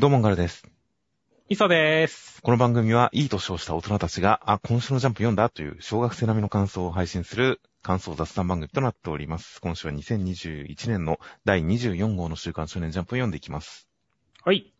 [0.00, 0.66] どうも、ガルです。
[1.50, 2.40] 磯です。
[2.40, 9.60] この番組は、いい年をした大人たちが、あ、今週のジャンプ読んだという小学生並みの感想を配信する感想雑談番組となっております。
[9.60, 13.90] 今週は2021年の第24号の週刊少年ジャンプを読んでいきます。
[14.42, 14.72] はい。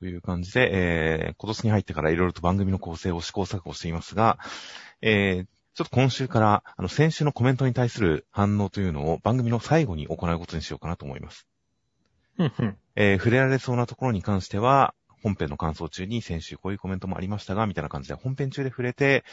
[0.00, 4.40] という感じで、えー、今年に入ってからいろいろと番組の構成を試行錯誤していますが、
[5.02, 5.46] えー、
[5.76, 11.46] ちょっと今週から、あの、先週のコメントに対する反応というのを番組の最後に行うことにしようかなと思います。
[12.36, 12.76] ふんふん。
[13.02, 19.24] えー触れられそうなところに関しては、本編の感想中に先週こういうコメントもありましたが、みたいな感じで本編中で触れて、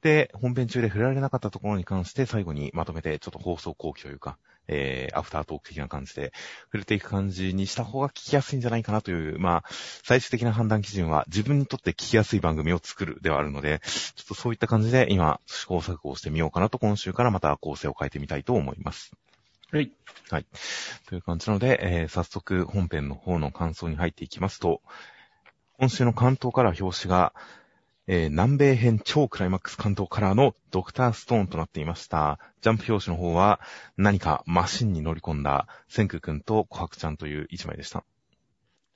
[0.00, 4.38] で、本編中で触れられなかったところに関して最後にまとめて、ちょっと放送後期というか、
[4.68, 6.32] えー、アフタートーク的な感じで
[6.68, 9.64] 触れていく感じにした方が聞きやすいんじゃないかなという、まあ、
[10.02, 13.82] 最終的な判断基準は自分にとって聞きやすい番組を作るではあるので、
[14.14, 19.12] ちょっとそういった感じで今、試行錯誤してみようかなと今週からまた構成を変えてみたいと思います。
[20.30, 20.46] はい。
[21.06, 24.80] という感じなので、えー早速本編の方の感想に入っていきますと、
[25.78, 27.32] 今週の関東から表紙が、
[28.06, 32.38] えー南米編超クライマックス関東カラーのドクターストーンとなっていました。
[32.62, 33.60] ジャンプ表紙の方は
[33.96, 38.04] 何かマシンに乗り込んだセンク君とコハクちゃんという一枚でした。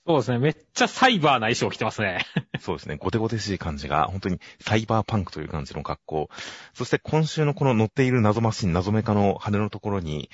[0.06, 0.39] そうですね。
[0.39, 2.27] めっちゃサイバーな衣装着てますね。
[2.61, 2.97] そうですね。
[2.97, 6.28] ゴテゴテしい感じが、本当にサイバーパンクという感じの格好。
[6.75, 10.28] そして今週のこの乗っている謎マシン、謎メカの羽のところに、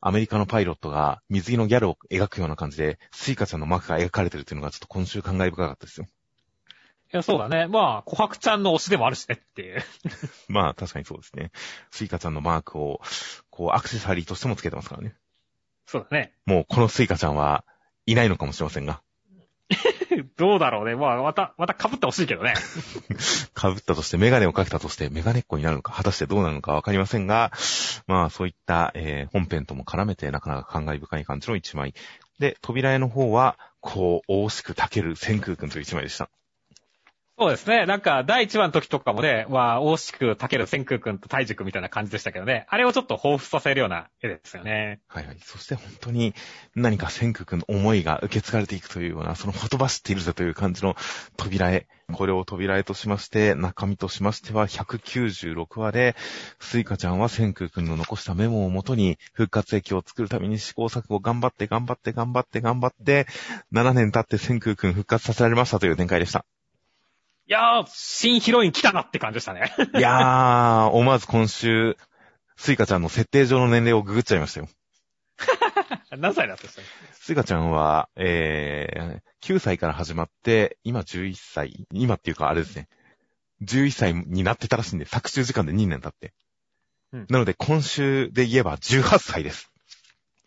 [0.00, 6.06] アメリカのパイロットが水着のギャルを描くような感じで、スイカちゃんのマークが描かれてるというのがちょっと今週感慨深かったですよ。
[7.12, 7.66] いや、そうだね。
[7.66, 9.82] まあ、琥珀ちゃんの推しでもあるしねっていう。
[10.48, 11.50] まあ確かにそうですね。
[11.90, 13.00] スイカちゃんのマークを、
[13.50, 15.16] こうアクセサリーとしてもつけてますからね。
[15.86, 16.34] そうだね。
[16.44, 17.64] もうこのスイカちゃんは
[18.04, 19.02] いないのかもしれませんが、
[20.36, 20.94] どうだろうね。
[20.94, 22.54] まあ、また、また被ってほしいけどね。
[23.58, 27.52] 被ったとして、メガネをかけたとして、メガネっ子になるのか、果たしてどうなのかわかりませんが、
[28.06, 31.94] まあそういった、えー本編とも絡めてなかなか感慨深い感じの一枚。
[32.38, 36.30] で、扉絵の方は、こう、大しくたける千空くんという一枚でした。
[37.40, 37.86] そうですね。
[37.86, 42.66] なんか、第1話の時とかもね、まあ、大しくたける千空くんと大くみたいな感じでしたけどね。
[42.68, 44.98] あれをちょっと彷彿させるような絵ですよね。
[45.06, 45.36] はいはい。
[45.44, 46.34] そして本当に
[46.74, 50.96] 何か千空くんの思いが受け継がれていくというような、そのほとばしっているぜという感じの
[51.36, 51.86] 扉絵。
[52.12, 56.16] これを扉絵としまして、中身としましては196話で、
[56.58, 63.28] スイカちゃんは千空くんの残したメモをもとに復活液を作るために試行錯誤頑張って頑張って頑張って頑張って、
[63.72, 66.44] 7年経って千空くん復活させられましたという展開でした。
[67.48, 69.72] いやー、新ヒロイン来たなって感じでしたね。
[69.96, 71.96] いやー、思わず今週、
[72.56, 74.68] スイカちゃんの設定上の年齢をググっちゃいましたよ。
[76.18, 76.82] 何歳だったんですか？
[77.14, 82.86] スイカちゃんは、えー、9歳から始まって、今11歳、今っていうかあれですね。
[83.62, 86.34] 11歳になってたらしいんで、作中時間で2年経って。
[87.12, 89.70] うんなので、今週で言えば18歳です。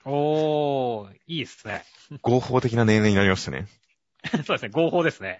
[0.06, 1.84] おー、いいですね。
[2.22, 3.66] 合法的な年齢になりましたね。
[4.46, 4.70] そうですね。
[4.70, 5.40] 合法ですね。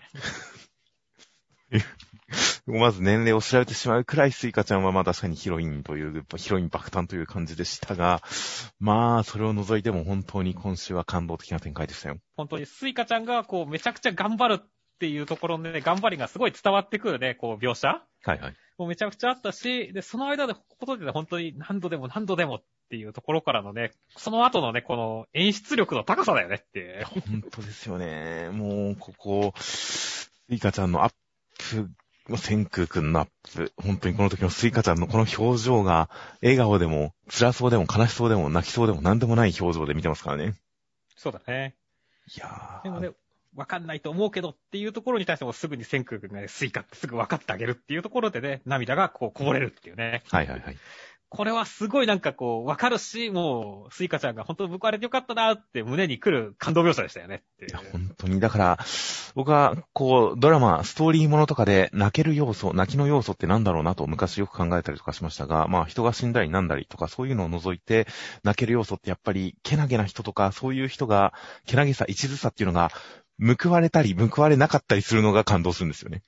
[2.66, 8.22] まず年齢を調べてしまうくらいスイカちゃんはまあ確かにヒロインという、ヒロイン爆誕という感じでしたが、
[8.80, 12.18] まあ、それを除いても本当に今週は感動的な展開でしたよ。
[12.38, 14.68] 本当にスイカちゃんがこうめちゃくちゃ頑張るっ
[15.00, 18.56] ていうところでね、頑張りがすごい伝わってくるね、こう描写はいはい。
[18.78, 27.06] もうめちゃくちゃあったし、で、その間で、ことでね、本当に何度でも何度でもっていうところからのね、その後のね、この演出力の高さだよねって。
[27.06, 28.50] 本当ですよね。
[28.52, 31.14] もう、ここ、スイカちゃんのアッ
[32.28, 36.10] プ、千空くんのアップ、本当にこの時のスイカちゃんのこの表情が、
[36.42, 40.56] 笑顔でも、辛そうでも悲しそうでも泣きそうでも何でもない表情で見てますからね。
[41.18, 41.76] そうだね。
[42.36, 42.84] いやー。
[42.84, 43.12] でもね、
[43.56, 50.24] わかんないと思うけどっていうところに対してもすぐに千空君がね、スイカってすぐ分かってあげるっていうところでね、涙がこうこぼれるっていうね。
[50.30, 50.78] はいはいはい。
[51.34, 58.80] これはすごいなんかこう、わかるし、もう、スイカちゃんが本当に報われてよかったなって胸に来る感動描写でしたよねっていういや、本当に、だから、
[59.34, 68.08] 僕は、こう、ドラマ、ストーリーものとかで泣ける要素、泣きの要素ってなんだろうなと昔よく考えたりとかしましたが、まあ人が死んだりなんだりとかそういうのを除いて、
[68.44, 71.34] 泣ける要素ってやっぱり、けなげな人とか、そういう人が、
[71.66, 72.92] けなげさ、一途さっていうのが、
[73.40, 76.24] 報われたり、報われなかったりするのが感動するんですよね。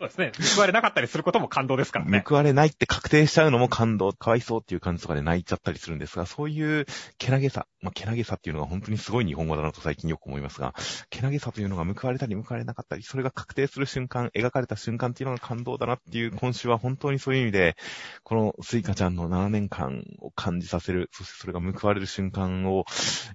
[0.00, 0.32] そうですね。
[0.54, 2.24] 報われなかったりすることも感動ですからね。
[2.26, 6.86] 報われないって確定しちゃうのも感動、かわいそうっていう感じとかで泣いちゃったりするんですが、そういう
[7.18, 10.74] けなげさ、まあ、けなげさっていうのが本当にすごい日本語だなと最近よく思いますが、
[11.10, 17.76] けなげさというのが報われたり報われなかったり、それが確定する瞬間、描かれた瞬間っていうのが感動だなっていう今週は本当にそういう意味で、
[18.22, 22.86] このスイカちゃんの7年間を感じさせる、そしてそれが報われる瞬間を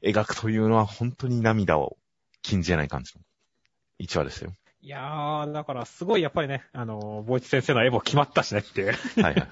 [0.03, 1.95] 描くというのは本当に涙を
[2.41, 3.21] 禁じ得ない感じの
[3.99, 4.51] 一話ですよ。
[4.85, 8.93] いやー、だからすごいやっぱりね、あの、ボイチ先生の絵も決まったしねっていう。
[9.19, 9.33] はいはい。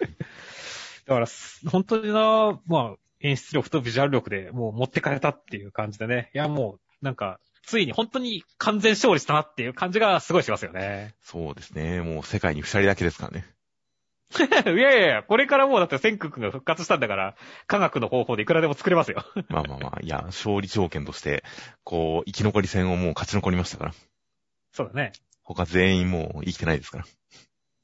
[1.08, 6.30] だから、す本当にな、まあ、演出力とビジュアル力でもう持ってかれたっていう感じでね。
[6.36, 11.16] いや、もう、なんか、ついに本当に完全勝利したなっていう感じがすごいしますよね。
[11.24, 12.02] そうですね。
[12.02, 13.48] もう世界に二人だけですからね。
[14.38, 17.36] いやいやいや、これからもうだって千空君が復活したんだから、
[17.66, 19.26] 科学の方法でいくらでも作れますよ。
[19.50, 21.44] まあまあまあ、いや、勝利条件として、
[21.84, 23.94] こう、生き残り戦をもう勝ち残りましたから。
[24.74, 25.14] そうだね。
[25.44, 27.06] 他全員もう生きてないですから。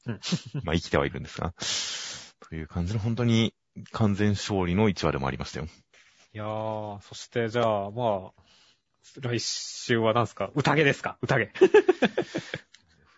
[0.08, 0.20] うん
[0.64, 1.54] まあ生きてはいるんですが。
[2.50, 3.54] という感じの本当に
[3.92, 5.68] 完全勝利の1話でもありましたよ。
[6.34, 8.42] いやー、そしてじゃあ、まあ、
[9.22, 10.52] 来週は何すか？
[10.56, 11.18] 宴ですか？
[11.22, 11.52] 宴。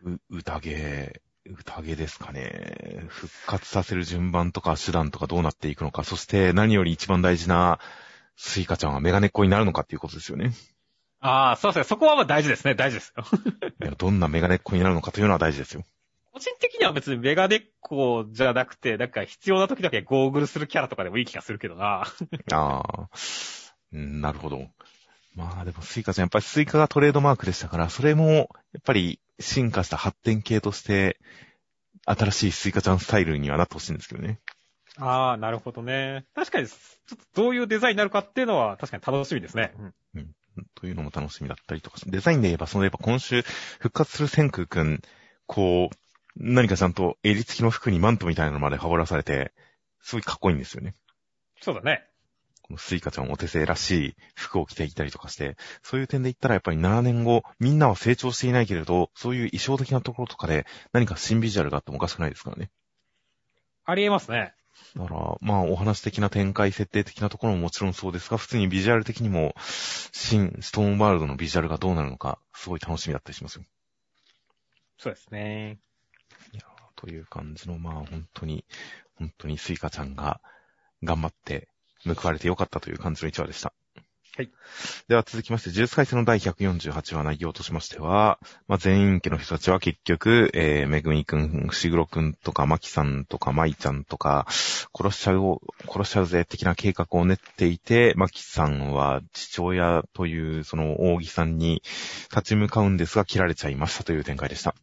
[0.03, 3.06] う、 宴、宴ですかね。
[3.07, 7.79] 復活させる順番とか手段とかどうなっていくのか、そして何より一番大事な
[8.35, 10.51] スイカちゃんはメガネっ子になるのかっていうことですよね。
[11.21, 11.83] ああ、そうですね。
[11.85, 12.73] そこはまあ大事ですね。
[12.73, 13.23] 大事ですよ。
[13.81, 15.83] い やどんなメガネっ子になるのかというのは大事ですよ。
[16.33, 22.07] 個人的には別にメガネっ子じゃなくて、なんか必要な時だけゴーグルするキャラとかでもいい気がするけどな。
[22.51, 23.09] ああ、
[23.94, 24.68] うんなるほど。
[25.35, 31.19] まあでもスイカちゃん、やっぱりスイカがトレードマークでしたから、それも、やっぱり進化した発展系として、
[32.06, 34.39] 新しいスイカちゃんスタイルにはなってほしいんですけどね。
[34.97, 36.25] ああ、なるほどね。
[36.35, 36.75] 確かに、ちょ
[37.15, 39.74] っとどういうデザインになるかっていうのは確かに楽しみですね。
[40.15, 40.35] うん
[40.75, 43.44] というのも楽しみだったりとか、デザインで言えば、そのやっぱ今週
[43.80, 45.01] 復活する千空くん、
[45.48, 45.95] こう、
[46.36, 49.51] 何かちゃんと襟付きの服にマントみたいなのまで羽織らされて、
[50.01, 50.95] すごいかっこいいんですよね。
[51.62, 52.06] そうだね。
[52.62, 62.71] このスイカちゃんお手製らしい服を着ていたりとかして、そういう点で言ったらやっぱり7年後、みんなは成長していないけれど、そういう衣装的なところとかで何か新ビジュアルがあってもおかしくないですからね。
[63.83, 64.53] ありえますね。
[64.95, 69.56] だから、まあお話的な展開、設定的なところももちろんそうですが、普通にビジュアル的にも、
[70.12, 73.63] 新ストーンワールドのビジュアルがどうなるのか、すごい楽しみだったりしますよ。
[74.97, 75.79] そうですね。
[76.53, 78.65] いやーという感じの、まあ本当に、
[79.15, 80.41] 本当にスイカちゃんが
[81.03, 81.67] 頑張って
[82.06, 83.74] 報われてよかったという感じの一話でした。
[84.41, 84.51] はい。
[85.07, 101.83] では続きまして、ジュース回戦の第148話内容としましては、まあ禪院家の人たちは結局、えー、めぐみくん、伏黒くんとか、まきさんとか、まいちゃんとか、殺しちゃう、殺しちゃうぜ的な計画を練っていて、まきさんは父親という、その、扇さんに
[102.31, 104.73] 立ち向かうんですが、切られちゃいましたという展開でした。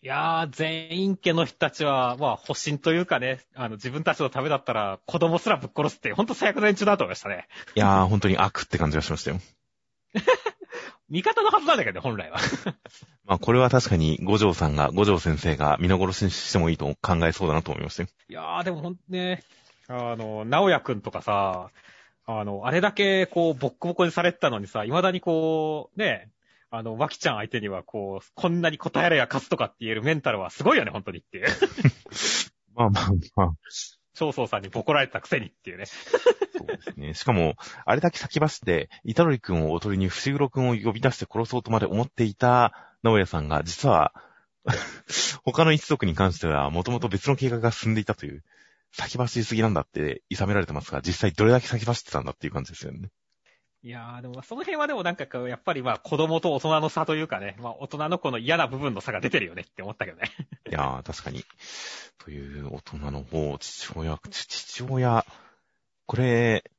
[0.00, 7.48] いやー、全員家の人たちは、まあ、保身というかね、あの、自分たちのためだったら、子供すらぶっ殺すって、ほんと最悪の連中だと思いましたね。
[7.74, 9.40] いやー、本当に悪って感じがしましたよ。
[11.10, 12.38] 味方のはずなんだけどね、本来は。
[13.26, 18.08] まあ、これは確かに五条さんが、五条先生が見殺しにしてもいいと考えそうだなと思いましたよ。
[18.28, 19.42] いやー、でもほんとね、
[19.88, 21.70] あの、直也くんとかさ、
[22.24, 26.30] あの、あれだけこう、ボッコボコにされてたのにさ、未だにこう、ね、
[26.70, 31.46] あの、脇ちゃん相手にはこう、こんなに答えらや勝つとかって言えるメンタルはすごいよね、本当にっていう。
[32.74, 33.52] まあまあまあ、
[34.14, 35.86] 長宗さんにボコられたくせにっていうね。
[35.86, 37.14] そうですね。
[37.14, 37.56] しかも、
[37.86, 44.12] あれだけ先走って、イタロリ君をおとりに伏黒君を呼び出して殺そうとまで思っていた直哉さんが、実は、
[45.44, 48.44] 他の一族に関しては、もともと別の計画が進んでいたという、
[48.92, 53.08] 先走りすぎなんだって、諌められてますが、実際どれだけ先走ってたんだっていう感じですよね。
[53.88, 60.30] いやー、でもその辺はでもなんか、やっぱりまあ子供と大人の差というかね、まあ大人の子の嫌な部分の差が出てるよねって思ったけどね。
[60.68, 61.42] いやー、確かに。
[62.18, 65.24] という大人の方、父親、父親、
[66.04, 66.70] これ、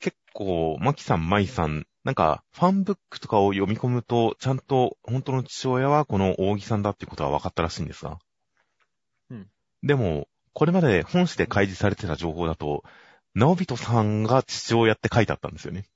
[0.00, 8.18] 結構、マキさん、マイさん、なんか、ファンブックとかを読み込むと、ちゃんと、本当の父親はこの大木さんだってことは分かったらしいんですが。
[9.30, 9.48] うん。
[9.82, 12.84] でも、これまで本誌で開示されてた情報だと、
[13.34, 15.86] 直人さんが父親って書いてあったんですよね。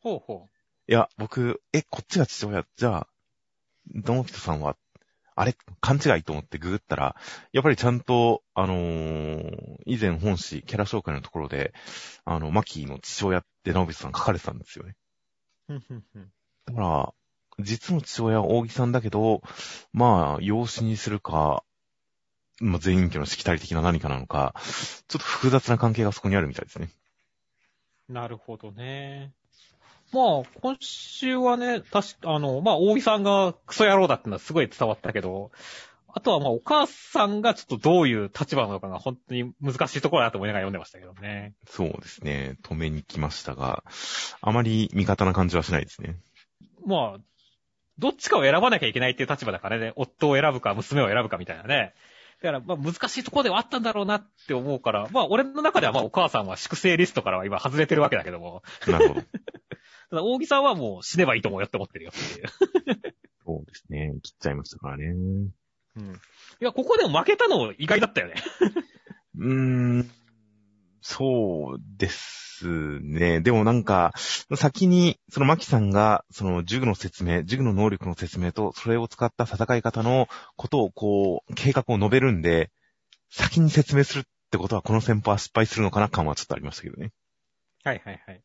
[0.00, 0.48] ほうほ
[0.86, 3.08] いや、僕、え、こっちが父親、じゃあ、
[3.92, 4.76] 直人さんは、
[5.34, 7.14] あれ勘違いと思ってググったら、
[7.52, 11.72] やっぱりちゃんと、あのー以前本誌、キャラ紹介のところで、
[12.24, 14.96] あの、マキの父親って直人さん書かれてたんですよね。
[16.66, 17.14] だから、
[17.60, 19.42] 実の父親は大木さんだけど、
[19.92, 21.64] まあ、養子にするか、
[22.60, 24.54] まあ、全員家のしきたり的な何かなのか、
[25.08, 26.90] ちょっと複雑な関係がそこにあるみたいですね。
[28.08, 29.32] なるほどね。
[30.12, 35.50] まあ、今週はね、確か、あの、まあ、大木さんがクソ野郎だってのはすごい伝わったけど、
[36.08, 41.54] あとはまあ、お母さんがちょっとどういう立場なのかが本当に難しいところだと思いながら読んでましたけどね。
[41.68, 42.56] そうですね。
[42.64, 43.84] 止めに来ましたが、
[44.40, 46.16] あまり味方な感じはしないですね。
[46.86, 47.18] まあ、
[47.98, 51.94] どっちかを選ばなきゃいけないっていう立場だからね、夫を選ぶか娘を選ぶかみたいなね。
[52.42, 59.22] だから、まあ難しいところではあったんだろうなって思うから、まあ俺の中ではまあお母さんは粛清リストからは今外れてるわけだけども、なるほど。
[60.10, 63.14] ただ大木さんはもう死ねばいいと思うよって思ってるよっていう。
[63.44, 64.14] そうですね。
[64.22, 65.06] 切っちゃいましたからね。
[65.06, 66.14] うん。
[66.60, 68.34] いや、ここでも負けたの意外だったよね。
[69.36, 70.10] うーん。
[71.00, 73.40] そうですね。
[73.40, 74.12] でもなんか、
[74.56, 82.70] 先に、そのマキさんが、そのジグの説明、ジグの能力の説明と、それを使った戦い方のことをこう、計画を述べるんで、
[83.30, 87.12] 先に説明するってことは、この先輩は失敗するのかな感はちょっとありましたけどね。
[87.84, 88.42] はいはいはい。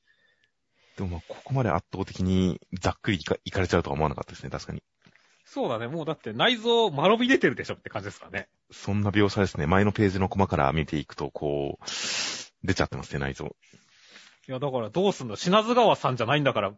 [0.98, 4.84] でもまあ、ここまで圧倒的にざっくりいかいかれちゃうとは思わなかったですね、確かに。
[5.46, 5.88] そうだね。
[5.88, 8.48] もうだって内臓丸び出てるでしょって感じですかね。
[8.72, 9.68] そんな描写ですね。
[9.68, 11.86] 前のページのコマから見ていくと、こう、
[12.64, 13.56] 出ちゃってますね、内臓。
[14.48, 16.74] いや、だからどうすんの品津川さんじゃないんだから、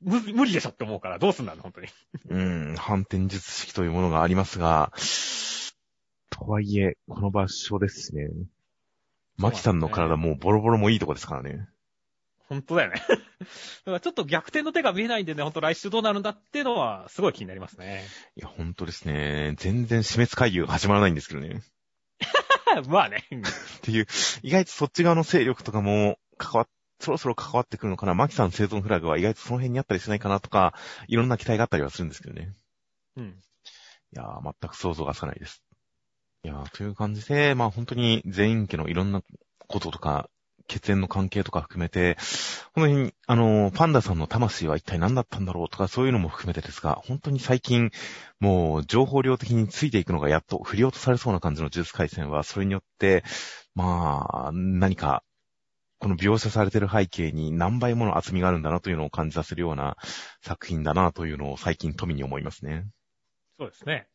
[0.00, 1.88] 無無理でしょって思うから、どうすんだの本当に。
[2.28, 2.38] う
[2.72, 4.92] ん、反転術式というものがありますが、
[6.30, 8.28] とはいえ、この場所ですしね。
[9.36, 11.68] マキさんの体もうボロボロもいいとこですからね。
[12.48, 13.02] 本当だよね。
[13.08, 13.20] だか
[13.92, 18.04] らちょっと逆転の手が見えないんでね、本当来週どうなるんだっていうのは、すごい気になりますね。
[18.36, 19.54] いや、本当ですね。
[19.58, 21.62] 全然死滅会議が始まらないんですけどね。
[22.88, 23.24] まあね。
[23.30, 24.06] っていう、
[24.42, 26.68] 意外とそっち側の勢力とかも関わっ、
[27.00, 28.14] そろそろ関わってくるのかな。
[28.14, 30.74] マキさん生存フラグは意外とその辺にあったりしないかなとか、
[31.06, 32.52] いろんな期待があったりはするんですけどね。
[33.16, 33.26] うん。
[33.26, 35.62] いやー、全く想像がつかないです。
[36.44, 39.22] いやー、という感じで、まあ本当に全員家のいろんな
[39.66, 40.30] こととか、
[40.68, 42.16] 血縁の関係とか含めて、
[42.74, 47.90] 本当に、あの、パンダさんの魂は一体何だったんだろうとか、そういうのも含めてですが、本当に最近、
[48.38, 53.24] もう、情報量的についていくのがやっと振り落とされそうな感じの呪術回戦は、それによって、
[53.74, 55.24] まあ、何か、
[55.98, 59.96] この描写されてる背景に何倍もの厚みがあるんだなというのを感じさせるような
[60.42, 62.86] 作品だなというのを最近富に思いますね。
[63.58, 64.06] そうですね。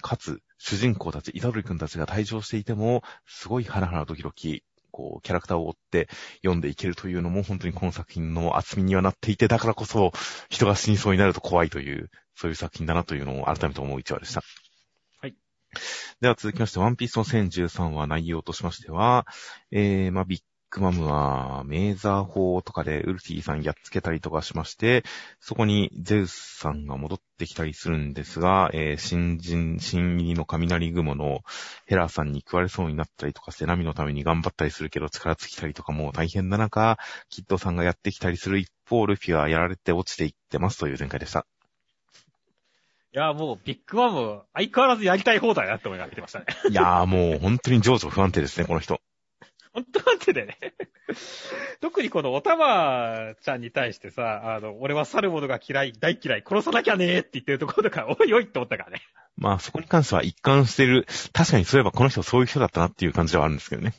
[0.00, 4.62] かつ、主人公たち、イタドリ君たちが退場していても、すごいハラハラドキドキ、
[4.96, 10.12] こう、キャラクターを追って読んでいけるというのも、本当にこの作品の厚みにはなっていて、だからこそ、
[10.48, 14.40] 人が死にそうになると怖いという、そういう作品だなというのを改めて思う一話でした。
[15.20, 15.34] はい。
[16.22, 19.26] では続きまして、ワンピースの1013話内容としましては、
[19.70, 25.04] えー、まあ、ビッグマムは、メーザー法とかでウルフィさんやっつけたりとかしまして、
[25.40, 31.40] そこにゼウスさんが戻ってきたりするんですが、えー新人、新入りの雷雲の
[31.86, 41.46] ヘラーさんに食われそうになったりとかして、ナミのために頑張ったりするけど力尽きたりとかもう大変な中、キッドさんがやってきたりする一方、ルフィはやられて落ちていってますという展開でした。
[43.12, 46.46] いや、もう、ビッグマム、相変わらずやりたい放題だなって思いがってましたね。
[46.70, 49.00] いやーもう本当に情緒不安定ですね、この人。
[49.76, 50.56] 本当なんてね。
[51.82, 59.02] 特にこのおたまちゃんに対してさ、あの、俺は去る者が嫌い、大嫌い、殺さなきゃねーって言ってるところとか、おいおいって思ったからね。
[59.36, 63.92] まあそこに関しては一貫してる、確かにそういえばこの人そういう人だったなっていう感じではあるんですけどね。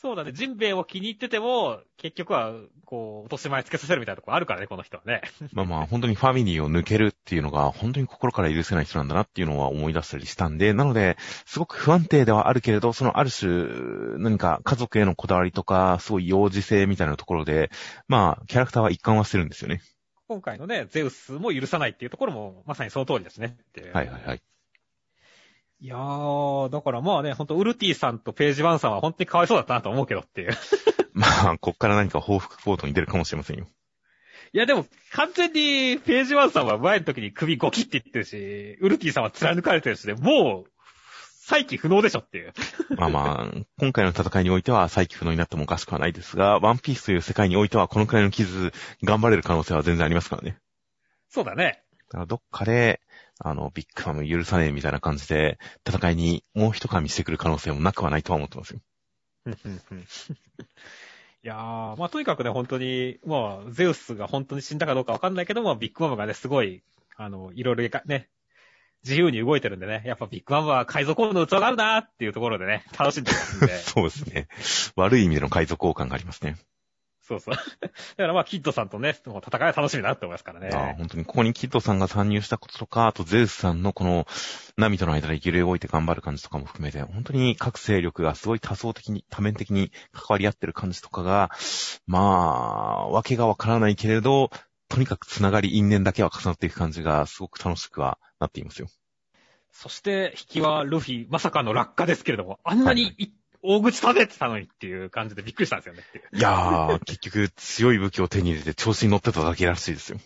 [0.00, 2.52] そうだね、ジンベエを気に入ってても、結局は、
[2.84, 5.22] こう、落とし前つけさせるみたいなとこあるからね、この人はね。
[5.52, 13.50] まあまあ本当にファミリーを抜けるっていうのが本当に心から許せない人なんだなっていうのは思い出したりしたんで、なので、すごく不安定ではあるけれど、そのある種、
[14.18, 17.72] 何か家族へのこだわりとか、すごい幼児性みたいなところで、
[18.06, 19.82] まあ、キャラクターは一貫はしてるんですよね。
[20.28, 23.56] 今回のね、ゼウスも許さないっていうところも、まさにその通りですね。
[23.92, 24.42] はいはいはい。
[25.80, 30.52] いやー、だからまあね、ほんとウルティさんとページワンさんは本当にかわいそうだったなと思うけどっていう。
[31.12, 33.66] まあ、こっから何か報復コートに出るかもしれませんよ。
[34.52, 40.70] いやでも、完全にページワンさんは前の時に首ゴキって言ってるし、ウルティさんは貫かれてるしで、もう、
[41.48, 42.52] 再起不能でしょっていう。
[42.98, 48.72] まあまあ、今回の戦いにおいては再起不能になってもおかしくはないですが、ワンピースという世界においてはこのくらいの傷、
[49.04, 50.58] 頑張れる可能性は全然ありますからね。
[51.28, 51.82] そうだね。
[52.08, 53.00] だからどっかで、
[53.38, 58.80] あの、ビッグマム許さねえみたいな感じで、戦いにもう一噛みしてくる可能性もなくはないとは思ってますよ。
[61.44, 66.82] いやー、まあとにかくね、本当に、まあ、ゼウスが本当に死んだかどうかわかんないけども、ビッグマムがね、すごい、
[67.16, 68.28] あの、いろいろね、
[69.04, 73.76] 自由に動いてるんでね、やっぱビッグマムは海賊王の器があるなーっていうところでね、楽しんでますんで。
[73.78, 74.48] そうですね。
[74.96, 76.56] 悪い意味での海賊王感がありますね。
[77.28, 77.54] そうそう。
[77.54, 80.70] だからまあ、キッドさんとね、もう戦いは楽しみだなって思いますからね。
[80.72, 84.26] ああ本当にここにキッドさんが参入したこととか、あとゼウスさんのこの、
[84.78, 91.50] ナミとの間で揺れ動いて頑張る感じとかも含めて、本当に各勢力がすごい多層的に、多面的に関わり合ってる感じとかが、
[92.06, 94.50] まあ、わけがわからないけれど、
[94.88, 98.88] とにかくつながり、因縁だけは重なっていく感じが、すごく楽しくはなっていますよ。
[99.70, 106.02] そして、引きはルフィ、まさかの落下ですけれども、あんなにい、大口立ててたのにっていう感じでびっくりしたんですよね。
[106.32, 110.18] いやー、結局強い武器を手に入れて調子に乗ってただけらしいですよ。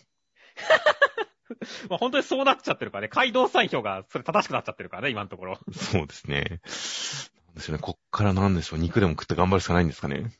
[1.88, 5.58] まあ本当にそうなっちゃってるからね、街道産票がそれ正しくなっちゃってるからね、今のところ。
[5.72, 6.60] そうですね。
[7.48, 7.78] なんでしょうね。
[7.80, 8.78] こっからなんでしょう。
[8.78, 10.32] 肉でも食って頑張るしかないんですかね。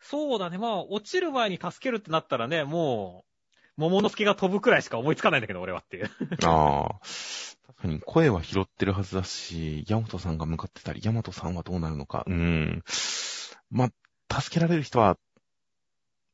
[0.00, 3.24] そうだね、まあ、落ちる前に助けるってなったらね、も
[3.76, 6.10] う、桃之助が飛ぶくらいしか思いつかないんだけど、俺はっていう。
[6.44, 7.00] ああ。
[7.70, 12.24] 確かに声は拾ってるはずだし、ヤマトさんが向かってたり、ヤマトさんはどうなるのか。
[12.26, 12.82] うん。
[13.70, 13.90] ま
[14.28, 15.16] あ、助けられる人は、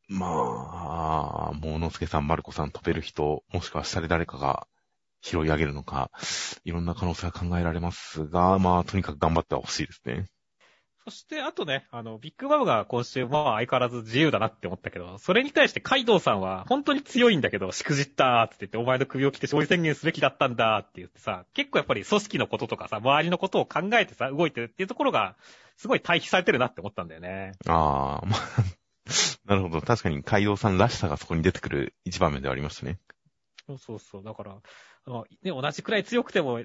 [0.08, 4.66] まあ、モノスケさん、マルコさん、飛べる人、もしくは下で誰かが
[5.20, 6.10] 拾い上げるのか、
[6.64, 10.26] いろんな可能性は考えられますが、まあ、とにかく頑張ってほしいですね。
[11.06, 25.36] そして、あとね、あの、ビッグマムが今週、まあ相変わらず自由だなって思ったけど、それに対してカイドウさんは、本当に強いんだけど、しくじったーって言って、お前の首を切って勝利宣言すべきだったんだって言ってさ、結構やっぱり組織のこととかさ、周りのことを考えてさ、動いてるっていうところが、
[25.76, 27.52] すごい対比されてるなって思ったんだよね。
[27.68, 28.40] ああ、まあ、
[29.46, 29.80] なるほど。
[29.80, 32.98] 確かにカイドウさんらしさがそこに出てくる一場面ではありましたね。
[33.68, 34.24] そうそうそう。
[34.24, 34.56] だから、
[35.42, 36.60] ね、同じくらい強くても、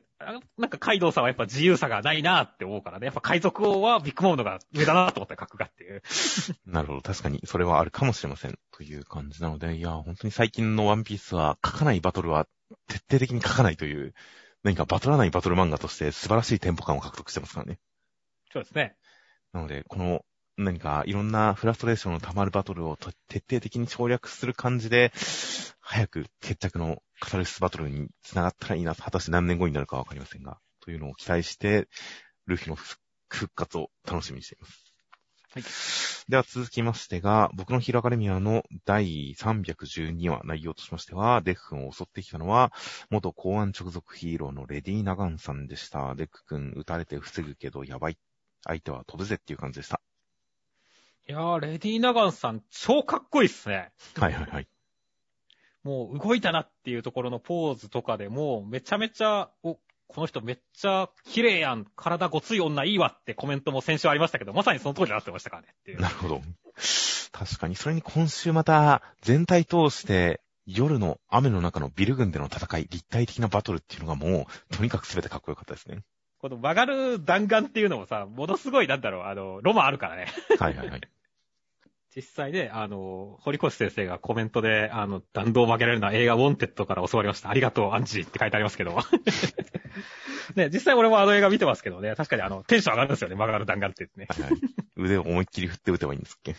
[0.57, 3.05] なんかカイドウさんはやっぱ自由さがないなって思うからね。
[3.05, 6.01] やっぱ海賊王はビッグモードが上だなと思った格がっていう。
[6.65, 7.01] なるほど。
[7.01, 8.57] 確かに、それはあるかもしれません。
[8.71, 12.47] という感じなので、いや、本当に最近のワンピースは書かないバトルは
[12.87, 14.15] 徹底的に書かないという、
[14.63, 17.79] 何かバトらないバトル漫画として素晴らしいテンポ感を獲得してますからね。
[18.51, 18.95] そうですね。
[19.53, 20.25] なので、この
[20.63, 23.13] 何かいろんなフラストレーションの溜まるバトルを徹
[23.49, 25.11] 底的に省略する感じで、
[25.79, 31.87] 早く決着のカタルシスバトルに繋がったらいいな、果たして何年後になるかわかりませんが、というのを期待して、
[32.47, 34.93] ルフィの復活を楽しみにしています。
[35.53, 35.63] はい。
[36.29, 42.71] では続きましてが、僕のヒーローアカデミアの第312話内容としましては、デク君を襲ってきたのは、
[43.09, 46.15] 元公安直属ヒーローのレディー・ナガンさんでした。
[46.15, 48.17] デク君撃たれて防ぐけどやばい。
[48.63, 50.01] 相手は飛ぶぜっていう感じでした。
[51.31, 53.93] いやー、レディー・ナガンさん、超かっこいいっすね。
[54.17, 54.67] はいはいはい。
[55.81, 59.75] もう動いたなっていうところのポーズとかでも、めちゃめちゃ、お、
[60.09, 66.01] この人めっちゃ綺麗やん、体ごつい女いいわってコメントも先週ありましたけど、まさにその通りになってましたからねっていう。
[66.01, 66.41] なるほど。
[67.31, 76.03] 確かに、それに今週また、全体通して、夜の雨の中のビル群での戦い、立体的なバトルっていうのがもう、とにかく全てかっこよかったですね。
[76.41, 80.25] この曲がる弾丸っていうのもさ、ものすごいなんだろう、あの、ロマンあるからね。
[80.59, 81.01] はいはいはい。
[82.13, 87.49] 実際ね、あの、堀越先生がコメントで、あの、弾道を曲げられるのは映画ウォンテッドから教わりました。
[87.49, 88.97] ありがとう、アンジーって書いてありますけど。
[90.55, 94.27] ね、実際俺もあの映画見てますけどね、確かにあの、テンション上がるんですよね、曲がる弾丸って言ってね。
[94.29, 94.61] はいはい。
[94.97, 96.55] 腕を思いっきり振って打てばいいんですっけ？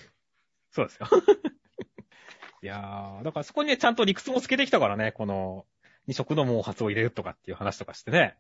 [0.71, 1.07] そうですよ。
[2.63, 5.67] いやー、だからそこにね、ちゃんと理屈もつけてきたからね、この、
[6.07, 8.37] 二色の毛髪を入れるとかっていう話とかしてね。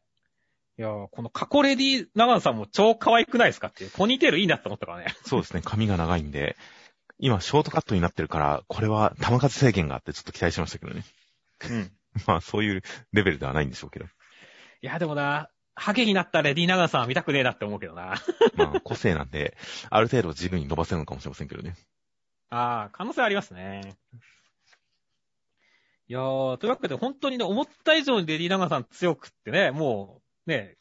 [0.79, 3.91] いやー、この過去レディー長野さんも超可愛くないですかっていう。
[3.91, 5.15] ポニーテールいいなって思ったからね。
[5.27, 6.57] そうですね、髪が長いんで、
[7.19, 11.05] 今、ショートカットになってるから、これは球数制限があってちょっと期待しましたけどね。
[11.71, 11.93] うん。
[12.27, 14.07] まあ、そういうレベルではないんでしょうけど。
[14.07, 14.09] い
[14.83, 18.15] や、でもな、ハゲになったレディー・ナガンさんは見たくねえなって思うけどな。
[18.57, 19.57] まあ、個性なんで、
[19.89, 21.77] ある程度自分に伸ばせるのかもしれませんけどね。
[22.51, 23.97] ああ、可能性ありますね。
[26.09, 30.77] いやー、というわけで本当にね、思った以上にレディー・ナガンさん強くってね、もう、ね、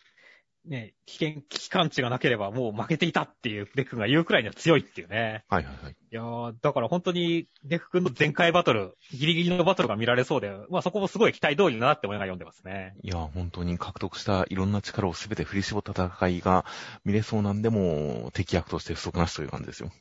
[0.66, 5.44] ね、危険、危機感知がなければもう負けていたっていうデク君が言うくらいには強いっていうね。
[5.50, 5.94] はいはいはい。
[5.94, 12.96] いやー、だから本当にデク君の前回バトル、ギリギリのバトルが見られそうで、まあそこもすごい期待通りだなって思いながら読んでますね。
[13.02, 16.66] いやー、本当に獲得したいろんな力をすべて振り絞った戦いが
[17.06, 19.92] 見れそうなんで、も敵役として不足なしという感じですよ。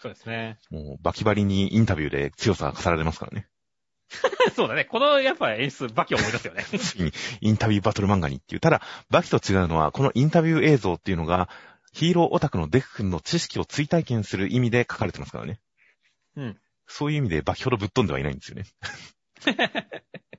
[0.00, 0.58] そうですね。
[0.70, 3.46] もうバキバリにインタビューで強さが語られますからね。
[4.54, 4.84] そうだね。
[4.84, 6.64] このやっぱ演出、バキを思い出すよね。
[6.78, 8.60] 次にインタビューバトル漫画にっていう。
[8.60, 11.48] ただ、バキと違うのは、このインタビュー映像っていうのが、
[11.92, 15.60] ヒーローオタクのデク君の知識を追体験する意味で書かれてますからね。
[16.36, 16.58] うん。
[16.86, 18.64] そういう意味でバキほどぶっ飛んではいないんですよね。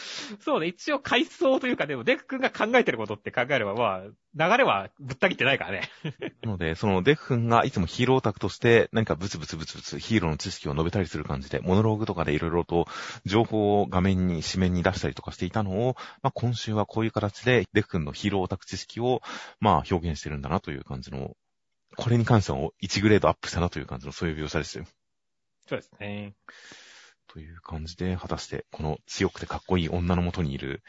[0.40, 4.02] そうね、一応回想というか、でも、デク君が考えてることって考えれば、ま
[4.36, 5.90] あ、流れはぶった切ってないからね。
[6.42, 12.86] なので、そのデク君がいつもヒーローオタクとして何かブツブツブツブツヒーローの知識を述べたりする感じで、モノローグとかでいろいろと
[13.24, 19.22] 情報を画面に、紙面に出したりとかしていたのを、まあ今週はこういう形でデク君のヒーローオタク知識を、
[19.58, 21.36] まあ表現してるんだなという感じの、
[21.96, 24.84] これに関しては1グレードアップしたなという感じのそういう描写ですよ。
[25.68, 26.34] そうですね。
[27.32, 30.82] という感じで、果たしてこの強くてかっこいい女の元にいる、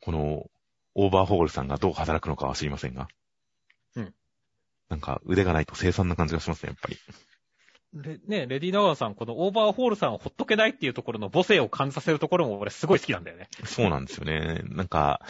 [0.00, 0.50] この
[0.94, 3.06] オーバーホールさんがどう働くのかは知りませんが。
[3.94, 4.14] うん。
[4.88, 6.96] なんか腕がないと凄惨な感じがしますね、やっぱり。
[7.92, 13.48] レね、レディー・ナワーさん、このオーバーホールさんをほっとけないっていうところの母性を感じさせるところも俺すごい好きなんだよね。
[13.64, 14.62] そうなんですよね。
[14.64, 15.20] なんか、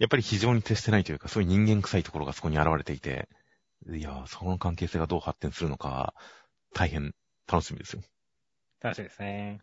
[0.00, 3.28] やっぱり非常に徹してないというか、そういう人間臭いところがそこに現れていて、
[3.88, 6.14] いやその関係性がどう発展するのか、
[6.74, 7.14] 大変
[7.50, 8.02] 楽しみですよ。
[8.82, 9.60] 楽しみですね。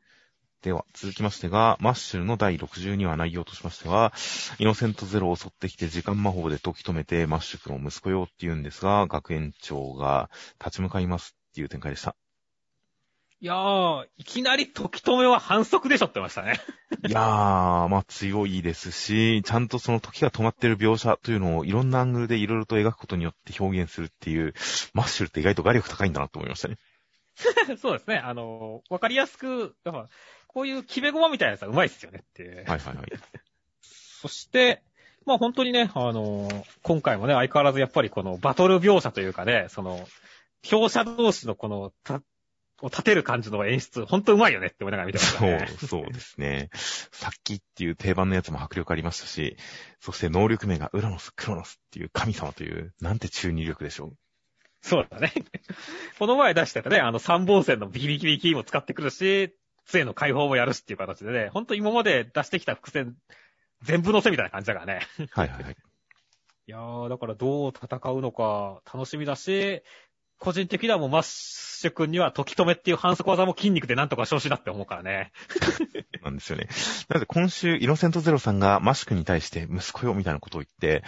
[0.63, 4.11] では、続きましてが、マッシュルの第62話内容としましては、
[4.57, 12.15] イノセントゼロを襲ってきて時間魔法で解き止めて、マッシュ君を息子よって言うんですが、学園長が立ち向かいますっていう展開でした。
[13.39, 16.59] いやー、いきなり時止めは反則でしょってましたね。
[17.07, 24.55] いやー、まあ強いですし、ちゃんとその時が止まってる描写というのをいろんなアングルでいろいろと描くことによって表現するっていう、
[24.95, 26.77] マッシュルって意外と画力高いんだなと思いましたね。
[27.79, 28.17] そうですね。
[28.17, 30.09] あの、わかりやすく、やっぱ、
[30.47, 32.55] こういう決め駒みたいなやつはうまいっすよねっていう。
[32.57, 33.05] はいはいはい。
[33.81, 34.81] そして、
[35.25, 36.49] まあ本当にね、あの、
[36.83, 40.07] 今回もね、相変わらずやっぱりこのバトル描写というかね、その、
[40.71, 42.21] 表者同士のこの、た、
[42.81, 46.69] を立てる感じの演出、本当うまいよねって思いながら見てましたそうね。、そうですね。
[47.11, 49.57] さっきっていう定番のやつも迫力ありましたし、
[49.99, 54.17] そして能力名がウラノス、クロノスっていう神様という、なんて中二力でしょう。
[54.81, 55.33] そうだね。
[56.19, 59.55] この前出してたね、あの三本線のビキビキビキも使ってくるし、
[59.87, 63.15] 杖の解放もやるしっていう形でね、ほんと今まで出してきた伏線、
[63.81, 65.01] 全部乗せみたいな感じだからね。
[65.31, 65.75] はいはいはい。
[66.67, 69.81] いやー、だからどう戦うのか楽しみだし、
[70.39, 75.31] 個人的にはもうマッシュ君には時止めっていう反則技も筋肉でなんとかしてほしいなって思うからね。
[76.21, 76.67] なんですよね。
[77.07, 81.03] なので今週、イノセントゼロさんがマシュクに対して息子よみたいなことを言って、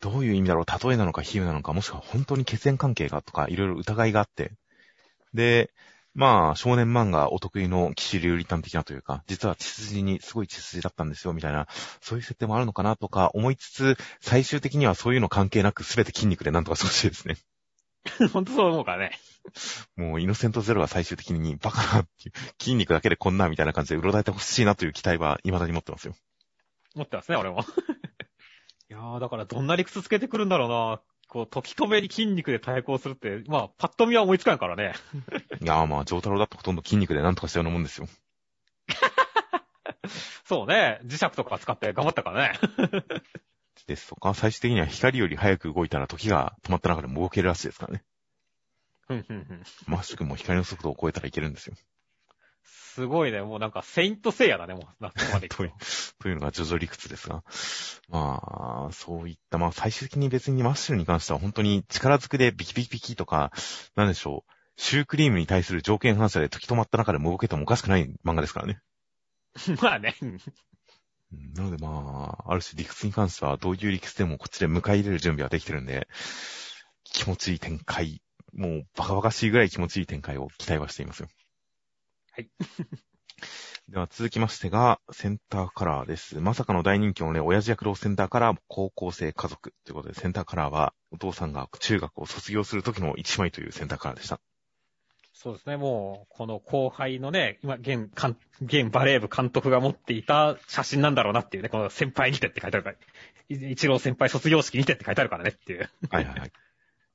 [0.00, 4.50] どういう意味だろう例えなのか比喩なのか、もしくは本当に血縁関係がとか、いろいろ疑いがあって。
[5.32, 5.70] で、
[6.14, 11.66] まあ、少年漫画お得意の騎士流理端的なというか、実は血筋にすごい血筋だったんですよ、みたいな、
[12.00, 17.36] そういう設定もあるのかなとか思いつつ、最終的にはそういうの関係なく全て筋肉でなんとかしてほしいですね。
[18.32, 19.18] ほんとそう思うからね。
[19.96, 26.14] もう、イノセントゼロが最終的にバカなっていう、筋肉だけでこんなみたいな感じでうろたえてほしいなという期待は未だに持ってますよ。
[26.94, 27.60] 思ってますね、俺も。
[28.90, 31.00] いやー、だからどんな理屈つけてくるんだろうな。
[31.32, 34.92] こう、時止めに筋肉で対抗するって、まあ、パッと見は思いつかんからね。
[35.62, 38.06] いやーまあ、ジョータロだってほとんど筋肉でなんとかしたようなもんですよ。
[40.44, 42.58] そうね、磁石とか使って頑張ったからね。
[43.88, 48.04] ですとか、最終的には光より早く動いたら時が止まった中でも動けるらしいですからね。
[49.08, 51.76] ふんふんふんマッシュ君も光の速度を超えたらいけるんですよ。
[52.94, 55.74] すごいね、もうなんか、セイントセイヤだね、もう、な、ここまで行くと。
[56.20, 57.42] というのが徐々理屈ですが。
[58.10, 63.50] まあ、そういった、まあ最終的に別にマッシュルに関しては本当に力ずくでビキビキビキとか、
[63.96, 68.80] なんでしょう、シュークリームに対する条件反射で時止まった中でも動けてもおかしくない漫画ですからね。
[69.80, 70.14] まあね。
[70.20, 70.38] うん
[71.54, 76.06] なのでまあ、ある種理屈に関してはどういう理屈でもこっちで迎え入れる準備はできてるんで、
[77.04, 78.20] 気持ちいい展開、
[78.52, 81.28] もうバカバカしいぐらい気持ちいい展開を期待はしていますよ。
[82.34, 82.48] はい。
[83.88, 86.40] では続きましてが、センターカラーです。
[86.40, 94.40] まさかの大人気のね、親父役老センターカラー、高校生家族ということで、センターカラーはお父さんが中学を卒業する時の一枚というセンターカラーでした。
[95.34, 102.96] そうですね、もう、この後輩のね、今、現、監現バレー部監督が持っていた写真なんだろうなっていうね、この先輩にてって書いてあるから、
[103.50, 105.90] い一郎先輩卒業式にてって書いてあるからねっていう。
[106.08, 106.52] はいはいはい。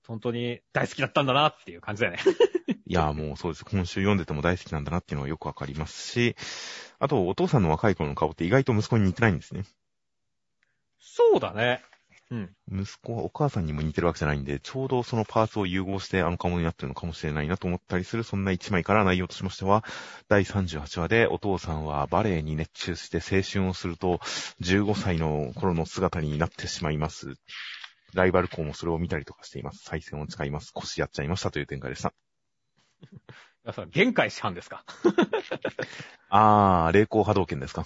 [0.07, 2.19] 本当に大好きだったんだなっていう感じだよね。
[2.85, 3.65] いや、もうそうです。
[3.65, 6.35] 今週読んでても大好きなんだなっていうのはよくわかりますし、
[6.99, 9.65] あと、お父さんの若い頃の顔って意外と息子に似てないんですね。
[10.99, 11.83] そうだね。
[12.29, 12.49] うん。
[12.69, 19.83] 息子はお母さんにも似てるわけじゃないんで、ちょうどそのパーツを融合してあの顔になってるのかもしれないなと思ったりする、そんな一枚から内容としましては、
[20.27, 24.19] 第38話でお父さんはバレエに熱中して青春をすると、
[24.61, 27.35] 15歳の頃の姿になってしまいます。
[28.13, 29.83] ライバル校もそれを見たりとかしています。
[29.83, 30.71] 再戦を誓います。
[30.73, 32.13] 腰やっちゃいましたという展開でした。
[33.03, 33.09] い
[33.65, 34.83] やそれ限界師範ですか？
[36.29, 37.85] あー、霊光波動拳ですか？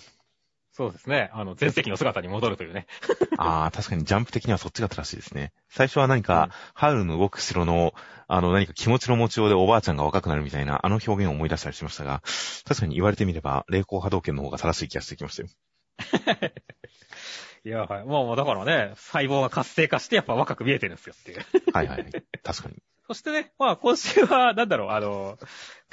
[0.73, 1.29] そうですね。
[1.33, 2.87] あの、前世紀の姿に戻るというね。
[3.37, 5.51] あー、確かにジャンプ的にはそっちが正しいですね。
[5.69, 7.93] 最初は何か、ハウルの動く城の、
[8.29, 12.21] あの、何か気持ちの持ちようでおばあちゃんが若くなるみたいな、あの表現を思い出したりしましたが、
[12.65, 15.49] 確かに言われてみれば、霊光波動拳の方が正しい気がしてきましたよ。
[17.63, 18.05] いや、はい。
[18.05, 21.45] もう、もうだからね、細胞が活性化してやっぱ若く見えてるんですよっていう。
[21.73, 22.11] はいはいはい。
[22.43, 22.75] 確かに。
[23.07, 25.37] そしてね、まあ今週は、なんだろう、あの、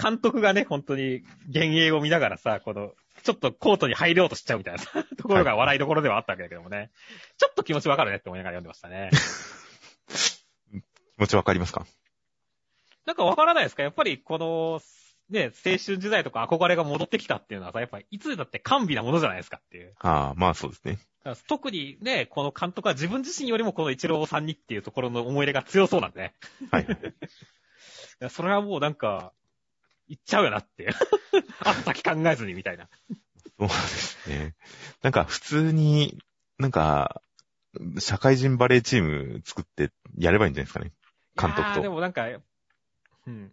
[0.02, 6.90] 監督がね、本当に幻影を見ながらさ、この、ちょっとコートに入ろうとしちゃうみたいなさ ところが笑いどころではあったわけだけどもね。
[7.36, 9.10] ちょっと気持ちわかるねって思いながら読んでましたね。
[10.72, 11.86] 気持ちわかりますか？
[13.04, 13.82] なんかわからないですか？
[13.82, 14.80] やっぱりこの、
[15.30, 19.94] ね、青春時代とか憧れが戻ってきたっていうのはさ、やっぱりいつだって甘美なものじゃないですかっていう。
[20.00, 20.98] あー、まあそうですね。
[21.46, 26.34] 特にね、この監督は自分自身よりもこの一郎さんにっていうところの思い入れが強そうなんでね。
[26.70, 26.86] はい
[28.30, 29.32] それはもうなんか、
[30.08, 30.92] 言っちゃうよなっていう。
[31.60, 32.88] あと先考えずにみたいな。
[33.58, 34.54] そうですね。
[35.02, 36.18] なんか普通に、
[36.58, 37.22] なんか、
[37.98, 40.92] 社会人バレーチーム作ってやればいいんじゃないですかね。
[41.40, 41.92] 監督いやーでと。
[41.92, 42.26] もなんか、
[43.26, 43.52] うん。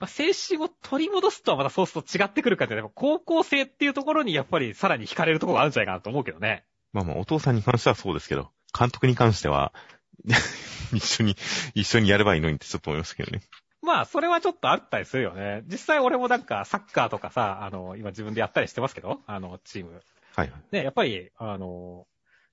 [0.00, 6.64] まあ、青春を取り戻すとはまたそうすると違ってくるかって、でも高校生っていうところにやっぱりさらに惹かれるところがあるんじゃないかなと思うけどね。
[6.92, 9.72] まあまあ、お父さんに関してはそうですけど、監督に関しては、
[10.92, 11.36] 一緒に、
[11.74, 13.42] 一緒にやればいいのにってちょっと思いましたけどね。
[13.82, 15.62] まあ、それはちょっとあったりするよね。
[15.66, 20.02] 実際俺もなんか、サッカーとかさ、あの、今自分でやったりしてますけど、あの、チーム。
[20.34, 20.62] はいはい。
[20.72, 22.06] ね、やっぱり、あの、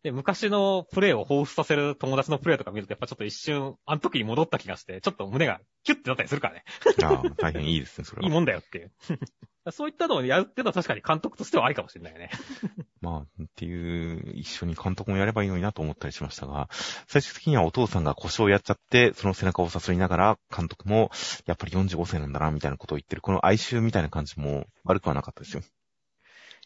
[0.03, 6.63] で、昔のプレイを彷彿させる友達のプレイとか見ると、やっぱちょっと一瞬、あの時に戻った気がして、ちょっと胸がキュッてなったりするからね。
[7.03, 8.27] ああ、大変いいですね、それは。
[8.27, 8.91] いいもんだよっていう。
[9.71, 12.29] そういったのをやるっていうのは確かに監督としてはありかもしれないよね。
[13.01, 16.69] まあ、っていう、一緒に監督もやればいいのになと思ったりしましたが、
[17.07, 21.11] 最終的にはお父さんが故障をやっちゃって、その背中を誘いながら、監督も、
[21.45, 25.63] やっぱり45歳なんだな、みたいなことを言ってる、この哀愁みたいな感じも悪くはなかったですよ。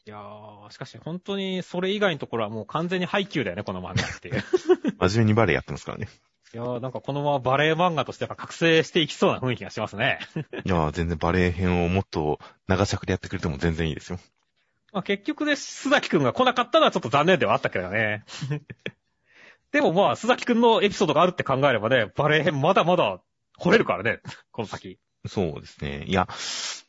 [0.07, 4.43] いやー、しかし本当にそれ以外のところはもう完全に配給だよね、この漫画っていう。
[4.99, 6.09] 真面目にバレエやってますからね。
[6.53, 10.19] いやー、なんかこのままバレエ漫画としてやっぱ覚醒していきそうな雰囲気がしますね。
[10.65, 14.19] いやー、全然バレエ編をもっと長尺でやってくれても全然いいですよ。
[14.91, 18.25] まあ結局ね、須崎くんが来なかったのはちょっと残念ではあったけどね。
[19.71, 23.21] でもまあ、須崎くんのエピソードがあるって考えればね、バレエ編まだまだ
[23.57, 24.19] 掘れるからね、
[24.51, 24.97] この先。
[25.27, 26.03] そうですね。
[26.07, 26.27] いや、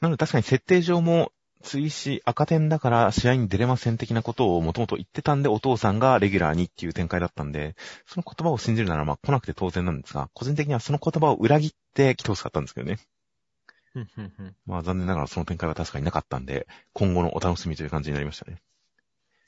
[0.00, 1.30] なので確かに設定上も、
[1.62, 7.74] 追試赤点だから試合に出れません的なことをもともと言ってたんで、お父さんがレギュラーにっていう展開だったんで、
[8.06, 12.98] その言葉を信じるならまあ来なくて当然なんですが、個人的にはその言葉を裏切って来てほしかったんですけどね。
[14.66, 18.60] まあ残念ながらその展開は確かになかったんで、今後のお楽しみという感じになりましたね。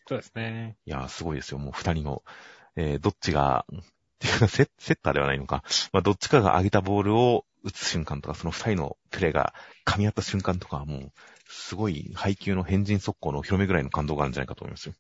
[0.07, 0.77] そうですね。
[0.85, 1.59] いやー、すごいですよ。
[1.59, 2.23] もう二人の、
[2.77, 3.79] えー、どっちが、っ
[4.19, 5.63] ていうかセ、セッターではないのか。
[5.93, 11.13] まあ、どっちかが上げたボールを打つ瞬間とか、その二人のプレーが噛み合った瞬間とかはもう、
[11.49, 14.95] すごい配球の変人速攻のお披露目ぐらいの感動があるんじゃないかと思いますよ。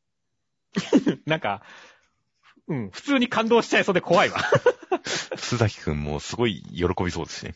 [1.27, 1.62] なんか、
[2.66, 4.38] うん、普通に感動しちゃいそうで怖いわ。
[5.37, 7.55] 須崎くんもすごい喜びそうですしね。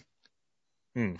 [0.95, 1.19] うん。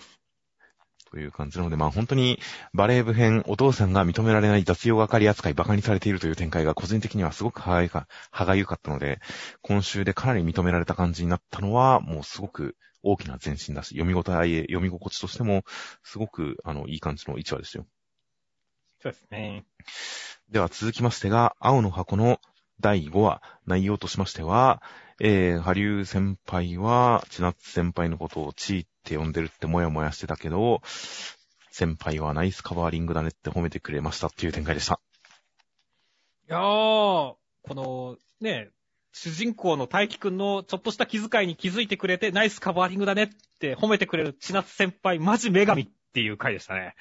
[1.09, 2.39] という感じなので、まあ本当に
[2.73, 9.19] バレー部編、お父さんが認められない雑用係扱い馬鹿にされているという展開が個人的にはすごく歯がゆか歯がゆかったので、
[9.61, 15.63] 今週でかなり認められた感じになったのは、もうすごく大きな前進だし、読み応え、読み心地としても、
[16.03, 17.85] すごく、あの、いい感じの1話ですよ。
[19.01, 19.65] そうですね。
[20.49, 22.39] では続きましてが、青の箱の
[22.79, 24.81] 第5話、内容としましては、
[25.21, 30.81] えー、ハリュー先輩は、千夏先輩のことをチーって呼んでるってもやもやしてたけど、
[31.71, 34.99] 先輩はナイスカバーリングだねって褒めてくれましたっていう展開でした。
[36.47, 37.37] いやー、こ
[37.69, 38.71] の、ね、
[39.11, 46.95] 主人公の大輝くんのちょっとした気遣いに気づいてくれて、ナイスカバーリングだねって褒めてくれる千夏先輩、マジ女神っていう回でしたね。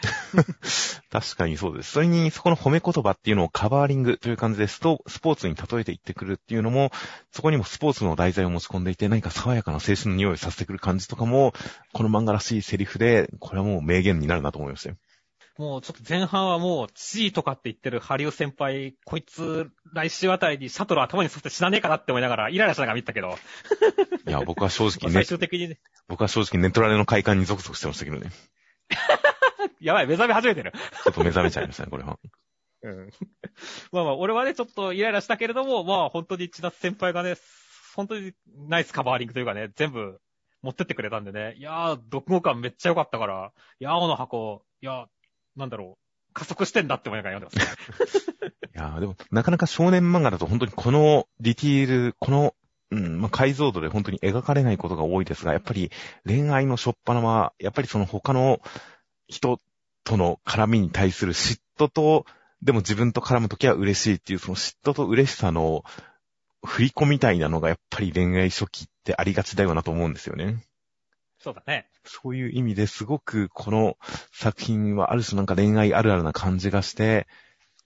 [1.11, 1.93] 確かにそうです。
[1.93, 6.91] それに、そこの褒め言葉っていうのをカバーリングという感じでスト、スポーツに例えて言ってくるっていうのも、
[7.33, 11.55] そこにもスポーツの題材を持ち込んでいて、何か爽やかな青春の匂いをさせてくる感じとかも、
[11.95, 14.97] この漫画らしいセリフで、これはもう名言になるなと思いましたよ。
[15.59, 23.37] もうちょっと前半はもう、チーとかって言ってるハリウ先輩、こいつ、来週あたりにシャトル頭に沿って死なねえかなって思いながら、イライラしながら見たけど、
[24.25, 28.31] いや、僕は正直ね最、終的にね、僕は正直ネットラレの快感にゾクゾクしてましたけどね。
[29.81, 30.73] やばい、目覚め始めてる。
[30.73, 32.21] ちょっと目覚めちゃいましたね、これは。
[32.83, 33.11] うん。
[33.91, 37.35] まあまあ、俺はね、ちょっとイライラしたけれども、まあ本当に千夏先輩がね、
[37.97, 38.33] 本当に
[38.69, 40.21] ナイスカバーリングというかね、全部
[40.63, 45.07] 持ってってくれたんでね、いやー、読後感めっちゃ良かったから、いやー、青の箱、いやー、
[45.59, 45.99] なんだろ
[46.31, 48.53] う、加速してんだって思いながら読んでますね。
[48.75, 52.55] いやでも、なかなか少年漫画だと本当にこのディティール、この、
[52.91, 55.91] うん、まあ、解像度で本当に描かれないことが多いですが、やっぱり
[56.25, 58.61] 恋愛のしょっぱなは、やっぱりその他の
[59.27, 59.59] 人
[60.05, 62.25] との絡みに対する嫉妬と、
[62.63, 65.85] でも自分と絡むときは嬉しいっていう、その嫉妬と嬉しさの
[66.65, 70.57] 振り子みたいなのがやっぱり恋愛初期ってありがちだよなと思うんですよね。
[71.39, 71.89] そうだね。
[72.05, 73.97] そういう意味ですごくこの
[74.33, 77.27] 作品はある種なんか恋愛あるあるな感じがして、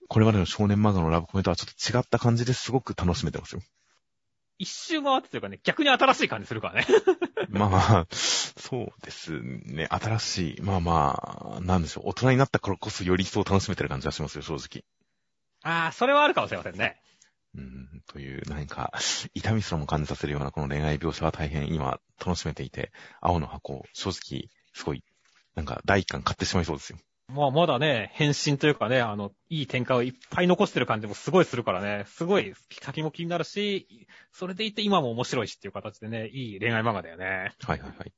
[0.07, 3.61] これまでの少年漫画のラブコメとはちょっと違った感じですごく楽しめてますよ。
[4.59, 6.87] 一周回ってというかね、逆に新しい感じするからね。
[7.49, 9.87] まあ、そうですね。
[9.89, 10.61] 新しい。
[10.61, 12.09] まあまあ、なんでしょう。
[12.09, 14.83] 大人になったからこそより一層楽しめてる感じがしますよ、正直。
[15.63, 17.01] あー、それはあるかもしれませんね。
[17.55, 18.91] うん、という、何か、
[19.33, 25.03] 痛みすらも感じさせるようなこの恋愛描写は大変今楽しめていて、青の箱、正直、すごい、
[25.55, 26.97] なんか第一巻買ってしまいそうですよ。
[27.29, 37.53] まあ、まだね、変身というかね、あの、いい展開をいっぱい残してる感じもすごいするからね、すごい先も気になるし、それでいて今も面白いしっていう形でね、いい恋愛漫画だよね。
[37.61, 38.13] はいはいはい。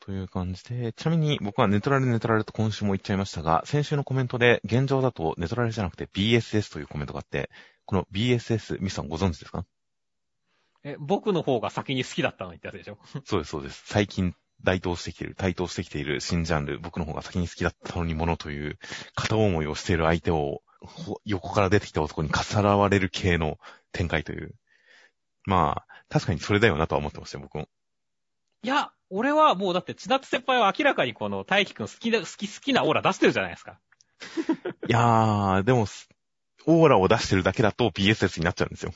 [0.00, 7.48] という感じで、ちなみに僕はネトラレネトラレと今週も言っちゃいましたが、先週のコメントで現状だとネトラレじゃなくて BSS というコメントがあって、
[7.86, 9.64] この BSS、ミスさんご存知ですか？
[10.82, 12.98] え、僕の方が先に好きだったのにってやつでしょ？
[13.24, 13.82] そうです、そうです。
[13.86, 18.78] 最近、台頭してきている、台頭してきている新ジャンル、僕の方が先に好きだったのにものという、
[19.14, 23.58] 片思いをしている相手を、ほ横から出てきた男にかさらわれる系の
[23.92, 24.54] 展開という。
[25.44, 27.68] まあ、確かにそれだよなとは思ってましたよ、僕も。
[28.62, 33.78] いや、俺はもうだって千夏先輩は明らかにこの大輝くん好きな、好き好きなオーラ出してるじゃないですか。
[34.88, 35.86] いやー、でも、
[36.66, 38.92] オーラを出してるだけだと BSS になっちゃうんですよ。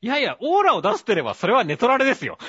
[0.00, 2.38] いやいや、オーラを出してればそれはネトラレですよ。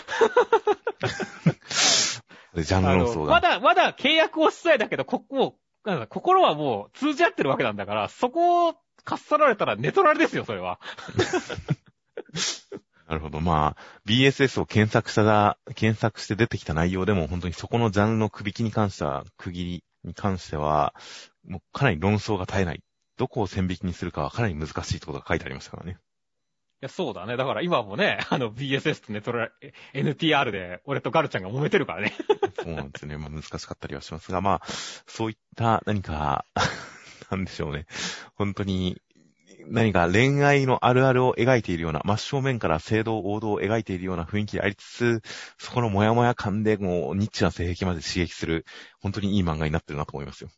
[2.53, 3.25] でジャンルあ論争が。
[3.25, 10.79] のまだ、まだ契約をしさえだけど、こ、もう、なんだ心はもう通じ合ってるわけなんだから、そこをかっさられたらネトラレですよ、それは。
[13.07, 13.39] なるほど。
[13.39, 20.93] まあ、BSS を検索した、検索して出てきた内容でも、本当にそこのジャンルの区引きに関しては、区切りに関しては、
[21.47, 22.83] もうかなり論争が絶えない。
[23.17, 25.97] どこを線引きにするかはかなり難しいってことが書いてありましたからね。
[26.79, 27.37] いや、そうだね。
[27.37, 32.13] だから今もね、 あの BSS とネトラレ、NTR で俺とガルちゃんが揉めてるからね。
[32.61, 33.17] そうなんですよね。
[33.17, 34.67] まあ難しかったりはしますが、まあ、
[35.07, 36.45] そういった何か、
[37.31, 37.87] なんでしょうね。
[38.35, 39.01] 本当に、
[39.69, 45.21] 何か恋愛のあるあるを描いているような、真正面から正道王道を描いているような雰囲気でありつつ、
[45.57, 48.65] そこのモヤモヤ感でもうニッチな性癖まで刺激する、
[48.99, 50.49] 本当にいい漫画になってるなと思いますよ。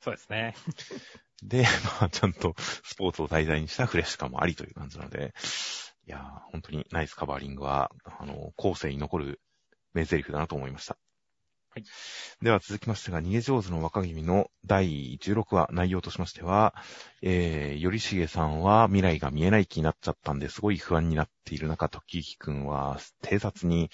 [0.00, 0.54] そうですね。
[1.42, 1.62] で、
[2.00, 5.34] まあ、ちゃんとスポーツを題材にしたフレッシュ感もありという感じなので、
[6.06, 9.40] いやー、本当にナイスカバーリングは、あの、後世に残る
[9.94, 10.96] 名台詞だなと思いました。
[11.72, 11.84] はい。
[12.42, 16.74] では続きましてが、逃げ上手の若君の第16話内容としましては、
[17.22, 23.90] えー、頼重さんは未来が見えない気になっちゃったんですごい不安になっている中、時行くんは偵察に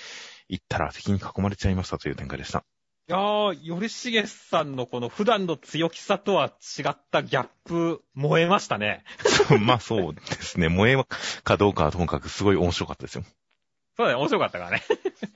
[0.49, 2.65] 行ったら敵に囲まれちゃいましたという展開でした。
[3.09, 9.05] いやー、頼重さんのこの普段の強気さとは違ったギャップ、燃えましたね。
[9.63, 10.69] まあそうですね。
[10.69, 10.97] 萌え
[11.45, 13.25] かどうかはともかくすごい面白かったですよ。
[13.97, 14.83] そうだね、面白かったからね。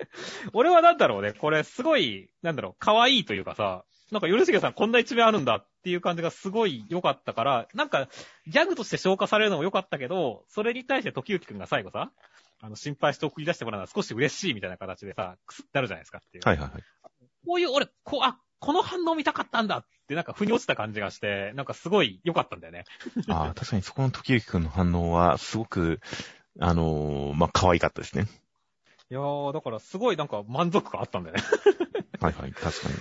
[0.52, 8.08] 俺はなんだろうね、これすごい、なんだろう、可愛いというかさ、なんか、よりしげさんこんな一面あるんだっていう感じがすごい良かったから、なんか、
[8.48, 12.10] ギャグとして消化されるのも良かったけど、それに対して時行くんが最後さ、
[12.60, 16.42] あの、心配して送り出してもらうのは少し嬉しいみたいな形でさ、くすってなるじゃないですかっていう。
[16.44, 16.82] はいはいはい。
[17.46, 22.84] こういう、俺、こう、あ、この反応見たかったんだって、なんか、腑に落ちた感じがして、なんかすごい良かったんだよね。
[23.28, 26.00] ああ、確かにそこの時行くんの反応は、すごく、
[26.58, 28.26] あのーまあ、可愛かったですね。
[29.10, 31.42] いやー、だからすごいなんか満足感あったんだよね。
[32.20, 32.94] はいはい、確かに。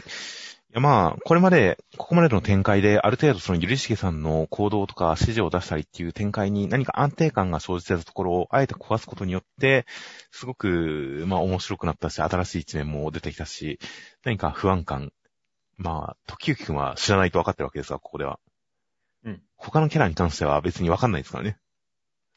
[0.71, 9.87] いやまあ、これまで、ここまでの展開で、ある程度そのゆりしげさんの行動とか指示を出したりっていう展開に何か安定感が生じてたところを、あえて壊すことによって、
[10.29, 13.79] すごく、まあ面白くなったし、新しい一面も出てきたし、
[14.23, 15.11] 何か不安感。
[15.77, 18.39] まあ、時行くんは知らないと分かってるわけですが、ここでは。
[19.25, 19.41] うん。
[19.55, 21.57] 他のキャラに関しては別に分かんないですからね。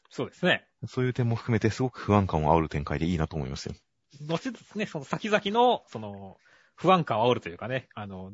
[0.09, 0.65] そうですね。
[0.87, 3.75] そういう点も含めて、すごく不安感を煽る展開でいいなと思いますよ。
[4.21, 6.37] 後々ね、その先々の、その、
[6.75, 8.33] 不安感を煽るというかね、あの、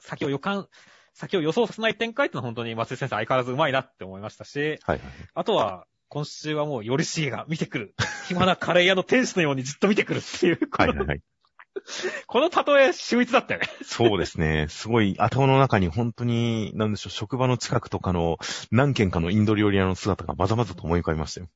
[0.00, 0.68] 先を予感、
[1.14, 5.00] 先を予想させない展開ってのは本当に松井先生相変わらず上手いなって思いましたし、はいはい。
[5.34, 7.94] あとは、今週はもう、よりしげが見てくる。
[8.26, 11.20] 暇なカレー屋の天使のようにじっと見てくるっていう、このはいはいはい。
[12.26, 13.68] この例え、秀逸だったよね。
[13.82, 14.66] そうですね。
[14.68, 18.38] すごい頭の中に本当に、なんでしょう、職場の近くとかの
[18.70, 21.48] 何軒かのインド料理屋の姿がまざまざと思い浮かびましたよ。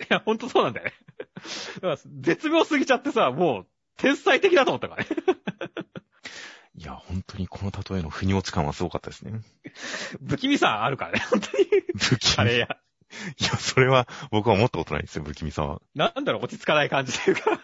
[0.00, 0.92] いや、ほんとそうなんだよね。
[2.20, 3.66] 絶妙すぎちゃってさ、もう、
[3.98, 5.10] 天才的だと思ったからね。
[6.74, 9.42] いや、本当にこの例えの腑に落ち感はすごかったですね。
[10.26, 11.64] 不気味さあるからね、本当に。
[11.98, 12.32] 不気味。
[12.32, 12.78] いカレー屋。
[13.40, 15.80] や、それは僕は思ったことないですよ、不気味さは。
[15.94, 17.60] なんだろう、落ち着かない感じというか。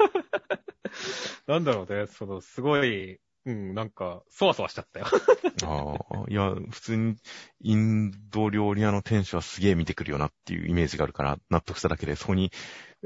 [1.46, 5.06] なんだろうね、その、すごい、うん、なんか、そわそわしちゃったよ。
[5.64, 7.16] ああ、いや、普通に
[7.60, 12.50] インド料理屋の店主はすげえ見てくるよなっていうイメージがあるから納得しただけで、そこに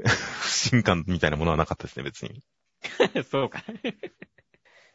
[0.03, 2.41] 不信感みたいなものはなかったですね、別に。
[3.29, 3.63] そうか。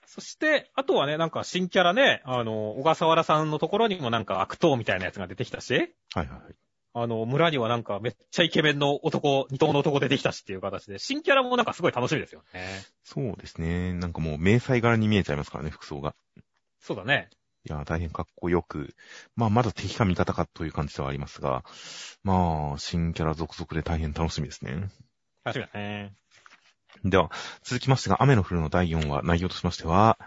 [0.06, 6.54] そして、あとはね、なんか新キャラね、あの、小笠原さんのところにもなんか悪党みたいなやつが出てきたし、はいはいはい。
[6.96, 12.84] あの、村にはなんかめっちゃイケメンの男、二頭の男出てきたしっていう形で、新キャラもなんかすごい楽しみですよね。
[13.02, 13.92] そうですね。
[13.94, 16.14] なんかもう迷彩柄に見えちゃいますからね、服装が。
[16.78, 17.30] そうだね。
[17.66, 18.94] いや、大変かっこよく、
[19.34, 21.64] まあ、まだ敵か味方かという感じではありますが、
[22.22, 24.90] まあ、新キャラ続々で大変楽しみですね。
[25.42, 26.14] 楽しみだね。
[27.04, 27.30] では、
[27.62, 30.18] 続きましてが、雨の降るの第4話、内容としましては、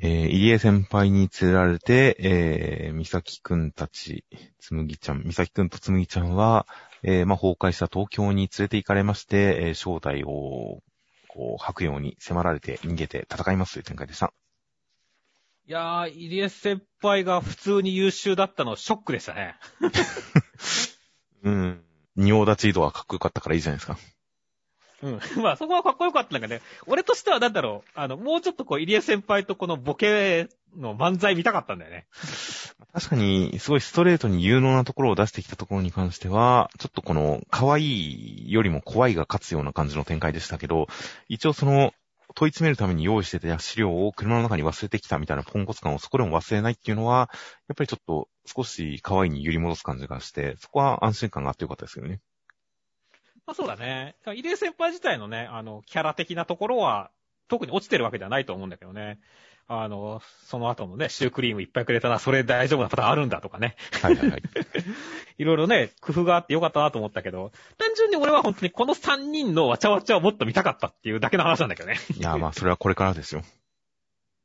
[0.00, 4.24] えー、入江先輩に連れられて、えー、美咲くんたち、
[4.58, 6.66] つむぎちゃん、美咲くんとつむぎちゃんは、
[7.02, 10.82] えー、まあ、崩壊した東京に連れて行かれまして、えー、正体を、
[11.28, 14.32] こう、吐くように迫られて逃げて戦いますという展開でした。
[15.68, 19.56] いやー、入江先輩が普通に優秀だったのショックでしたね。
[21.42, 21.84] うん。
[22.16, 23.98] 仁王立ち移動はかっこよかったからいいじゃないですか。
[25.02, 25.20] うん。
[25.42, 26.62] まあ、そこはかっこよかったんだけどね。
[26.86, 32.06] 俺としてはなんだろう、あの、もうちょっとこう、入江先輩とこのボケの漫才見たかったんだよね。
[32.92, 40.86] 確かに、すごいストレートに有能なところを出してきたところに関しては、ちょっとこの、可愛いよりも怖いが勝つような感じの展開でしたけど、
[41.28, 41.92] 一応その、
[42.34, 47.30] 問い詰めるために用意してた資料を車の中に忘れてきたみたいなポンコツ感をそこでも忘れないっていうのは、
[47.68, 52.20] やっぱりちょっと少し可愛いに揺り戻す感じがして、そこは安心感があってよかったですけどね。
[53.46, 54.16] まあそうだね。
[54.24, 57.10] 入江先輩自体のね、あの、キャラ的なところは、
[57.48, 59.20] 特に落ちてるわけではないと思うんだけどね。
[59.68, 63.74] あの、その後のね、シュークリームいっぱいくれたな、それ大丈夫なパターンあるんだとかね。
[64.00, 64.42] はいはいはい。
[65.38, 71.98] いろいろね、工夫があってよかったなと思ったけど、単純に俺は本当にこの3人のわちゃわちゃをもっと見たかったっていうだけの話なんだけどね。
[72.16, 73.42] いや、まあ、それはこれからですよ。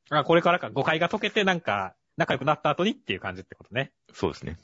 [0.10, 3.92] あ、これからか誤解が解けてなんか、仲良くなった後にっていう感じってことね。
[4.14, 4.58] そうですね。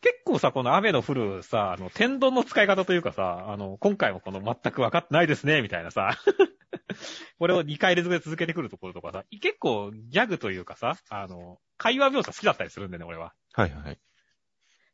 [0.00, 6.12] 結構さ、この雨の降るさ、あの、天丼の使い方というかさ、あの、今回もこの全く分かってないですね、みたいなさ、
[7.38, 13.34] これを2回連続で続けてくるところとかさ、結構ギャグというかさ、あの、会話描写好きだったりするんでね、俺は。
[13.52, 13.98] はいはいはい。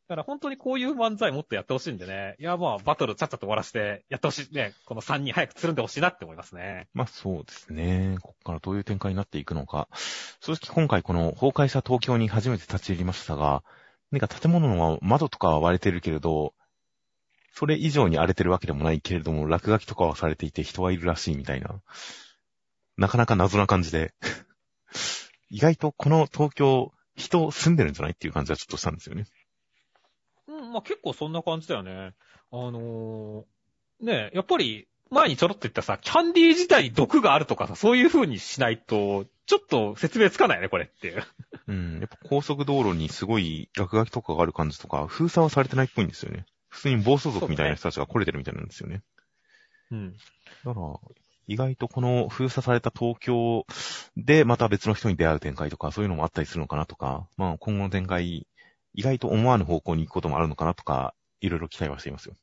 [0.07, 2.35] だから本当にこういう漫才もっとやってほしいんでね。
[2.37, 4.73] いや、まあ、バトルちゃっちゃと終わらせて、やってほしいね。
[4.85, 6.89] この3人早くつるんでほしいなって思いますね。
[6.93, 8.17] まあそうですね。
[8.21, 9.87] ここからどういう展開になっていくのか。
[10.41, 13.63] 正直今回この崩壊した東京に初めて立ち入りましたが、
[14.13, 16.53] なんか建物の窓とかは割れてるけれど、
[17.51, 21.81] それ以上に荒れてるわけでもないけれども、落書きとかはされていて人はいるらしいみたいな。
[22.95, 24.13] なかなか謎な感じで。
[25.49, 29.25] 意外とこの東京、人住んでるんじゃないっていう感じはちょっとしたんですよね。
[30.47, 32.13] うん、まあ結構そんな感じだよね。
[32.51, 41.23] あのー、ねやっぱり、前にちょろっと言ったさ、キャンディー自体に毒があるとかさ、そういう風にしないと、ちょっと説明つかないね、これっていう。
[41.67, 41.99] うん。
[41.99, 46.45] やっぱ高速道路にすごい落書きとかがある感じとか、封鎖はされてないっぽいんですよね。
[46.69, 49.03] 普通に暴走族みたいな人たちが来れてるみたいなんですよね。
[49.91, 50.13] うん。
[50.65, 50.99] だから、
[51.47, 53.65] 意外とこの封鎖された東京
[54.15, 58.47] でまた別の人に出会う展開とか、そういうのもあったりするのかなとか、まあ今後の展開、
[58.93, 62.35] 意外と思わぬ方向に行くこともあるのかなとか、いろいろ期待はしていますよ。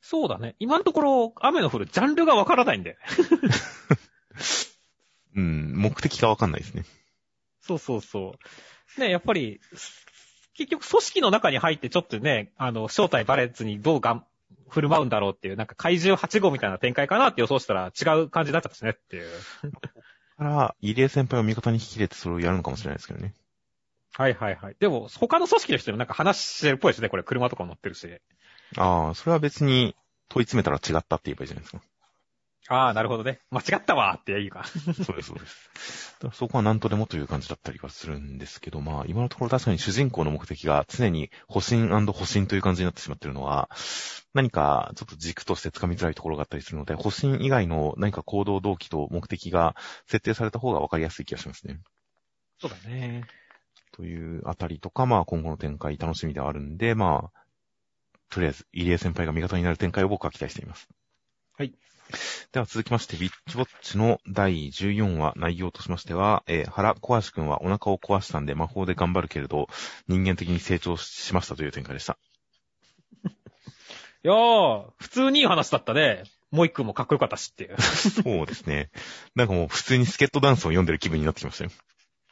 [0.00, 0.56] そうだね。
[0.58, 3.02] 今のところ、雨の降るジャンルがわからないんだよね。
[5.34, 6.84] うん、目的がわかんないですね。
[7.60, 8.34] そうそうそ
[8.96, 9.00] う。
[9.00, 9.60] ね、やっぱり、
[10.54, 14.26] 結局組織の中に入ってちょっとね、あの、正体バレずにどうがん、
[14.68, 19.30] 振る舞うんだろうっていう、なんか怪獣8号みたいな展開かなって予想したら違う感じになっちゃったしねっていう。
[19.62, 23.34] だから、入江先輩を味方に引き入れてそれをやるのかもしれないですけどね。
[24.14, 24.76] はいはいはい。
[24.78, 27.22] でも、他の組織の人にもなんか話してるっぽいですね、これ。
[27.22, 28.08] 車とかも乗ってるし。
[28.76, 29.96] ああ、それは別に
[30.28, 31.82] 問い詰めたら違ったって言えばいいじゃないですか。
[32.68, 33.40] ああ、なるほどね。
[33.50, 34.64] 間違ったわーっていいか。
[35.04, 35.70] そうです、そうです。
[36.32, 43.68] そこは何とでもという感じだったりはするんですけど、まあ、今のところ確かに主人公の目的が常に保身保身という感じになってしまっているのは、
[44.32, 49.74] 何かちょっと軸として掴みづらいところがあったりするので、保身以外の何か行動動機と目的が
[50.06, 51.80] 設定された方が分かりやすい気がしますね。
[52.60, 53.24] そうだね。
[53.90, 57.42] というあたりとか、まあ今後の展開楽しみではあるんで、まあ、
[58.30, 60.88] とりあえず、入江先輩が味方になる展開を僕は期待しています。
[61.58, 61.74] はい。
[62.52, 69.68] では続きまして、ビッチウォッチの第14話内容としましては、えー原小橋くんはお腹を壊したんで魔法で頑張るけれど、
[70.08, 72.18] 人間的に成長しましたという展開でした。
[73.28, 73.28] い
[74.22, 76.24] やー、普通にいい話だったね。
[76.50, 77.76] もう一くんもかっこよかったしっていう。
[77.80, 78.90] そうですね。
[79.34, 81.70] なんかもう普通にスケットダンスを読んでる気分になってきましたよ。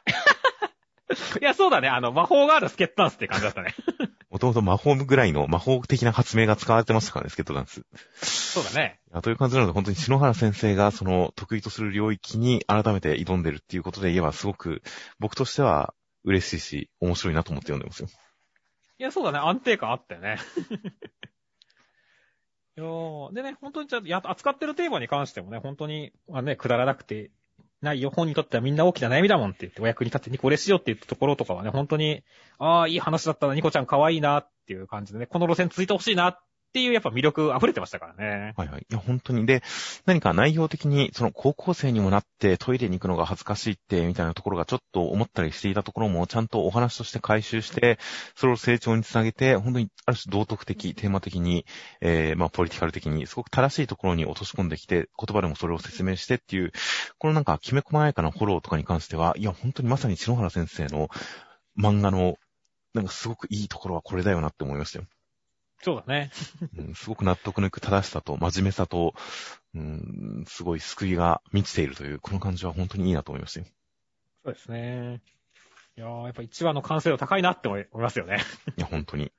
[1.41, 1.89] いや、そうだね。
[1.89, 3.75] あの、魔法があるスケットダンスって感じだったね。
[4.31, 7.85] もともと魔法ぐらいの魔法的な発明が使われてましたからね、スケットダンス。
[8.23, 9.01] そうだね。
[9.11, 14.83] あという感じなので、本当に篠原先生がその得意とする領域に改めて挑んでるっていうことで言えば、すごく
[15.19, 18.07] 僕としては嬉しいし、面白いなと思って読んでますよ。
[18.99, 19.39] いや、そうだね。
[19.39, 20.37] 安定感あったよね。
[22.77, 27.31] いやーでね、本当にじゃあや、扱ってるテーマに関してもね、本当に、まあね、くだらなくて、
[27.81, 32.23] ないよ、本にとってはみんな大きな悩みだもんって言って、お役に立ってニコレしよって言ったところとかはね、本当に、
[32.59, 38.53] ああ、いい話だったな、ニコちゃん可愛いなっていう感じでね、この路線続いてほしいなっていう、やっぱ魅力溢れてましたからね。
[38.55, 38.85] はいはい。
[38.89, 39.45] いや、本当に。
[39.45, 39.61] で、
[40.05, 47.99] 何か内容的に、その高校生にもなってトイレに行くのが恥ずかしいって、みたいなところがちょっと思ったりしていたところも、ちゃんとお話として回収して、
[48.35, 51.65] それを成長につなげて、本当にある種道徳的、テーマ的に、
[51.99, 56.71] えー、まあ、ポリティカル的に、すごく正しいところに落とし込んできて、言葉でもそれを説明してっていう、
[57.17, 61.09] このなんか、きめ細やかなフォローとかに関しては、いや、本当にまさに篠原先生の
[61.77, 62.37] 漫画の、
[62.93, 65.05] なんかすごくいいところはこれだよなって思いましたよ。
[65.81, 66.31] そうだね。
[66.77, 69.15] うんすごく納得のいく正しさと真面目さと、
[69.73, 73.65] うん、すごい救いが満ちているという、この感じは本当にいいなと思いましたよ。
[74.43, 75.21] そうですね。
[75.97, 78.39] いやー、やっぱ1話の完成度高いなって思いますよね。
[78.77, 79.25] いや、本当に。
[79.25, 79.31] い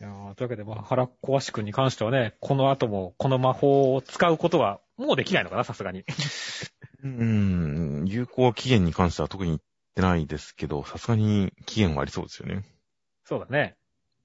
[0.00, 6.04] やーというわけで、まあ、原小橋くんに関してはね、この後もこの魔法を使うことはもうできないのかな、さすがに。
[7.02, 9.60] うん、有効期限に関しては特に言っ
[9.94, 12.64] てないですけど、さすがに期限はありそうですよね。
[13.24, 13.76] そうだね。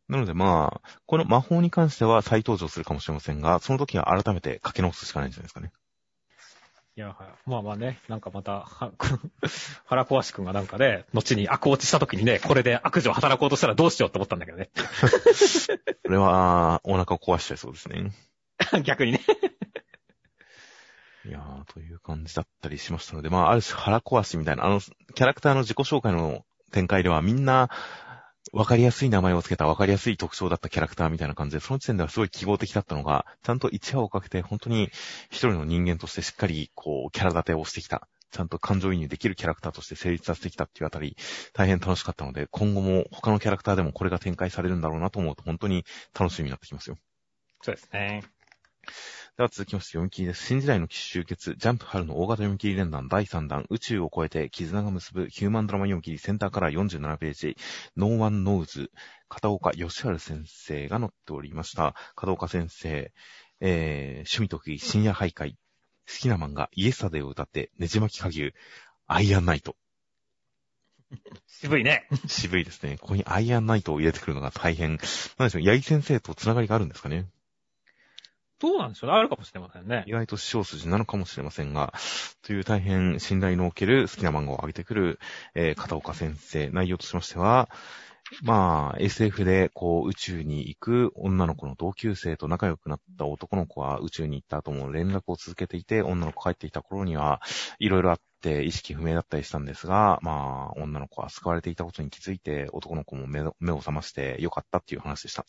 [0.09, 5.71] なのでまあ、この魔法に関しては再登場するかもしれませんが、その時は改めて書き直すしかないんじゃないですかね。
[6.95, 7.15] いや、はい。
[7.49, 8.91] まあまあね、なんかまた、は
[9.85, 14.71] 原小橋くんがなんかね、後に悪落ちした時にね、これで悪女を働こうとしたらどうしようって思ったんだけどね。
[16.03, 18.11] これは、お腹を壊しちゃいそうですね。
[18.83, 19.21] 逆にね。
[21.25, 27.69] いやー、という感じだったりしましたので、まあ、ある種腹壊しみたいな、あの、キャラクターの自己紹介の展開ではみんな、
[28.51, 34.89] わかりやすい名前をつけたわかりやすい特徴だったキャラクターみたいな感じで、その時点ではすごい記号的だったのが、ちゃんと一話をかけて、本当に
[35.29, 38.07] 一人の人間としてしっかり、こう、キャラ立てをしてきた。
[38.31, 41.17] ちゃんと感情移入できるキャラクターとして成立させてきたっていうあたり、
[41.53, 45.85] 大変楽しかったので、今後も他のキャラクターでもこれが展開されるんだろうなと思うと、本当に
[46.17, 46.97] 楽しみになってきますよ。
[47.61, 48.23] そうですね。
[49.39, 50.47] では続きまして読み切りです。
[50.47, 57.55] 新時代の騎士集結、ジャンプ春の大型読み切り連弾第3弾、宇宙を超えて絆が結ぶヒューマンドラマ読み切りセンターから47ページ、
[57.95, 58.91] ノーワンノーズ、
[59.29, 61.95] 片岡義治先生が載っておりました。
[62.17, 63.13] 片岡先生、
[63.61, 65.55] えー、趣味得意深夜徘徊、好
[66.19, 68.53] きな漫画イエスタデーを歌ってねじ巻き下牛、
[69.07, 69.77] アイアンナイト。
[71.47, 72.09] 渋いね。
[72.27, 72.97] 渋いですね。
[72.97, 74.89] ここにアイアンナイトを入れてくるのが大変。
[74.89, 77.29] なんでしょう、八木先生とつながりがあるんですかね。
[78.59, 79.15] どうなんでしょうね。
[79.15, 80.11] あるかもしれませんね意。
[80.11, 81.93] 外と師匠筋なのかもしれませんが、
[82.41, 85.19] という大変信頼のおける好きな漫画を挙げてくる、
[85.55, 86.69] えー、片岡先生。
[86.69, 87.69] 内容としましては、
[88.43, 97.41] まあ、SF で、こう、宇宙に行く女の子の同級生と仲良くなった男の子は宇宙に行った後も連絡を続けていて、女の子帰ってきた頃には、
[97.79, 105.45] いろいろあって意識不明だったりしたんですが、まあ、女の子は救われていたことに気づいて、男の子も目目を覚ましてよかったっていう話でした。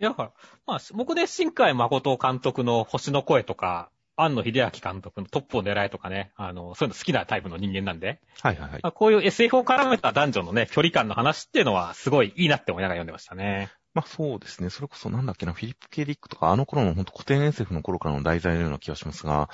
[0.00, 0.32] いや、だから、
[0.66, 8.80] まあ、僕で新海誠監督の星の声とか、庵野秀明監督のトップを狙えとかね、あの、そういうの好きなタイプの人間なんで、はいはいはい。
[8.82, 13.70] まあ、こういう SF を絡めた男女のね、距離感の話っていうのはすごいいいなって思いながら読んでましたね。
[13.94, 14.70] まあそうですね。
[14.70, 19.48] それこそなんだっけな、フィリップ・ケリックとか、あの頃のほんと古典 SF の頃からの題材のような気がしますが、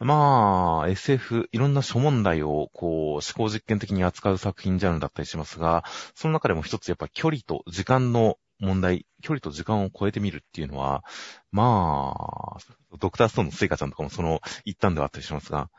[0.00, 5.84] まあ、SF、いろんな諸問題を、こう、思考実験的に扱う作品ジャンルだったりしますが、
[6.14, 11.04] その中でも一つやっぱ距離と時間の問題、距離と時間を超えてみるっていうのは、
[11.52, 12.14] ま
[12.56, 15.70] あ、ドクターストーンのスイカちゃんとかもその一端ではあったりしますが、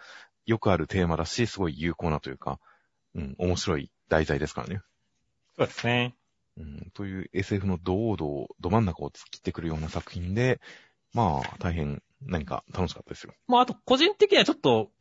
[0.46, 2.60] よくあるテーマだし、すごい有効なというか、
[3.16, 4.82] うん、面白い題材ですからね。
[5.58, 6.16] そうですね。
[6.58, 10.60] うん、という SF の堂々、ど真ん中を突っ切ってくるような作品で、
[11.14, 13.34] まあ、大変何か楽しかったですよ。
[13.48, 14.92] まあ、あと、個人的にはちょっと、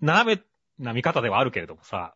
[0.00, 0.42] 斜め
[0.78, 2.14] な見方ではあるけれどもさ、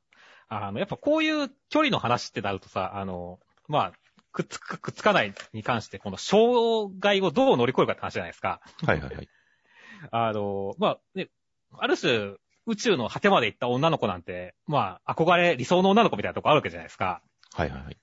[0.49, 3.39] あの、やっぱこういう距離の話ってなるとさ、あの、
[3.69, 3.93] まあ、
[4.35, 8.61] くっつか、くっつかないに関して、この障害をどう乗り越えるかって話じゃないですか。
[8.85, 9.29] はいはいはい。
[10.11, 11.31] あの、まあ、ね、
[11.79, 12.35] ある種、
[12.67, 17.23] 宇宙の果てまで行った女の子なんて、まあ、憧れ、理想の女の子みたいなとこあるわけじゃないですか。
[17.53, 17.97] はいはいはい。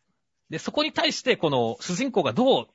[0.49, 2.67] で、そこに対して、この主人公がどう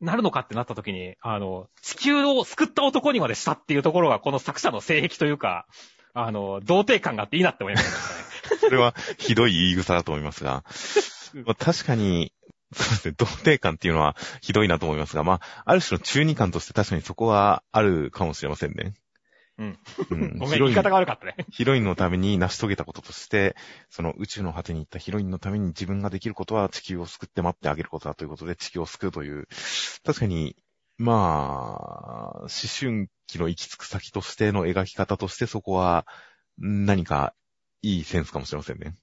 [0.00, 5.66] なるのかってなった時に、あの、地球を救った男にまでしたっていうところが、この作者の性癖というか、
[6.12, 8.58] あの、童貞感があっていいなって思いましたね。
[8.60, 10.64] それはひどい言い草だと思いますが、
[11.46, 12.32] まあ、確かに、
[12.74, 18.94] そうですね、童貞感っていうのはひどいなと思いますが、まあ、ある種の中二感として確かにそこはあるかもしれませんね。
[19.58, 19.78] うん。
[20.10, 21.36] うん、 ごめん、言い方が悪かったね。
[21.50, 23.54] ヒロインのために成し遂げたこととして、
[23.88, 29.46] その宇宙の果てに行ったヒロインのために自分ができることは地球を救って待ってあげることだということで地球を救うという、
[30.04, 30.56] 確かに、
[30.96, 36.06] まあ、思春期の行き着く先としての描き方としてそこは
[36.58, 37.34] 何か
[37.82, 38.96] いいセンスかもしれませんね。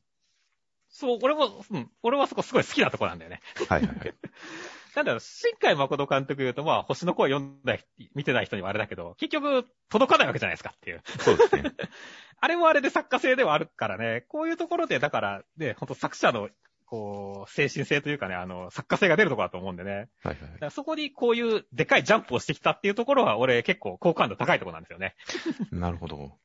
[0.91, 3.39] そう、俺も、うん、俺はそこすごい好きなところなんだよね。
[3.69, 4.13] はいはいはい。
[4.95, 7.77] なんだろう、新海誠監督言うと、まあ、星の声読んだ、
[8.13, 11.01] 見てない人にはあれだけど、結局、届かないわけじゃないですかっていう。
[11.19, 11.63] そうですね。
[12.41, 16.49] あれもあれで作家性ではあるからね、こういうところで、だから、ね、ほんと作者の、
[16.85, 20.09] こう、精神性というかね、あの、作家性が出るところだと思うんでね。
[20.23, 25.15] はいはいそこにこういうでかいジャンプをしてきたっていうところは、俺結構好感度高いところなんですよね。
[25.71, 26.37] なるほど。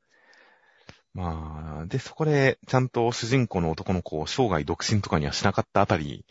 [1.16, 6.26] まあ、で、そこで、ちゃんと主人公の男の子を生涯独身とかにはしなかったあたり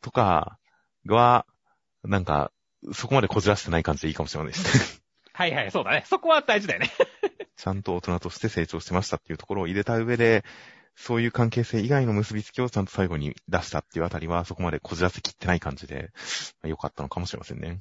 [0.00, 0.60] とか
[1.06, 1.44] は、
[2.04, 2.52] なんか、
[2.92, 5.00] そこまでこじらしてない感じでいいかもしれないですね。
[5.32, 6.04] はいはい、そうだね。
[6.06, 6.92] そこは大事だよね。
[7.56, 10.44] ちゃんと大人として成長してましたっていうところを入れた上で、
[10.94, 16.12] そういう関係性以外の結びつきをちゃんと最後に出したっていうあたりは、そこまでこじらせきってない感じで、
[16.62, 17.80] 良かったのかもしれませんね。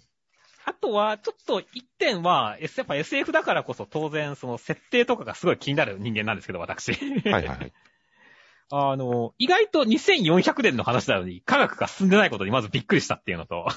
[0.67, 6.91] あとは、ちょっと一点は、やっぱ SF だからこそ当然その設定とかがすごい気になる人間なんですけど、私。
[6.91, 7.73] はいはいはい。
[8.69, 13.69] あの、意外と2400年の話なのに科学が進んでないことにまずびっくりしたっていうのと、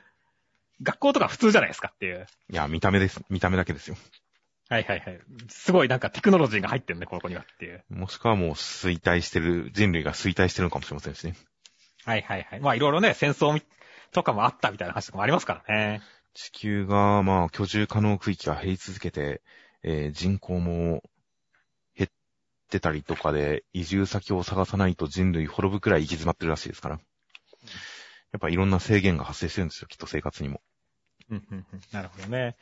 [0.82, 2.26] 学校とか普通じゃないですかっていう。
[2.48, 3.22] いや、見た目です。
[3.28, 3.96] 見た目だけですよ。
[4.70, 5.20] はいはいはい。
[5.48, 7.84] すごいなんかテクノロジーが入ってるね、この子にはっていう。
[7.90, 11.34] もしくはもう衰退してる、人類が衰退してるのかもしれませんしね。
[12.06, 12.60] はいはいはい。
[12.60, 13.62] まあいろいろね、戦争
[14.14, 16.00] とかもあったみたいな話とかもありますからね。
[16.32, 19.42] 地球が、まあ、居住可能区域が減り続けて、
[19.82, 21.02] えー人口も
[21.94, 22.10] 減っ
[22.70, 26.98] てたりとかで、移住先を探さないと人類滅ぶくらい行き詰まってるらしいですから。
[28.32, 30.60] やっぱいろんな制限が発生してるんですよ、きっと生活にも。
[31.30, 32.56] うんうんうんなるほどね。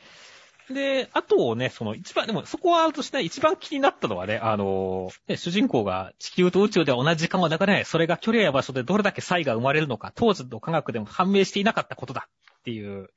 [0.72, 13.10] で、あとね、その一番、でもそこはとして一番気になったのはね、あの、ね、主人公が地球と宇宙では同じ時間を流れない、それが距離や場所でどれだけ差異が生まれるのか、当時の科学でも判明していなかったことだっていう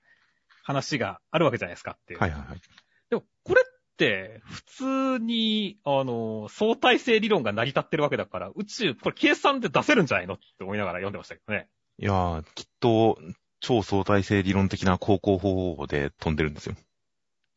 [0.64, 2.20] 話があるわけじゃないですかっていう。
[2.20, 2.62] はいはいはい。
[3.10, 11.68] でも、これって、普通に、あの、相対性理論が成り立ってるわけだから、宇宙、これ計算で出せるんじゃないのって思いながら読んでましたけどね。
[12.00, 13.18] いやー、きっと、
[13.66, 16.76] 超相対性理論的な航行方法で飛んでるんですよ。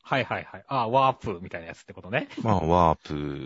[0.08, 0.64] はいはいはい。
[0.68, 2.28] ああ、ワープみたいなやつってことね。
[2.42, 2.98] まあ、ワー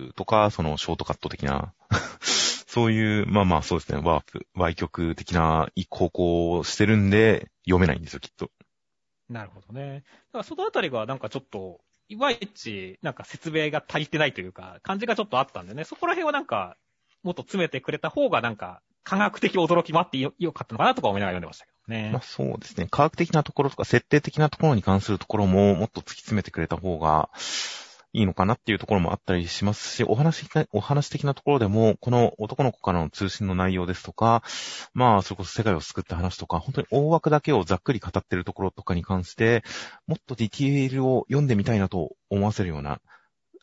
[0.08, 1.74] プとか、その、ショートカット的な、
[2.22, 8.52] そういう、まあまあ、そうですね、ワープ、歪曲的な航行をしてるんで、読めないんですよ、きっと。
[9.28, 10.04] なるほどね。
[10.32, 16.76] だからそのあたりがなんかちょっと、いまいち、なんか説明が足りてないというか、感じがちょっとあったんでね、そこら辺はなんか、
[17.24, 22.22] もっと詰めてくれた方がなんか、科学的驚きもあってよよかったのかなとか思いながら読んでましたけどねまあ。
[22.22, 22.86] そうですね。
[22.90, 27.30] 科学的なところとか設定的なところに関するところももっと突き詰めてくれた方が
[28.14, 34.42] いいのかなっていうところもあったりしますし、お話的な、お話的なところでも、この男の子からの通信の内容ですとか、
[34.92, 39.64] まあ、それこそ世界を救った話とか、本当に大枠だけをざっくり語ってるところとかに関して、
[40.06, 43.00] もっとディティールを読んでみたいなと思わせるような、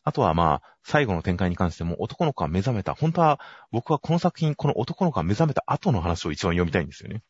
[0.03, 2.95] あとはまあ、最後の展開に関しても男の子が目覚めた。
[2.95, 3.39] 本当は
[3.71, 7.21] 僕はこの作品、この男の子が目覚めた後の話を一番読みたいんですよね。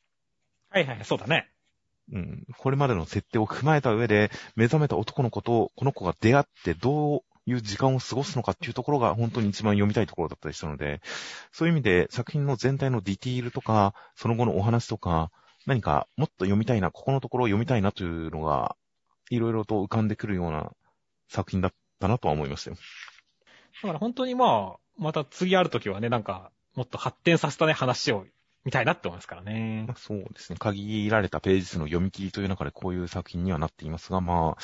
[0.70, 1.50] はいはい、そうだね。
[2.12, 11.02] うん、これまでの設定を踏まえた上で、目覚めた男の子とこの子が出会ってどういう時間を過ごすのかっていうところが本当に一番読みたいところだったりしたので、
[11.52, 15.32] そういう意味で作品の全体のディティールとか、その後のお話とか、
[15.66, 18.76] 何かもっと読みたいな、ここのところを読みたいなというのが、
[19.30, 20.72] いろいろと浮かんでくるような
[21.28, 22.78] 作品だったなとは思いましたよ。
[23.84, 28.26] だから本当にまあ、また次あるときはね、なんか、もっと発展させたね、話を
[28.66, 29.94] 見たいなって思いますからねま。
[29.94, 30.58] あ、そうですね。
[30.60, 34.62] 限られたページ数の読み切りという中でこういう作品にはなっていますが、まあ、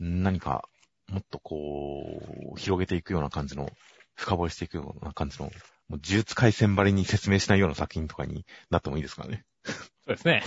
[0.00, 0.68] 何か、
[1.08, 2.22] もっとこ
[2.54, 3.70] う、広げていくような感じの、
[4.14, 5.52] 深掘りしていくような感じの、もう
[5.92, 9.44] 呪術回戦張りに説明しないような作品とかになってもいいですからね。
[9.64, 10.42] そうですね。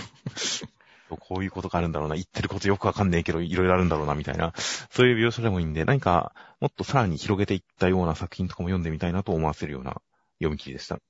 [1.08, 4.52] こういうことがあるんだろうな、言ってることよくわかんねえけど、いろいろあるんだろうな、みたいな、
[4.90, 10.00] そういう描写でもいいんで、何か、もっとさらに広げていったような作品とかも読んでみたいなと思わせるような
[10.38, 11.00] 読み切りでした。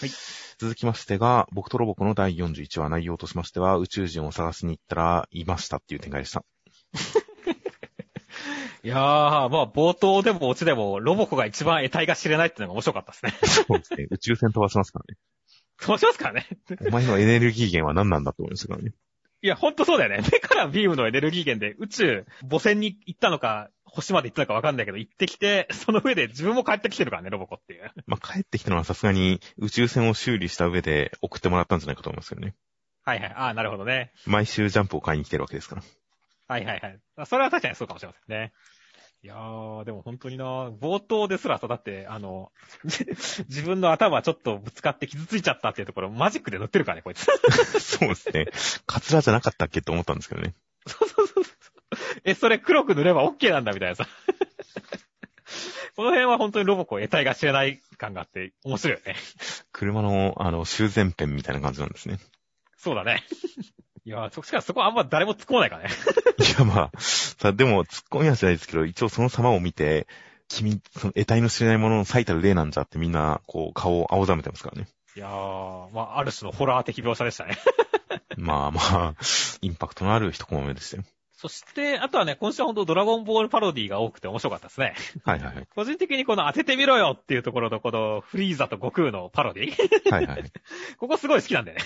[0.00, 0.10] はい。
[0.58, 6.44] 続きましてが、僕とロボコの第41話内容としましては、宇宙人を探しに行ったら、いましたっていう展開でした。
[8.82, 13.32] いやー、まあ冒頭でもオチでも、ロボコが一番得体が知れないっていうのが面白かったですね。
[13.46, 14.06] そうですね。
[14.10, 15.18] 宇宙船飛ばしますからね。
[15.78, 16.46] そうしますからね。
[16.86, 18.92] お前のエネルギー源は何なんだと思いましたからね。
[19.42, 20.28] いや、ほんとそうだよね。
[20.30, 27.90] 目からビームのエネルギー源で宇宙、母船に行ったのか、星まで行ったのかわかんないけど、行ってきて、その上で自分も帰ってきてるからね、ロボコっていう。
[28.06, 32.54] まあ、帰ってきたのはさすがに宇宙船を修理した上で送ってもらったんじゃないかと思いますけどね。
[33.04, 33.32] はいはい。
[33.34, 34.12] ああ、なるほどね。
[34.26, 35.82] 毎週ジャンプを買いに来てるわけですから。
[36.48, 37.00] はいはいはい。
[37.16, 38.52] あそれは確かにそうかもしれませんね。
[39.22, 42.52] いやー、でも本当にな、冒頭ですらさ、だって、あの、
[43.48, 47.26] 自分の頭ちょっとぶつかって傷ついちゃったっていうところ、マジックで塗ってるからね、こいつ。
[47.78, 48.46] そうですね。
[48.86, 50.54] カツラじゃなかったっけと思ったんですけどね。
[50.86, 51.44] そうそうそう。
[52.24, 54.06] え、それ黒く塗れば OK なんだみたいなさ。
[55.96, 59.16] この辺は本当にロボコ得体が知れない感があって面白いよね。
[59.72, 62.18] 車の、あの、修繕ペンみたいな感じなんですね。
[62.76, 63.24] そうだね。
[64.06, 65.90] いやー、そしかもそこあんま誰も突っ込まないからね。
[66.40, 70.06] いや、まあ、さ、でも、突っ込みはしないですけど、一応その様を見て、
[70.48, 74.88] 君、その得体の知れないものの最たる例なんじゃってみんな、こう、顔を青ざめてますからね。
[75.16, 77.58] いやー、まあ、ある種のホラー的描写でしたね。
[78.36, 79.14] まあまあ、
[79.60, 81.04] インパクトのある一コマ目でしたよ。
[81.40, 84.92] そして、あとはね、今週は本当ドラゴンボールパロディが多くて面白かったですね。
[85.24, 85.68] はいはいはい。
[85.74, 90.44] 個人的にこの当ててみろよっていうところと、このフリーザと悟空のパロディはいはい。
[91.00, 91.78] ここすごい好きなんでね。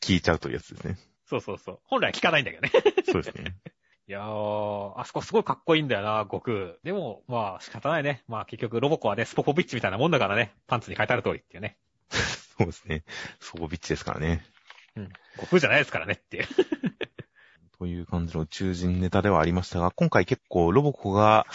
[0.00, 0.96] 聞いちゃうというやつですね。
[1.26, 1.78] そうそうそう。
[1.86, 2.70] 本来は聞かないんだけどね。
[3.04, 3.56] そうですね。
[4.06, 6.74] いやー、あそこすごいかっこいいんだよな、悟空。
[6.84, 8.22] でも、まあ仕方ないね。
[8.28, 11.76] まあ結局ロボコはね、スポコビッチみたいなもんだからね、パンツに書いてある通りっていうね。
[12.56, 13.02] そうですね。
[13.40, 14.44] ソボビッチですからね。
[14.94, 15.08] うん。
[15.34, 16.46] 悟空じゃないですからねっていう。
[17.78, 21.46] という感じの宇宙人ネタではありましたが、今回結構ロボコが、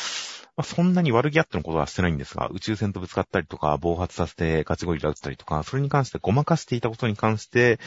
[0.55, 7.79] まあ、そんなに悪気あってのことはしてないんですが、宇宙船とぶつかったりとか、暴発させてガチゴリラ撃ったりとか、それに関してごまかしていたことに関して、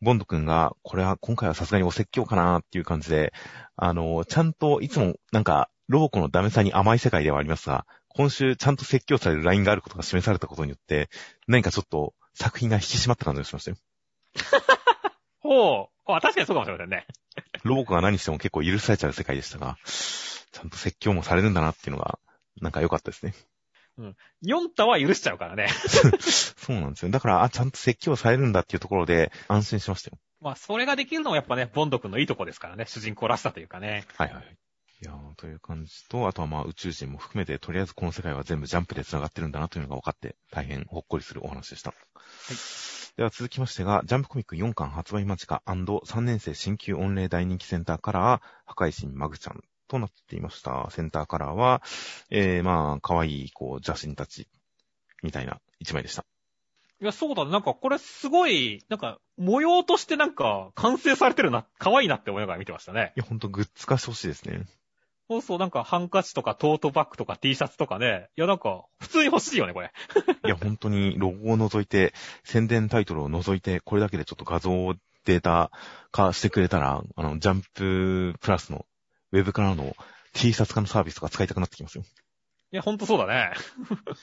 [0.00, 3.32] ボンド君が、これは今回はさすがにお説教かなっていう感じで、
[3.76, 11.08] あの、ちゃんといつもなんか、ロボコのダメさに甘い世界ではありますが、今週ちゃんと説教されるラインがあることが示されたことによって、
[11.48, 13.76] 何かちょっと作品が引き締まった感じがしましたよ。
[15.40, 16.01] ほう。
[16.16, 17.06] あ、確かにそうかもしれませんね。
[17.64, 22.18] ロボコが何しても結構許されちゃう世界でしたが、ちゃんと説教もされるんだなっていうのが、
[22.60, 23.34] なんか良かったですね。
[24.42, 25.68] ヨンタは許しちゃうからね。
[26.20, 27.10] そうなんですよ。
[27.10, 30.18] だから、あ、ちゃんと説教されるんだっていうところで安心しましたよ。
[30.40, 32.86] まあ、それができるのもやっぱね、ボンド君のいいとこですからね。
[32.86, 34.06] 主人公らしさというかね。
[34.16, 34.42] はいはいは
[35.02, 35.04] い。
[35.04, 41.90] いやーという感じと、あとはまあ宇宙人も含めて、とりあえずこの世界は全部ジャンプで繋がってるんだなというのが分かって、大変ほっこりするお話でした。
[41.90, 41.96] は
[42.54, 42.56] い。
[43.16, 50.88] では続きましてが、ジャンプコミック4巻発売間近 &3 年生新旧御礼大人気センターカラー、破壊神マグちゃんとなっていました。
[50.90, 51.82] センターカラーは、
[52.30, 54.48] えー、まあ、可愛い、こう、邪神たち、
[55.22, 56.24] みたいな一枚でした。
[57.02, 57.50] いや、そうだね。
[57.50, 63.12] なんかこれすごい、なんか模様としてなんか完成されてるな、可愛いなって思いながら見てましたね。
[63.16, 64.64] いや、ほんとグッズ化してほしいですね。
[65.32, 68.28] そうそう、なんかハンカチとかトートバッグとか T シャツとかね。
[68.36, 69.90] いや、なんか普通に欲しいよね、これ。
[70.44, 72.12] いや、本当にロゴを除いて、
[72.44, 75.70] 宣伝タイトルを除いて、これだけでちょっと画像データ
[76.10, 78.84] 化してくれたら、あの、ジャンププラスの
[79.30, 79.96] ウェブからの
[80.34, 82.04] T シャツ化のサービスとか使いたくなってきますよ。
[82.72, 83.52] いや、ほんとそうだね。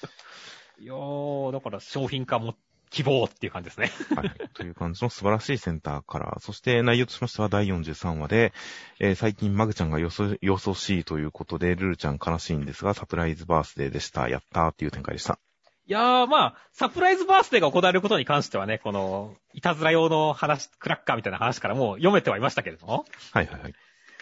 [0.78, 2.55] いやー、だから商品化も
[2.89, 3.91] 希望っていう感じですね。
[4.15, 4.33] はい。
[4.53, 6.39] という感じの素晴らしいセンターカラー。
[6.39, 8.53] そして内容としましては第43話で、
[8.99, 14.29] えー最近マグちゃんがよそ、よそしいということで、ルルちゃん悲しいんですが、サプライズバースデーでした。
[14.29, 15.39] やったーっていう展開でした。
[15.85, 23.05] いやー、まあ、サプライズバースデーが行われることに関してはね、この、いたずら用の話、クラッカーみたいな話からもう読めてはいましたけれども。
[23.33, 23.73] はいはいはい。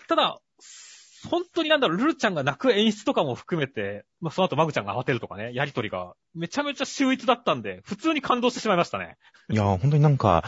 [0.07, 0.39] ただ、
[1.29, 9.17] 本当になんだろう、ルルちゃんが泣く演出とかも含めて、まあ、その後マグちゃんが慌てるとかね、やりとりが、めちゃめちゃ秀逸だったんで、普通に感動してしまいましたね。
[9.49, 10.43] いやー、本当になんか、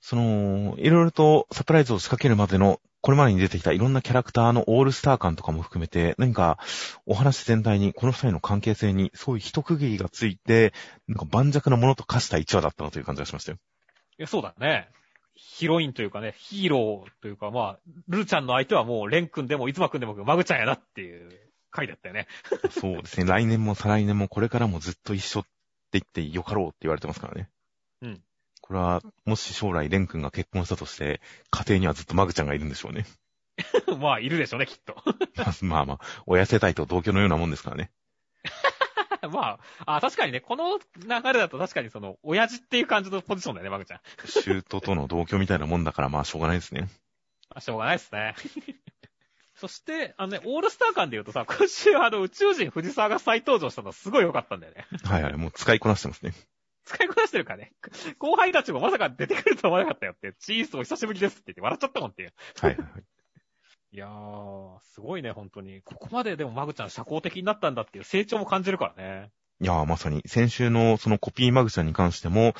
[0.00, 6.58] その、いろいろとサプライズを仕掛けるまでの、これまでに出てきたいろんなキャラクターのオールスター感とかも含めて、何か
[7.06, 10.72] お話全体に、この二人の関係性に、そういう一区切りがついて、
[11.08, 13.58] なんか盤石なものと化した一話だったなという感じがしましたよ。
[14.18, 14.88] いや、そうだね。
[15.36, 17.78] ヒロインというかね、ヒーローというか、まあ、
[18.08, 21.30] ルルちゃんの相手はもう、レン君でも、いつまくんでも、マグちゃんやなっていう
[21.70, 22.26] 回だったよね。
[22.70, 23.26] そうですね。
[23.26, 25.48] 来年も再来年もこれからもずっと一緒って
[25.92, 27.50] 言ってよかろうって言われてますからね。
[28.02, 28.22] うん。
[28.62, 31.20] これは、もし将来レン君が結婚したとして、
[31.50, 33.04] 家庭にはずっとマグちゃんがいるんでしょうね。
[34.00, 34.96] まあ、いるでしょうね、きっと。
[35.62, 37.90] まあまあ、親世帯と同居のようなもんですからね。
[39.32, 44.00] まあ、あ、確かにね、この流れだと確かにその、親父っていう感じのポジションだよね、マグちゃん。
[44.26, 46.88] 舅との同居みたいなもんだから、まあしょうがないですね。
[47.54, 48.34] あしょうがないですね。
[49.54, 54.86] そして、あのね、オールスター感で言うとさ、今週あの宇宙人藤沢が再登場したのすごい良かったんだよね。
[55.04, 56.34] はいはい、もう使いこなしてますね。
[56.84, 57.72] 使いこなしてるからね。
[58.18, 62.34] 後輩たちもまさか出てくるとは思わなかったよって、チーズお久しぶりですって言って笑っちゃったもんっていう。
[62.60, 63.04] はいはいはい。
[63.96, 65.80] いやー、すごいね、本当に。
[65.80, 69.30] ここまででもマグちゃん社交的になったんだっていう成長も感じるからね。
[69.58, 72.52] いやーまさに、先週のそのコピーマグちゃんに関しても、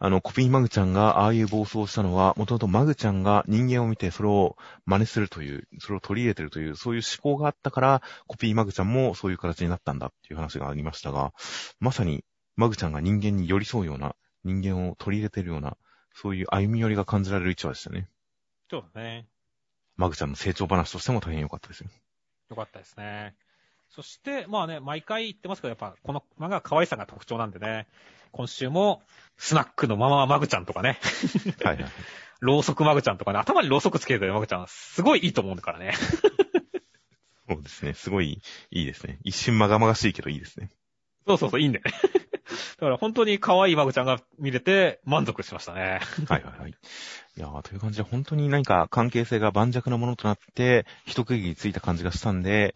[0.00, 11.32] あの、コピーマグちゃんがああいう暴走をしたのは、もともとマグちゃんが人間を見てそれを真似するという、それを取り入れてるという、そういう思考があったから、コピーマグちゃんもそういう形になったんだっていう話がありましたが、
[11.78, 12.24] まさに、
[12.56, 15.76] マグちゃんが人間に寄り添うような、人間を取り入れてるような、
[16.14, 18.08] そういう歩み寄りが感じられる一話でしたね。
[18.68, 19.29] そうだね。
[20.00, 21.90] マグちゃんの成長話としても大変良かったですよ。
[22.48, 23.34] よかったですね。
[23.90, 27.86] そして、まあね、毎回言ってますけど、やっぱ、この漫画は可愛さが特徴なんでね、
[28.32, 29.02] 今週も、
[29.36, 30.98] スナックのマママグちゃんとかね、
[31.62, 31.92] はいはいはい。
[32.40, 35.92] ろうそくマグちゃんとかね、頭にろうそくつけてるマグちゃん、すごいいいと思うんだからね。
[37.46, 37.92] そうですね。
[37.92, 38.40] すごい
[38.70, 39.18] いいですね。
[39.22, 40.70] 一瞬まがまがしいけどいいですね。
[41.26, 41.92] そうそうそう、いいんだよね。
[42.50, 46.00] だから本当に可愛いマグちゃんが見れて満足しましたね。
[46.28, 46.70] はいはいはい。
[46.70, 46.74] い
[47.40, 52.74] やー、という感じで本当に何か関係性が盤石なものとなって、一区切りついた感じがしたんで、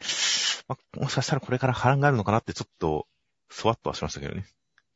[0.69, 3.07] まあ、もしかしたらこれから波乱があるのかなってちょっと、
[3.51, 4.47] そわっとはしましたけどね。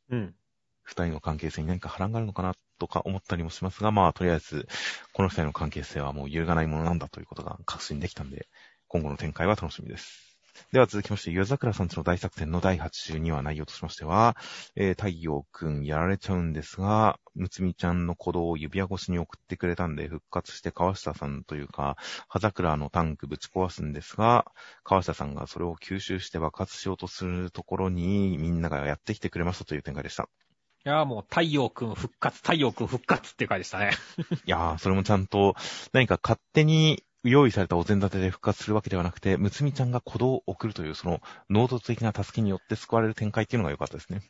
[0.09, 0.35] うん。
[0.81, 4.67] 二人の関係性に何か波乱があるのかなとか思ったりもしますが、まあ、とりあえず、
[5.13, 8.47] この二人の関係性はもう揺るがないものなんだということが確信できたんで、
[8.87, 10.28] 今後の展開は楽しみです。
[10.71, 14.37] では続きまして、夜桜さんちの大作戦の第82話内容としましては、
[14.75, 21.97] えー、太陽くんやられちゃうんですが、むつみちゃんの鼓動を指輪越しに送ってくれたんで、復活して川下さんというか、
[22.27, 24.45] 葉桜のタンクぶち壊すんですが、
[24.83, 30.29] 川下さんがそれを吸収して爆発しようとするところに、みんながやってきてくれましたという展開でした。
[30.85, 33.91] いやーもう太陽くん復活、太陽くん復活っていう回でしたね。
[34.45, 35.55] いやー、それもちゃんと、
[35.91, 44.21] 何か勝手に用意されたお膳立てで復活するわけではなくて、むつみちゃんが鼓動を送るという、その、能動的な助けによって救われる展開っていうのが良かったですね。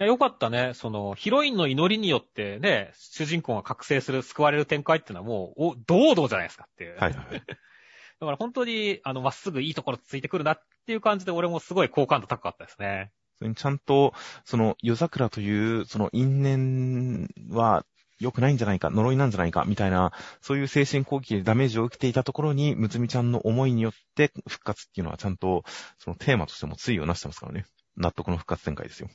[0.00, 0.72] いや、よかったね。
[0.74, 6.96] その、ヒロインの祈りによってね、主人公が覚醒する、救われる展開っていうのはもう、お、堂々じゃないですかっていう。
[6.98, 7.42] はいはい。
[8.20, 13.12] だから本当に、あの、まっすぐいいところついてくるなっていう感じで、俺もすごい好感度高かったですね。
[13.38, 14.14] それにちゃんと、
[14.44, 17.84] その、夜桜という、その因縁は
[18.24, 25.64] 良くないんじゃないか、呪いなんじゃないか、みたいな、そういう精神攻撃でダメージを受けていたところに、むつみちゃんの思いによって復活っていうのはちゃんと、
[25.98, 27.66] そのテーマとしても追をなしてますからね。
[27.96, 29.08] 納得の復活展開ですよ。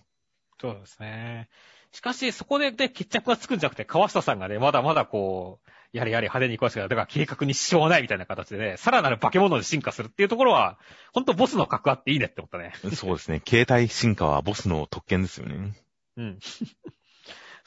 [0.62, 1.50] そうですね。
[1.92, 10.78] しかし、そこで、で、決着がつくんじゃなくて、川下さんがね、まだまだこう、やれやれ派手に行くわけだから、計画に支障はないみたいな形でね、さらなる化け物に進化するっていうところは、
[11.14, 12.74] ほんとボスの格あっていいねって思ったね。
[12.96, 13.42] そうですね。
[13.48, 15.74] 携帯進化はボスの特権ですよね。
[16.18, 16.40] うん。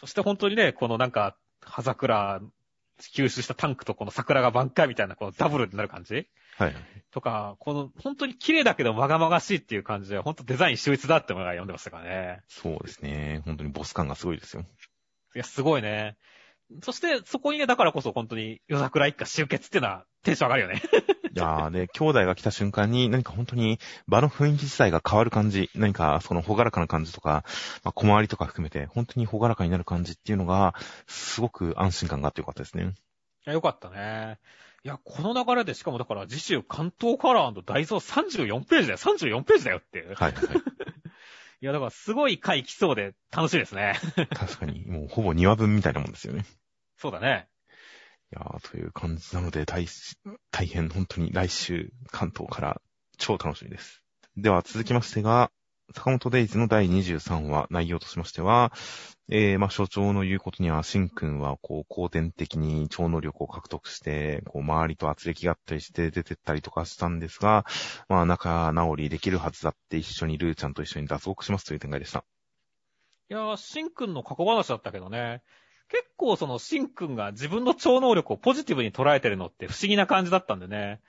[0.03, 2.41] そして本当にね、このなんか、葉桜、
[3.01, 6.29] 吸収したタンクとこの桜が挽回みたいな、このダブルになる感じ？
[6.59, 6.75] はい。
[7.13, 12.41] とか、この、本当に綺麗だけどまがまがしいっていう感じで、本当デザイン秀逸だって思いが読んでましたからね。
[12.49, 13.43] そうですね。
[13.45, 14.65] 本当にボス感がすごいですよ。
[15.35, 16.17] いや、すごいね。
[16.83, 20.83] そして、そこにね、だからこそ本当に、夜桜一家集結っていうのはテンション上がるよね。
[21.35, 27.45] いやー、で、兄弟が来た瞬間に、何か本当に場の雰囲気自体が変わる感じ、何かそのほがらかな感じとか、
[27.85, 30.75] まあ、小回りとか含めて、本当にほがらかになる感じっていうのが、
[31.07, 32.85] すごく安心感があってよかったですね。
[32.85, 32.89] い
[33.47, 34.39] や、よかったね。
[34.85, 38.99] いや、この流れでしかもだから次週関東カラー大蔵34ページだよ。
[38.99, 40.15] 34ページだよっていう。
[40.15, 40.33] はいはい。
[41.63, 43.95] いや、だからすごい回来そうで楽しいですね。
[44.35, 46.45] 確かに、もうほぼ2話分みたいなもんですよね。
[47.03, 47.49] そうだね。
[48.33, 49.89] いやー、という感じなので、大、
[50.53, 52.81] 大変本当に来週関東から
[53.19, 54.05] 超楽しみです。
[54.37, 55.51] では続きましてが、
[55.93, 58.73] 坂本デイズの第23話、内容としましては、
[59.29, 67.67] えー、まあ、所長の言うことには、シン君は、こう、後天的に超能力を獲得して、こう、周りと圧力があったりして出てったりとかしたんですが、
[68.09, 72.25] まあ、仲直りできるはずだって一緒にルーちゃんと一緒に脱獄しますという展開でした。
[73.29, 75.43] いやー、シン君の過去話だったけどね、
[75.93, 81.01] 結構そのシン君が自分の超能力をポジティブに捉えてるのって不思議な感じだったんでね。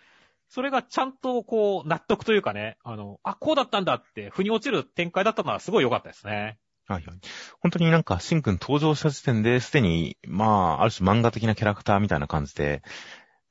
[0.49, 6.59] それがちゃんとこう、納得というかね、あの、あ、こうだったんだって、腑に落ちる展開だったのはすごい良かったですね。
[6.85, 7.19] はいはい。
[7.61, 10.45] 本当になんか、シンくん登場した時点で、すでに、ま
[10.79, 12.83] あ、ある種漫画的なキャラクターみたいな感じで、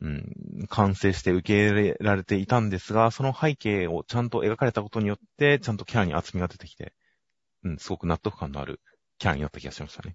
[0.00, 6.92] うん、完成して受け入れられていたんですが、その背景をちゃんと描かれたことによって、ちゃんとキャラに厚みが出てきて、
[7.64, 8.80] うん、すごく納得感のある
[9.18, 10.14] キャラになった気がしましたね。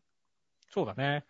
[0.69, 1.25] そうだね。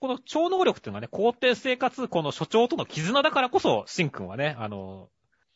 [0.00, 5.08] この超能力っていうのはね、皇帝生活、この所長との絆だからこそ、シン君はね、あの、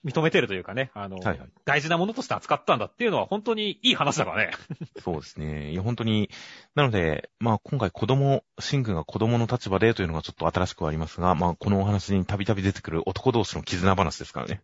[0.04, 4.52] 認めてるというかね、あの、はいはい、大事なものとして扱ったんだっていうのは本当にいい話だからね。
[5.02, 5.72] そうですね。
[5.72, 6.30] いや、本当に、
[6.74, 14.62] なので、まあ今回子供、シン君が子供の立場でというのがちょっと新しくはありますが、まあこのお話にたびたび出てくる男同士の絆話ですからね。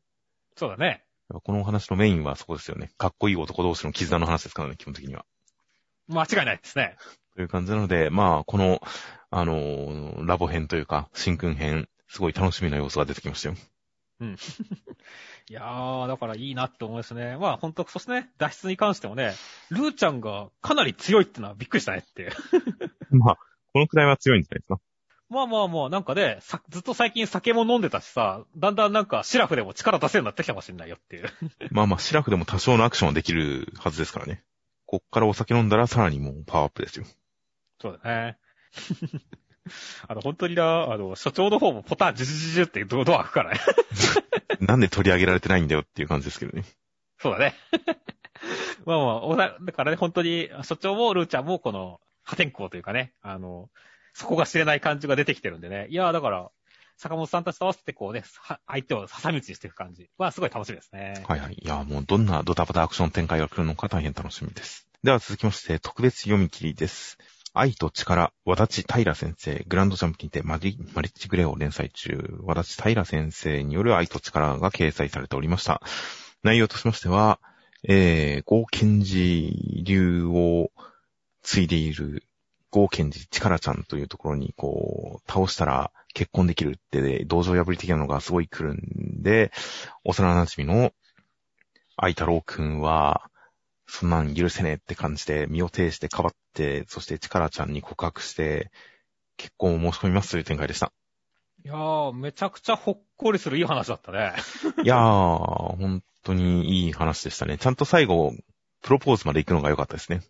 [0.57, 1.05] そうだね。
[1.43, 2.93] このお話のメインはそこですよね。
[2.97, 5.25] かっこいい男同士の絆の話ですからね、基本的には。
[6.09, 6.97] 間違いないですね。
[7.35, 8.81] という感じなので、まあ、この、
[9.31, 13.55] あのー、ラボ編というか、新君編、すごい楽しみな要素が出てきましたよ。
[14.21, 14.37] うん。
[15.49, 17.37] いやー、だからいいなって思いますね。
[17.39, 19.35] まあ、ほんと、そしてね、脱出に関してもね、
[19.71, 22.31] ルーちゃんがかなり強いってのはびっくりしたねって。
[23.11, 23.37] まあ、
[23.73, 24.81] このくらいは強いんじゃないですか。
[25.33, 31.31] まあまあまあ、なんかね、ずっと最近酒も飲んでたしさ、だんだんなんかシラフでも力出せるようになってきたかもしれないよっていう。
[31.73, 34.45] まあまあ、シラフでも多少のアクションはできるはずですからね。
[34.85, 37.07] こっからお酒飲んだらさらにもうパワーアップですよ。
[37.83, 38.39] そうだね。
[40.07, 43.61] あの、本当にな、あの、所長の方もポタンジュジュジュジュってドア開くからね。
[44.61, 46.65] なんで取り上げられてないんだよっていう感じですけどね。
[47.19, 47.55] そうだね。
[48.87, 53.69] まあまあ、おだからね、本当に、所長もルーちゃんもこの、破天荒というかね、あの、
[54.13, 55.89] そこが知れない感じが出てきてるんでね。
[55.89, 56.51] いやだから、
[56.99, 58.23] 坂本さんたちと合わせてこうね、
[58.67, 61.25] 相手を挟み撃ちにしていく感じはすごい楽しみですね。
[61.27, 61.55] はいはい。
[61.55, 64.87] いや、もうどんなドタバタアクション展開が来るのか大変楽しみです。
[65.03, 67.19] では続きまして、特別読み切りです。
[67.55, 75.83] 愛と力、和立平先生、グランドジャンプにてマリマリッジグレーを連載中、和立平先生による愛と力が掲載されておりました。
[76.43, 77.41] 内容としましては、
[77.85, 80.71] えー、ゴーケンジ流を
[81.43, 82.25] 継いでいる
[82.71, 89.53] ゴーケンジ力ちゃんというところに、こう、倒したら結婚できるって、道場破り的なのがすごい来るんで、
[90.05, 90.93] 幼馴染の
[91.97, 93.31] 愛太郎くんは、
[93.93, 98.71] そんなん許せねえって感じで身を挺してかばって、そしてチカラちゃんに告白して、
[99.37, 100.95] 結婚を申し込みますという展開でした。
[101.63, 104.33] いやー、めちゃくちゃほっこりするいい話だったね。
[104.83, 107.59] いやー、本当にいい話でしたね。
[107.59, 108.33] ちゃんと最後、
[108.81, 110.23] プロポーズまで行くのが良かったですね。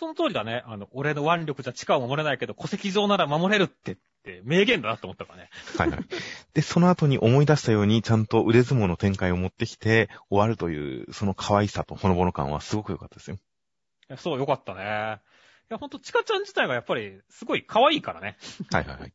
[0.00, 0.62] その通りだね。
[0.64, 5.50] あの、俺の腕力じゃ地下を守れないけど、戸籍上なら守れるってって名言だなって思ったからね。
[5.76, 6.00] はいはい。
[6.54, 13.36] で、その後に思い出したように、ちゃんと腕相撲の展開を持ってきて、終わるという、その可愛さとほのぼの感はすごく良かったですよ。
[14.16, 14.80] そう、良かったね。
[14.80, 14.86] い
[15.68, 18.38] や、ほんと、チカちゃん自体がやっぱり、すごい可愛いからね。
[18.72, 19.12] はいはいはい。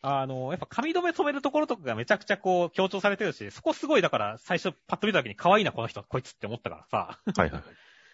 [0.00, 7.20] あの、やっぱ髪留め止めるところとかがめちゃくちゃこう強調されてるし、そこすごいだから最初パッと見た時に可愛いなこの人、こいつって思ったからさ。
[7.36, 7.62] はいはい。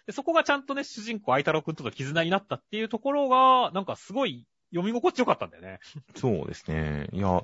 [0.05, 5.79] で、そこがちゃんとね、主人公、愛太郎くんとの絆になったっていうところが、なんかすごい読み心地よかったんだよね。
[6.15, 7.07] そうですね。
[7.11, 7.43] いや、ま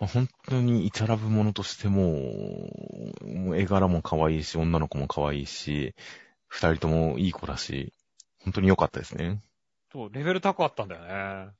[0.00, 2.12] あ本当にイチャラブものとしても、
[3.22, 5.94] もう絵柄も可愛いし、女の子も可愛いし、
[6.46, 7.92] 二人ともいい子だし、
[8.44, 9.40] 本当に良かったですね。
[9.92, 11.52] そう、レベル高かったんだよね。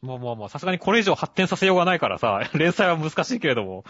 [0.00, 3.84] まあまあまあ、さすがにこれ以上発展させようがないからさ、 連載は難しいけれども、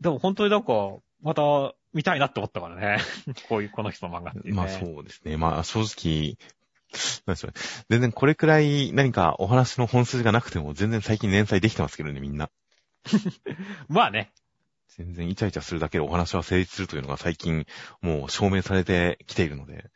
[0.00, 2.98] でも本当になんか、また見たいなって思ったからね。
[3.48, 4.52] こういう、この人の漫画っていう、ね。
[4.52, 5.36] まあそうですね。
[5.36, 6.36] まあ正直、
[7.26, 7.60] なんでしょうね。
[7.88, 12.50] 全然これくらい何かお話の本筋がなくても全然最近連載できてますけどね、みんな。
[13.88, 14.32] まあね。
[14.88, 17.66] 全然イチャイチャするだけでお話は成立するというのが最近
[18.02, 19.90] もう証明されてきているので、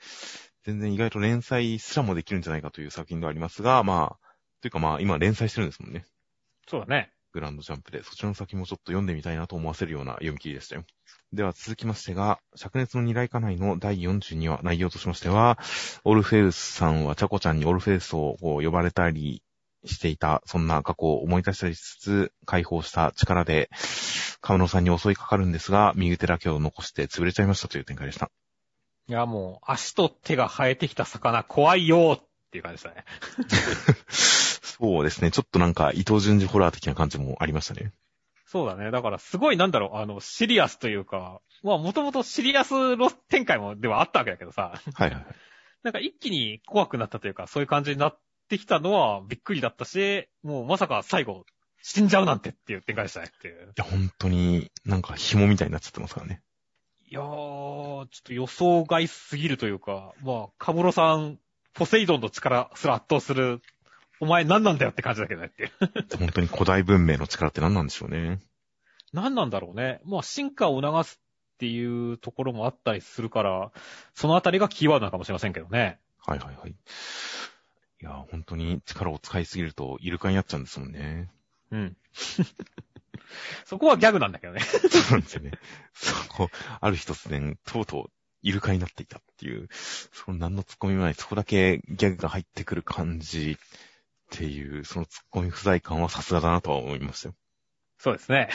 [0.65, 4.27] 全然意外と連載すらもできるんじゃないかという作品ではありますが、まあ、
[4.63, 6.07] というかまあ今連載してるんですもんね。
[6.67, 7.13] そうだね。
[7.33, 10.85] グランドジャンプで、そちらの先もちょっと読んでみたいなと思わせるような読み切りでしたよ。
[11.33, 15.59] では続きましてが、灼熱の二来家内の第42話内容としましては、
[16.05, 19.43] オルフェウスさんはチャコちゃんにオルフェウスを呼ばれたり
[19.85, 23.71] していた、そんな過去を思い出したりしつつ、解放した力で、
[24.41, 28.31] カ野さんに襲いかかるんですが、右手だけを残して潰れちゃいましたという展開でした。
[29.09, 33.05] いや、もう、足と手が生えてきた魚怖いよっていう感じでしたね。
[34.63, 35.31] そうですね。
[35.31, 37.93] ちょっとなんか、伊藤淳二ホラー的な感じもありましたね。
[38.47, 38.93] そうだね。
[38.93, 45.27] だから、すごいなんだろう、あの、シリアスというか、まあ、もともとシリアスの展開も、ではあったわけだけどさ、はいはい。
[45.83, 48.19] なんか一気に怖くなったというか、そういう感じになっ
[48.49, 51.45] てきたのはびっくりだったし、もうまさか最後、
[51.83, 53.65] 死んじゃうなんてっていう展開でしたねっていう。
[53.67, 56.43] いや、本当になんか紐みたいになっちゃってますからね。
[57.09, 61.39] いやー、ちょっと予想外すぎるというか、まあ、カムロさん、
[61.73, 63.61] ポセイドンの力すら圧倒する、
[64.21, 65.71] お前何なんだよって感じだけどねっていう。
[66.19, 68.41] 本当に古代文明の力って何なんでしょうね。
[69.13, 70.01] 何なんだろうね。
[70.05, 71.21] まあ、進化を促す
[71.55, 73.73] っていうところもあったりするから、
[74.15, 76.01] そのあたりがキーワードなのかもしれませんけどね。
[76.25, 76.71] はいはいはい。
[76.71, 76.75] い
[78.01, 81.31] や、本当に力を使いすぎるとイルカになっちゃうんですもんね。
[81.71, 81.97] うん。
[83.65, 84.61] そこはギャグなんだけどね。
[84.61, 85.53] そうなんですよね。
[85.95, 86.51] そこ、
[86.81, 88.11] ある日突然、とうとう
[88.43, 89.69] イルカになっていたっていう、
[90.13, 93.59] その何の突っ込みもない、そこだけギャグが入ってくる感じ
[94.35, 97.35] っていう、その突っ込み不在感はさすがだなとは思いましたよ。
[97.99, 98.51] そうですね。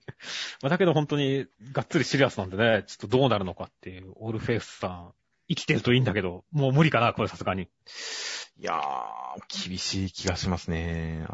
[0.62, 5.14] まあ、だけど本当にがっつりシリアスなんでね、ちょっとどうなるのかっていう、オルフェウスさん、
[5.48, 7.68] 生きてるといいんだけど、もう無理かな、これさすがに。
[8.58, 11.26] いやー、厳しい気がしますね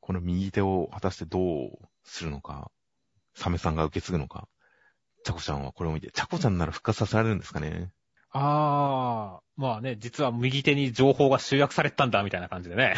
[0.00, 2.70] この右手を果たしてどうするのか、
[3.34, 4.48] サメさんが受け継ぐのか。
[5.24, 7.90] チャコちゃんはこれを見て、チャコちゃんなら復活させられるんですかね。
[8.36, 12.96] あー、まあね、実は右手に情報が集約されてたんだ、みたいな感じでね。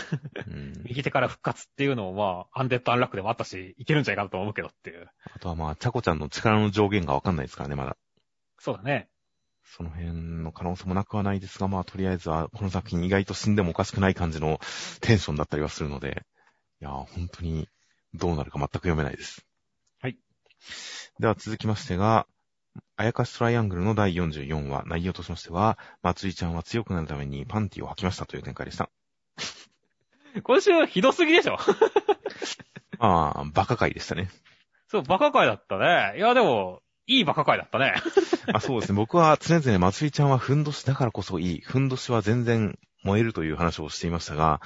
[0.48, 5.10] うん、右手から復活っていうのも、まあ、アンデッドアンラックでもあったし、いけるんじゃないかなと思うけどっていう。
[5.34, 7.98] あとはまあ、チャコちゃんの力の上限がわかんないですからね、まだ。
[8.58, 9.08] そうだね。
[9.62, 10.10] その辺
[10.42, 14.58] の可能性もなくはないですが、まあ、とりあえずは、この作品意外と死んでもおかしくない感じの
[15.02, 16.22] テンションだったりはするので、
[16.80, 17.68] いやー、本当に
[18.14, 19.44] どうなるか全く読めないです。
[20.00, 20.16] はい。
[21.18, 22.26] では続きましてが、
[22.96, 28.90] あやかしトライアングルの第44話、内容としましては、まつりちゃんは強くなるためにパンティを履きましたという展開でした。
[30.42, 31.58] 今週ひどすぎでしょ
[32.98, 34.30] まあ、バカ回でしたね。
[34.88, 36.14] そう、バカ回だったね。
[36.16, 37.94] いや、でも、いいバカ回だったね。
[38.52, 38.96] あそうですね。
[38.96, 41.60] 僕は常々まつりちゃんはふんどしだからこそいい。
[41.60, 44.60] ふんどしは全然燃えるという話をしていましたが、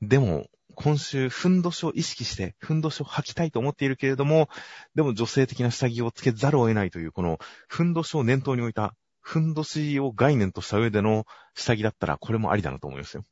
[0.00, 4.48] でも、今週、ふんどしを意識して、ふんどしを履きたいと思っているけれども、
[4.94, 13.24] でも女性的な下着をつけざるを得ないという、この、ふんどしを念頭に置いた、ふんどしを概念とした上での下着だったら、これもありだなと思いますよ。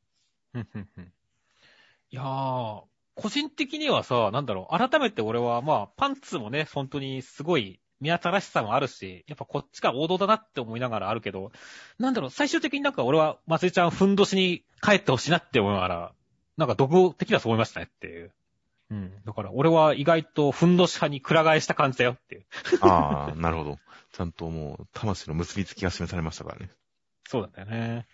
[2.12, 2.82] いやー、
[3.14, 11.52] 個人的にはさ、なんだろう、改めて俺は、まあ、パンツもね、本当にすごい、見新しさもあるし、やっぱこっちが王道だなって思いながらあるけど、
[11.98, 16.12] なんだろう、最終的になんか俺は、まつりちゃんふんどしに帰ってほしいなって思いながら、
[16.60, 18.30] なんか独的にはそう思いましたねっていう。
[18.90, 19.12] うん。
[19.24, 22.44] だから俺は意外とふんどし派にくら替えした感じだよっていう。
[22.82, 23.78] ああ、なるほど。
[24.12, 26.70] ちゃんともう、魂の結びつきが示されましたからね。
[27.26, 28.06] そうだよね。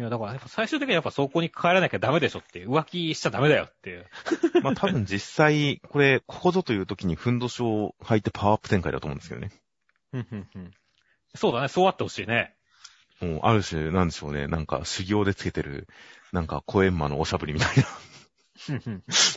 [0.00, 2.70] いや、だから最終的にはやっぱそこに帰らなきゃダメでしょっていう。
[2.70, 4.06] 浮気しちゃダメだよっていう。
[4.64, 9.50] まあ多分実際、これ、ここぞという時にふんどしを履いてパワーアップ展開だと思うんですけどね。
[10.14, 10.70] うんうんうん
[11.34, 12.54] そうだね、そうあってほしいね。
[13.22, 14.48] もう、ある種、なんでしょうね。
[14.48, 15.86] なんか、修行でつけてる、
[16.32, 17.84] なんか、コエンマのおしゃぶりみたいな。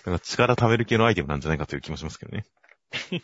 [0.06, 2.46] なんか、力貯める系のアイテムなんじゃないかという気もしますけどね。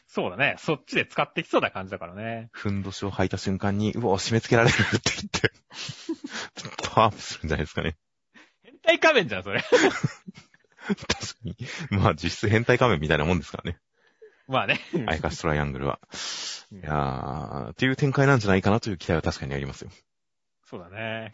[0.08, 0.56] そうだね。
[0.60, 2.50] そっちで使ってきそうな感じだからね。
[2.52, 5.52] ふんどしを履いた瞬間に、うわ、締め付けられるって言って、
[6.84, 7.96] パワーアップするんじゃないですかね。
[8.64, 9.62] 変態仮面じゃん、それ。
[9.62, 11.06] 確か
[11.44, 11.56] に。
[11.92, 13.78] まあ、実質変態仮面みたいなもんですからね。
[14.48, 14.80] まあね。
[15.08, 16.00] アイカストライアングルは。
[16.04, 19.92] うんいやー、っていう展開なんじゃないかなという期待は確かにありますよ。
[20.72, 21.34] そうだね。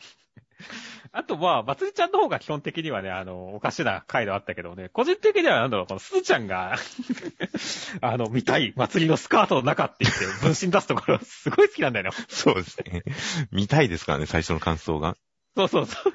[1.11, 6.75] あと、まあ、まつりちゃんの方が基本的にはね、あの、おかしな回路あったけどね、個人的にはなんだろう、このすずちゃんが
[8.01, 12.11] あの、見たい、祭りのスカートの中って言って、分身出すところ、すごい好きなんだよね。
[12.27, 13.03] そうですね。
[13.51, 15.15] 見たいですからね、最初の感想が。
[15.55, 16.13] そうそうそう。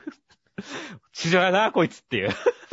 [1.12, 2.30] 地上やな、こいつっていう。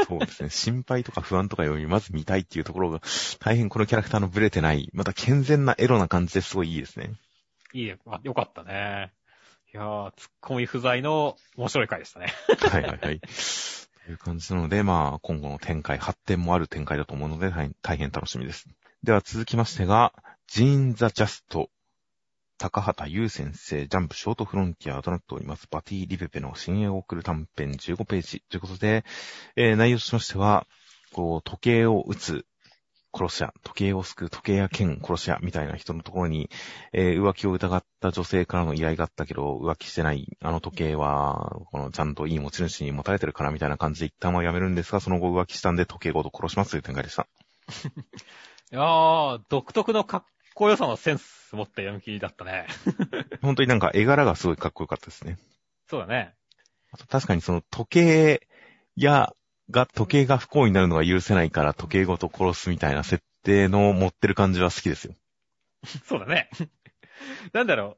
[0.07, 0.49] そうですね。
[0.49, 3.01] 心配とか不安とかより、まず見たいっていうところが、
[3.39, 7.11] 大変このキャラクターのブレてない、また健全なエロな感じですごいいいですね。
[7.73, 9.13] いいよ、よかったね。
[9.71, 12.33] いやー、ツッコミ不在の面白い回でしたね。
[12.71, 13.19] はいはいはい。
[13.19, 17.51] という感じなので、まあ、今後の展開、発展もある展開だと思うので、
[17.83, 18.65] 大変楽しみです。
[19.03, 20.11] では続きましてが、
[20.47, 21.69] ジーン・ザ・ジャスト、
[22.57, 25.67] 高畑優先生、ジャンプショートフロンティアとなっております。
[25.69, 29.05] バティ・リペペの新鋭を送る短編15ページということで、
[29.55, 30.65] えー、内容としましては、
[31.13, 32.47] こう、時計を打つ
[33.13, 36.49] 殺し屋、時計を救う時計屋兼殺し屋みたいな人のところに、
[36.93, 47.27] えー、浮気を疑った女性からの依頼があったけど、浮気してない、あの時計は、このちゃんといい持ち主に持たれてるからみたいな感じで一旦はやめるんですが、その後浮気したんで時計ごと殺しますという展開でした。
[48.71, 52.67] いやー、独特のかっこよさのセンス持った読み切りだったね。
[53.41, 55.37] 本当になんか絵柄がすごいかっこよかったですね。
[55.87, 56.35] そうだね。
[56.91, 58.47] あと確かにその時計
[58.95, 59.33] や
[59.69, 65.15] が、時計が不幸になるのが許せないから時計ごと殺すみたいな設定の持ってる感じは好きですよ。
[66.05, 66.49] そうだね。
[67.53, 67.97] なんだろ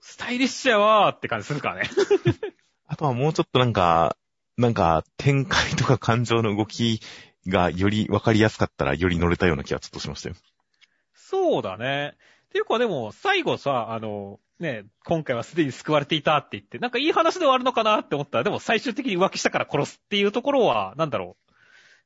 [0.00, 1.90] スタイリッシュやわーって感じするからね。
[2.86, 4.16] あとはもうちょっとなんか、
[4.56, 7.00] なんか展開とか感情の動き
[7.46, 10.36] がより分かりやすかったらより乗れたような気がちょっとしましたよ。
[11.14, 12.16] そうだね。
[12.56, 21.52] ていうかでも、最後さ、あの、ね、今回はすでに救われていたって言って、なんかいい話ではあるのかなって思ったら、でも最終的に浮気したから殺すっていうところは、なんだろう。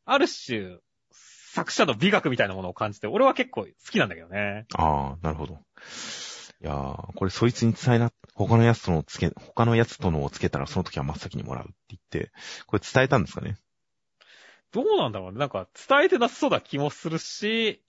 [0.07, 0.78] ある種、
[1.12, 4.66] 作者の美学みたいなものを感じて、俺は結構好きなんだけどね。
[4.74, 5.55] ああ、なるほど。
[5.55, 5.57] い
[6.66, 12.32] やー、これそいつに伝えな、他のやつとのつけ、他のやつとのをつけたらその時は真っ先にもらうって言って、
[12.66, 13.57] これ伝えたんですかね？
[14.72, 15.38] どうなんだろうね。
[15.38, 17.80] なんか伝えてなさそうな気もするし、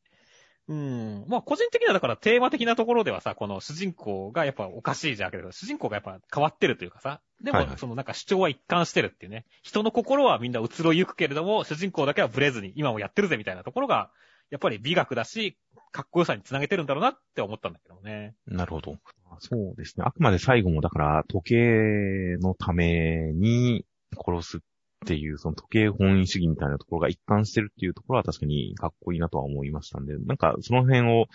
[0.72, 1.26] うん。
[1.28, 9.45] まあ、個人的にはだからテーマ的なところではさ、この主人公がやっぱおかしいじゃんけど、主人公がやっぱ変わってるというかさ、でも、そのなんか主張は一貫してるっていうね。
[9.63, 14.11] 人の心はみんな移ろゆくけれども、主人公だけはブレずに今もやってるぜみたいなところが、
[14.49, 15.57] やっぱり美学だし、
[15.91, 18.36] かっこよさにつなげてるんだろうなって思ったんだけどね。
[18.45, 18.95] なるほど。
[19.39, 20.05] そうですね。
[20.07, 23.86] あくまで最後もだから時計のために
[24.26, 24.59] 殺すっ
[25.04, 31.28] っていう、その時計本位主義みたいなところが一貫してるっていうところは確かにかっこいいなとは思いましたんで、なんかその辺をも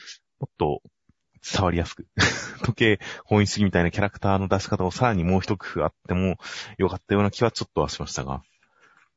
[0.47, 0.83] っと
[1.43, 2.07] 伝わりやすく
[2.65, 6.39] 時計本位主義みたいなキャラクターの出し方をさらにもう一工夫あっても
[6.79, 8.43] よかったような気はちょっとはしましたが、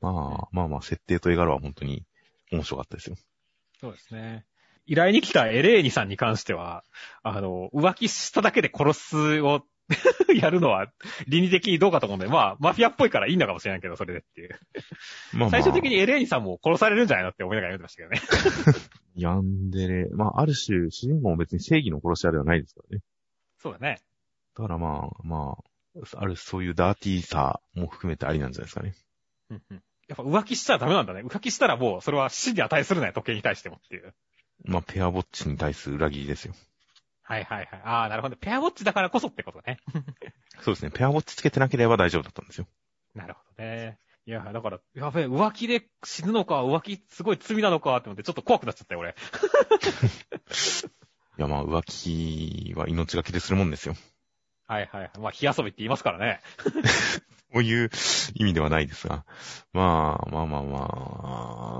[0.01, 0.09] ま
[0.43, 2.05] あまあまあ設定と絵柄は本当に
[2.51, 3.15] 面白かったですよ。
[3.79, 4.45] そうですね。
[4.85, 6.83] 依頼に来たエレーニさんに関しては、
[7.21, 9.63] あの、浮気しただけで殺すを
[10.35, 10.91] やるのは、
[11.27, 14.49] 倫理的にどうかと思うんで、まあ、マフィアっぽいからいいのかもしれないけど、それでっていう。
[15.33, 18.79] まあ、まあ、最終的にエレーニさんも殺されるんじゃないのって思いながら言ってましたけどね。
[19.15, 20.09] ヤンデレ。
[20.11, 23.03] まあ、ある種、主人公も別に正義の殺し屋ではないですからね。
[23.57, 23.99] そうだね。
[24.55, 28.93] だからまあ、まあ、あるそういうダーティーさも含めてありなんじゃないですかね。
[29.49, 29.83] うんうん。
[30.07, 31.21] やっぱ浮気したらダメなんだね。
[31.21, 34.13] 浮気したらもう、それは死に値するね、時計に対してもっていう。
[34.65, 36.53] まあ、ペアウォッチに対する裏切りですよ。
[37.29, 37.81] はいはいはい。
[37.83, 38.35] ああ、なるほど。
[38.35, 39.77] ペアウォッチだからこそってことね。
[40.61, 40.89] そうですね。
[40.89, 42.65] ペアウォッチつけてなければ大丈夫だったんですよ。
[43.13, 43.99] なるほどね。
[44.25, 49.11] いや、だから、やべえ、浮気で死ぬのか、浮気すごい罪なのかって思って、ちょっと怖くなっちゃったよ、俺。
[51.37, 53.95] いや、まあ、浮気は命がけでするもんですよ。
[54.65, 55.11] はいはい。
[55.19, 56.41] まあ、火遊びって言いますからね。
[57.53, 57.91] そういう
[58.33, 59.23] 意味ではないですが。
[59.71, 60.87] まあ、まあまあま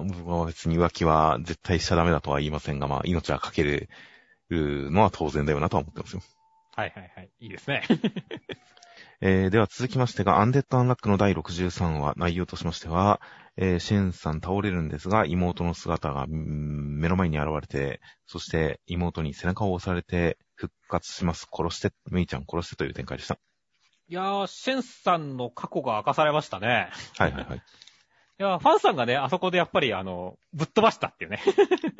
[0.01, 3.89] あ、僕は別に浮気は絶対しちゃダメだとは言いませんが、まあ、命はかける
[4.57, 6.21] うのは当然だよなとは思ってますよ。
[6.75, 7.29] はいはいはい。
[7.39, 7.83] いいですね。
[9.21, 13.19] えー、では続きましてが、アンデッド・アンラックの第63話、内容としましては、
[13.57, 21.47] えー、シェンさん倒れるんですが、妹の姿が目の前に現れて、そして妹に背中を押されて復活します。
[21.51, 23.37] 殺して、メイちゃん殺してという展開でした。
[24.07, 26.89] いやー、シェンさんの過去が明かされましたね。
[27.17, 27.57] はいはいはい。
[28.39, 31.41] いや、ファンさんがね、あそこでやっぱりあの、ぶっ飛ばしたっていうね。
[31.43, 31.53] はい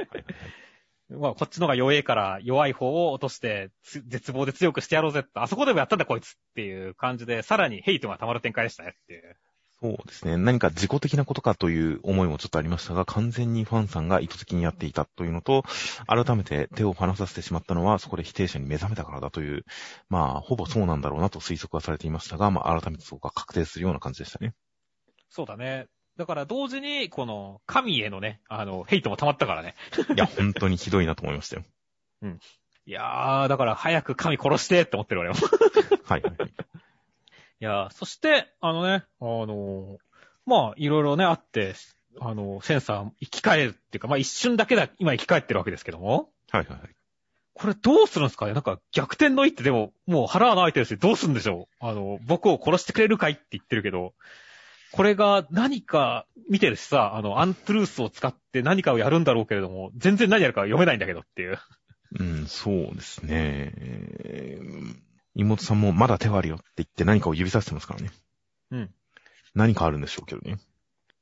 [0.06, 0.69] はいはい
[1.10, 3.72] まあ、こっちのが弱いから弱い方を落として、
[4.08, 9.36] 絶望で強くしてやろうぜって、あそこでもやったんだこいつっていう感じで、さらにヘイトが溜まる展開でしたねっていう。
[9.82, 10.36] そうですね。
[10.36, 15.64] 何か自己的なことかという思いもちょっとありましたが、完全にファンさんが意図的にやっていたというのと、
[16.06, 19.64] 改めて手を離させてしまったのは、そこで否定者に目覚めたからだという、
[20.10, 24.54] まあ、ほぼそうなんだろうなと推測はされていましたが、まあ、改めてそこが確定するような感じでしたね。
[25.30, 25.88] そうだね。
[26.20, 29.74] だから同時に、この、神へのね、あの、ヘイトも溜まったからね。
[30.14, 31.64] いや、本当にひどいなと思いましたよ。
[32.22, 32.40] うん。
[32.86, 35.36] いやー、だから早く神殺してって思ってる俺も。
[36.04, 36.24] はいい
[37.64, 39.98] やー、そして、あのね、あのー
[40.46, 41.74] まあ、いろいろね、あって、
[42.20, 46.90] あのーセンサー生き返るっていうか、まあ一瞬だけだ、今生き返ってるわけですけども、はいはいはい。
[47.54, 48.54] これどうするんですかね？
[48.54, 51.86] なんか逆転の一手でも、もう腹穴開いてるし、どうするんでしょう？
[51.86, 54.14] あの、僕を殺してくれるかいって言ってるけど、
[54.92, 61.60] これが何か見てるしさ、あの、アントゥルースを使って何かをやるんだろうけれども、全然何やるか読めないんだけどっていう。
[62.20, 63.74] うん、そうですね。
[63.76, 68.12] えー妹さんもまだ手はあるよって言って何かを指さしてますからね。
[68.72, 68.90] うん。
[69.56, 70.58] 何かあるんでしょうけどね。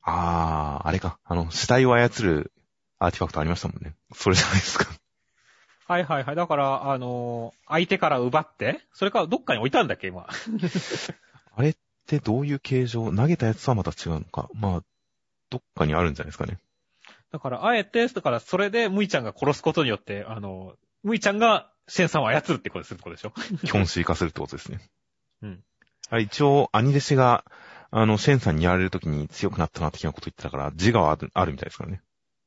[0.01, 1.19] あー、あれか。
[1.23, 2.51] あの、死体を操る
[2.97, 3.95] アーティファクトありましたもんね。
[4.15, 4.87] それじゃないですか。
[5.87, 6.35] はいはいはい。
[6.35, 10.27] だから、あのー相手から奪って、それからどっかに置いたんだっけ、今。
[11.55, 11.75] あれっ
[12.07, 14.49] てどういう形状投げたやつはまた違うのか。
[14.53, 14.83] まあ、
[15.49, 16.57] どっかにあるんじゃないですかね。
[17.31, 23.31] だから、あえて、だから、それで、むいちゃんが殺すことによって、あの、むいちゃんが、シェンさんを操るってことするってことでしょ
[23.65, 24.79] キョンシー化するってことですね。
[25.41, 25.63] うん。
[26.09, 27.45] あれ一応、兄弟子が、
[27.91, 32.01] あの、シェンさんにやられるときに強くなったな的なこと言ってたから、自我はあるあるみたいですからね。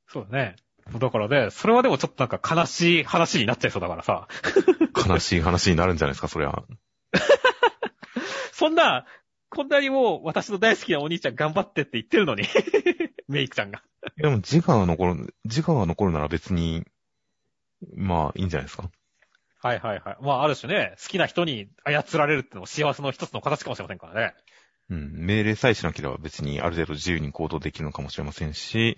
[0.09, 0.57] そうだね。
[0.99, 4.29] だからね、それはでもちょっとなんか悲しい話になっちゃいそうだからさ。
[5.07, 6.63] 悲しい話になるんじゃないですか、そりゃ。
[8.53, 9.07] そんな、
[9.51, 12.45] こんなにもう私の大好きなお兄ちゃん頑張ってって言ってるのに。
[13.29, 13.83] メイクちゃんが。
[14.17, 16.85] でも自我が残る、自我が残るなら別に、
[17.95, 18.91] まあ、いいんじゃないですか。
[19.63, 20.17] はいはいはい。
[20.23, 24.35] まあある種ね、好きな人に操られるってのも幸せの一つの形かもしれませんからね。
[24.89, 28.97] うん、命令さえしなければ別にある程度自由に行動できるのかもしれませんし、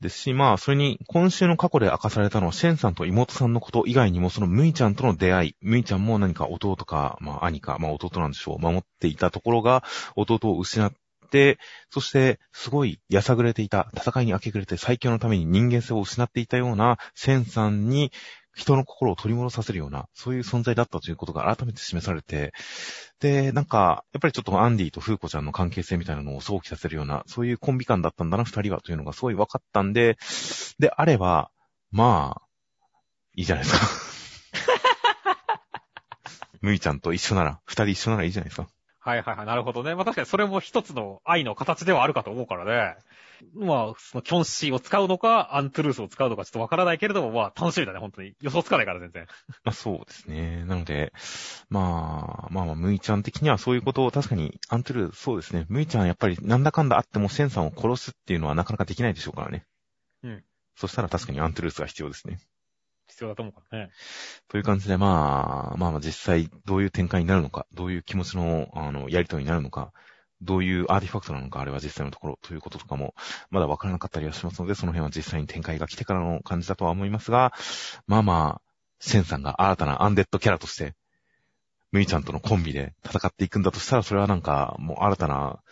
[0.00, 10.92] ですし、まあ、それに、今週の過去で明かされたのは、シェンさんと妹さんのこと以外にも、そのムイちゃんとの出会い、ムイちゃんも何か弟か、まあ、兄か、まあ、弟なんでしょう、守っていたところが、弟を失っ
[11.30, 11.58] て、
[11.90, 18.12] そして、すごい、やさぐれていた、戦いに明け暮れて最強のために人間性を失っていたような、シェンさんに、
[18.56, 22.54] 人の心を取り戻させるような、そういう存在だったということが改めて示されて、
[23.20, 30.16] で、なんか、やっぱりちょっとアンディとフーコちゃんの関係性みたいなのを想起させるような、そういうコンビ感だったんだな、二人はというのがすごい分かったんで、
[30.78, 31.50] で、あれば、
[31.90, 32.42] まあ、
[33.34, 33.86] いいじゃないですか。
[36.62, 38.68] むいちゃんと一緒なら、二人一緒ならいいじゃないですか。
[39.06, 39.46] はいはいはい。
[39.46, 39.94] なるほどね。
[39.94, 42.96] まあ確かにそれも一つの愛の形ではあるかと思うからね。
[43.54, 48.34] まあ、そのキョンシーを使うのか、アントゥルースを使うのかちょっとわからないけれども、まあ楽しみだね、本当に。
[48.40, 49.26] 予想つかないから全然。
[49.62, 50.64] まあそうですね。
[50.64, 51.12] なので、
[51.68, 55.66] まあ、まあまあ、むいちゃん的にはそういうことを確かに、アントゥルー、そうですね。
[55.68, 59.64] むいちゃんやっぱりなんだかんだあってもセンさんを殺すっていうのはなかなかできないでしょうからね。
[60.24, 60.44] うん。
[60.74, 62.40] そしたら確かにアントゥルースが必要ですね。
[63.08, 63.90] 必要だと思うからね。
[64.48, 69.92] という感じで、まあ、まあまあ実際どういう展開になるのか、どういう気持ちの、あの、やりとりになるのか、
[70.42, 73.14] どういうアーティファクトなのか、あれは実際のところということとかも、
[73.50, 77.52] まだわからなかったりはしますので、その辺は実際に展開が来てからの感じだとは思いますが、
[78.06, 78.66] まあまあ、
[79.00, 80.94] センさんが新たなアンデッドキャラとして、
[81.92, 85.62] ムイちゃんとのコンビで戦っていくんだとしたら、それはなんか、もう新たな、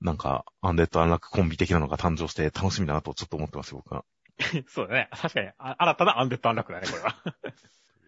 [0.00, 4.04] なんか、アンデッドアンラックコンビ的なのが誕生して楽しみだなとちょっと思ってます、僕は。
[4.68, 5.08] そうだね。
[5.12, 7.16] 確かに、あ新たなアンデッドアンラックだね、これは。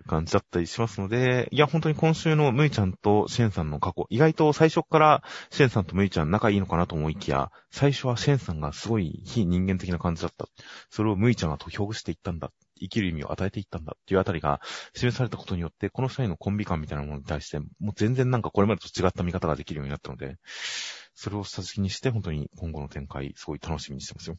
[0.06, 10.46] 感じだったりしますので、いや、本当に今週のムイちゃんとシェンさんの過去、意外と最初からシェンさんとムイちゃん仲いいのかなと思いきや、最初はシェンさんがすごい非人間的な感じだった。
[10.90, 12.50] それをムイちゃんがと表していったんだ。
[12.80, 14.62] 生きる意味を与えていったんだっていうあたりが
[14.94, 20.38] 示されたことによって、この二人のコンビ感みたいなものに対して、もう全然なんかこれまでと違った見方ができるようになったので、
[21.14, 24.38] それを下敷きにして本当に今後の展開、すごい楽しみにしてますよ。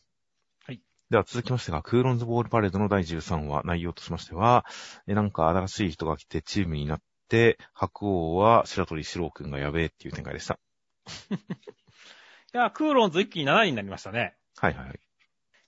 [1.11, 1.17] はい。
[1.17, 4.65] では続きましてが、クーロンズボールパレードの第13話、内容としましては、
[5.07, 10.59] え、なんか新しい人が来てチームになって、白王は白鳥四郎くんがやべえっていう展開でした。
[12.53, 14.35] いや、クーロンズ一気に7人になりましたね。
[14.57, 14.99] はいはいはい。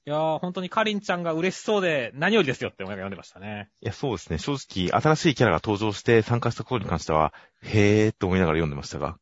[0.06, 3.70] いやー、本当にカリンちゃんが嬉しそうで何よりですよって思いが読んでましたね。
[3.82, 4.38] いや、そうですね。
[4.38, 9.18] 正直、新しいキャラが登場して参加したことに関しては、へーって思いながら読んでましたが、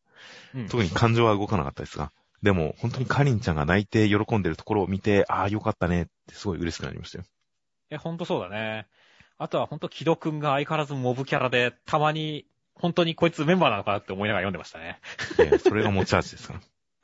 [0.55, 0.67] うん。
[0.67, 2.11] 特に感情は動かなかったですが、
[2.41, 7.25] でも、本当にカリンちゃんが泣いて喜んでるところを見て、ああ、よかったねってすごい嬉しくなりましたよ。
[7.91, 8.87] え、ほんとそうだね。
[9.37, 14.99] あとはほんと、木戸くんが相変わらずモブキャラで、たまに、本当にこいつメンバーなのかなって思いながら読んでましたね。
[15.37, 16.55] いやそれが持ち味ですか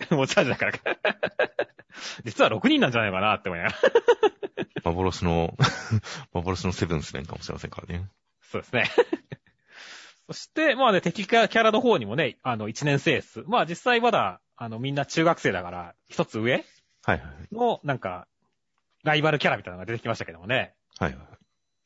[0.09, 0.17] ら。
[0.17, 0.79] 持ち味だからか。
[2.25, 3.77] 実は6人なんじゃないかなって思いながら。
[4.91, 5.55] 幻の、
[6.33, 8.07] 幻のセブンスメンかもしれませんからね。
[8.41, 8.89] そうですね。
[10.27, 13.43] そして、まあね、敵キャラの方にもね、あの、1年生です。
[13.47, 16.63] まあ実際まだ、あの、みんな中学生だから、一つ上はい
[17.03, 17.55] はいはい。
[17.55, 18.27] の、なんか、
[19.03, 20.73] ライバルキャラみたいなのが出てきましたけどもね。
[20.99, 21.23] はいはい。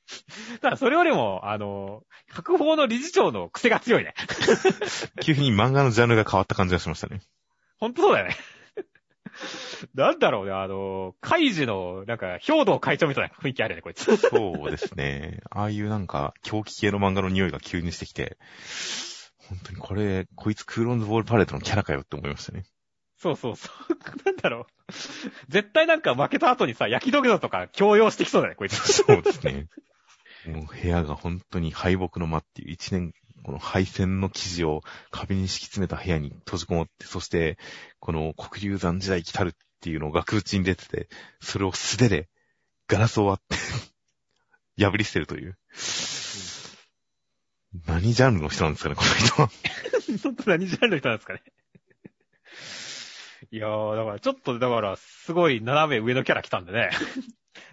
[0.62, 4.14] ただ、それよりも、あの、白鵬の理事長の癖が強いね。
[5.22, 7.22] 急に漫画のジャンルが変わった感じがしましたね。
[7.78, 8.36] ほんとそうだよね。
[9.96, 14.16] なんだろうね、あの、カイジの、なんか、兵道会長みたいな雰囲気あるよね、こいつ。
[14.18, 15.40] そうですね。
[15.50, 18.38] ああいうなんか、狂気系の漫画の匂いが急にしてきて、
[19.52, 22.64] 本当にこれ、こいつクーロンズボールパレードのキャラかよって思いましたね。
[23.18, 23.98] そうそうそう。
[24.26, 24.66] なんだろう。
[25.50, 28.76] 絶対なんか負けた後にさ、焼き土下座とか強要してきそうだね、こいつ。
[28.78, 29.68] そうですね。
[30.46, 33.14] もう部屋が本当に敗北の間っていう一年、
[33.44, 37.58] この敗戦の記事を壁に敷き詰めた部屋に閉じこもって、そして、
[38.00, 41.10] この黒竜山時代来たるっていうのを額縁に出てて、
[41.42, 42.30] それを素手で
[42.88, 43.58] ガラスを割って
[44.82, 45.58] 破り捨てるという。
[47.88, 49.50] 何ジャンルの人なんですかね、この人は。
[50.24, 51.42] 本当何ジャンルの人なんですかね。
[53.52, 56.90] いやー、だからちょっと、だから、すごい斜め上のキャラ来たんでね。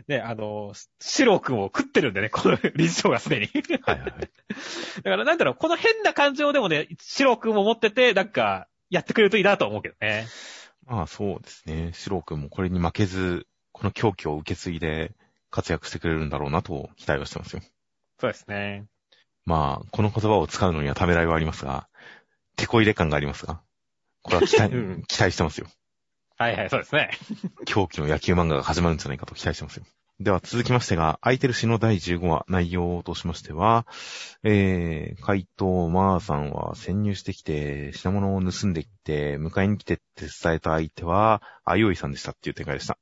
[0.08, 3.46] ね、あの、シロー君を食ってるんでね、この理事長がすでに。
[3.82, 4.20] はいはいはい。
[4.20, 10.26] だからなんだろう、この変な感情でもね、シロー君も持ってて、なんか、やってくれるといいなと思うけどね。
[10.86, 11.92] まあそうですね。
[11.92, 15.12] シロー君もこれに負けず、この狂気を受け継いで
[15.50, 17.62] 活躍してくれるんだろうなと期待はしてますよ。
[18.18, 18.86] そうですね。
[19.48, 21.88] まあ、この言葉を使うのにはためらいはありますが、
[22.56, 23.62] 手こ入れ感がありますが、
[24.22, 25.68] これは期待、 うん期待してますよ。
[26.36, 27.10] はいはい、そうですね。
[27.64, 29.86] 狂気の野球漫画が始まるんじゃないかと期待してますよ。
[30.20, 33.86] では続きましてが、空いてる詩の第15話、内容としましては、
[34.42, 42.98] えー、怪盗マーさんは潜入してきて、品物を盗んできて、迎えに来てって伝えた相手は、あいおいさんでしたっていう展開でした。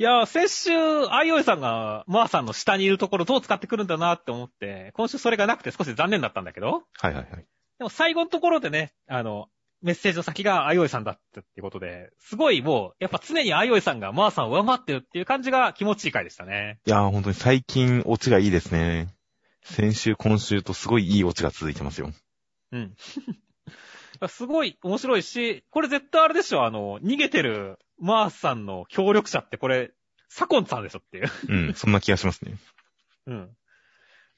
[0.00, 0.70] いやー、先週、
[1.10, 7.26] アイオイさんが、マーさんの下にいるところどう使ってくるんだなって思って、今週それがなくて少し残念だったんだけど、はいはいはい。
[7.26, 9.48] でも最後のところでね、あの、
[9.82, 16.78] メッセージの先がアイオイさんだったってことで、すごいもう、やっぱ常にアイオイさんがマーさんを上回ってるっていう感じが気持ちいい回でしたね。
[16.86, 19.14] いやー、本当に最近オチがいいですね。
[19.64, 22.10] 先週、今週とすごいいいオチが続いてますよ。
[22.72, 22.94] うん。
[24.28, 29.92] すごい面白いし、これ絶対あれでしょ、あの、逃げてるマーさんの協力者ってこれ、
[30.28, 31.30] サコンさんでしょっていう。
[31.48, 32.56] うん、そんな気がしますね。
[33.26, 33.50] うん。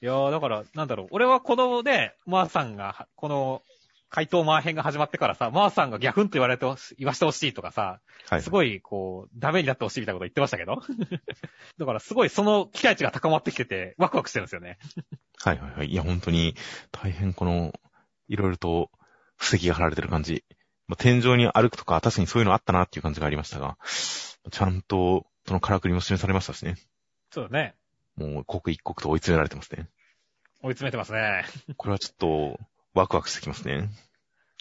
[0.01, 1.07] いやー、だから、なんだろう。
[1.11, 3.61] 俺はこのね、マーさんが、この、
[4.09, 6.67] 怪盗マー編が始まってからさ、マーさんがギャフンと言われて
[6.99, 7.99] 言わしてほしいとかさ、
[8.29, 8.41] はい。
[8.43, 10.81] すごい、こう、ダメになってほしいみたいなこと言ってましたけど。
[11.79, 14.77] だから、すごいその期待値が高まってきてて、ワクワクしてるんですよね。
[15.37, 15.87] はいはいはい。
[15.87, 16.55] いや、本当に、
[16.91, 17.73] 大変この、
[18.27, 18.91] いろいろと、
[19.43, 20.43] 布石が張られてる感じ。
[20.87, 23.77] まあ天井に歩くとか、確かにそういうのあったなっていう感じがありましたが、
[24.51, 26.77] ちゃんと、そのからくりも示されましたしね。
[27.31, 27.75] そうだね。
[28.15, 29.89] もう、刻一刻と追い詰められてますね。
[30.61, 31.45] 追い詰めてますね。
[31.77, 32.59] これはちょっと、
[32.93, 33.89] ワクワクしてきますね。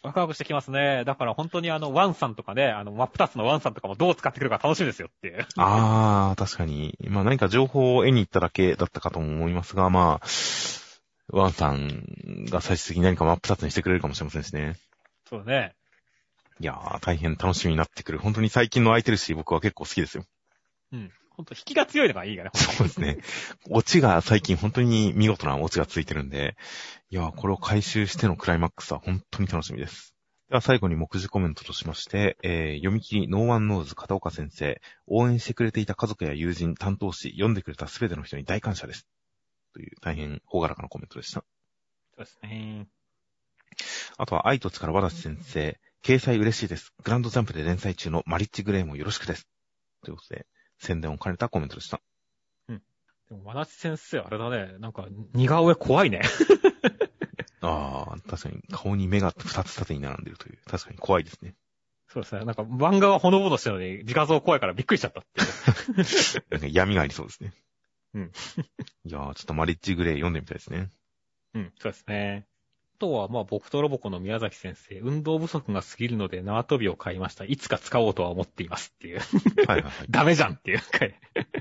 [0.03, 1.05] ワクワクしてきますね。
[1.05, 5.47] だから本当にあの、ワンさんとかね、あの、真っ二つのワンさんとかもどう使ってくるか楽しみですよっていう。
[5.59, 6.99] あー、確かに。
[7.09, 10.27] まあ何か情報を得に行っただけだったかとも思いますが、まあ、
[11.33, 14.77] ワンさんが最終的に何か真っ二つにしてくれるかもしれませんしね。
[15.29, 15.75] そうだね。
[16.61, 18.19] いやー、大変楽しみになってくる。
[18.19, 20.25] 本当に最近のアイテルシー、僕は結構好きですよ。
[20.93, 21.11] うん。
[21.31, 22.51] 本当引きが強いのがいいがね。
[22.55, 23.19] そうですね。
[23.71, 26.57] オチが最近本当に見事なオチがついてるんで、
[27.11, 30.15] いやー、これを回収してのクライマックスは本当に楽しみです。
[30.51, 39.07] では最後に目次コメントとしまして、えー読み切りノーワンノーズ片岡先生、応援してくれていた家族や友人、担当氏、読んでくれたすべての人に大感謝です。
[39.73, 41.45] という大変ほがらかなコメントでした。
[42.17, 42.87] そうですね。
[44.19, 46.93] あとは愛と力和田先生、掲載嬉しいです。
[47.03, 49.47] グランドジャンプで連載中のマリッジグレイもよろしくです。
[50.03, 50.47] ということで、
[50.79, 52.01] 宣伝を兼ねたコメントでした。
[53.33, 54.79] でも、まなち先生、あれだね。
[54.79, 56.21] なんか、似顔絵怖いね。
[57.63, 61.55] ああ、確かに顔に目が二つ縦に並んでるという、確かに怖いですね。
[62.09, 62.45] そうですね。
[62.45, 66.45] なんか、漫画はほのぼのしてるのに、自画像怖いからびっくりしちゃったっていう。
[66.51, 67.55] なんか闇がありそうですね。
[68.15, 68.33] うん。
[69.05, 70.91] いやー、ちょっとマリッジグレイ読んでみたいですね。
[71.55, 72.47] うん、そうですね。
[72.97, 77.45] あとは、まあ、僕とロボコの宮崎先生、運動不足が過ぎるので縄跳びを買いました。
[77.45, 79.19] いつか使おうとは思っていますっていう。
[79.19, 79.93] はいはいはい。
[80.11, 81.19] ダメじゃんっていう回。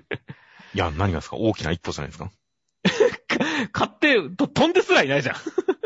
[0.74, 1.38] いや、何がですか？
[1.38, 2.32] 大きな一歩じゃないですか？
[3.74, 5.36] 買って、と飛んですらいないじゃん。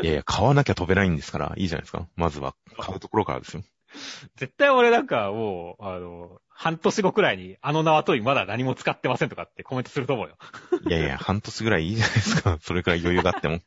[0.04, 2.08] いやいや、買わなきゃ飛べないんですから、いいじゃないですか。
[2.16, 3.64] まずは、買うところからですよ。
[4.36, 10.38] 絶対俺なんかもう、あの、半年後くらいに、あの縄跳びまだ何も使ってませんとかってコメントすると思うよ。
[10.88, 12.58] いやいや、半年ぐらいいいじゃないですか。
[12.64, 13.60] それくらい余裕があっても。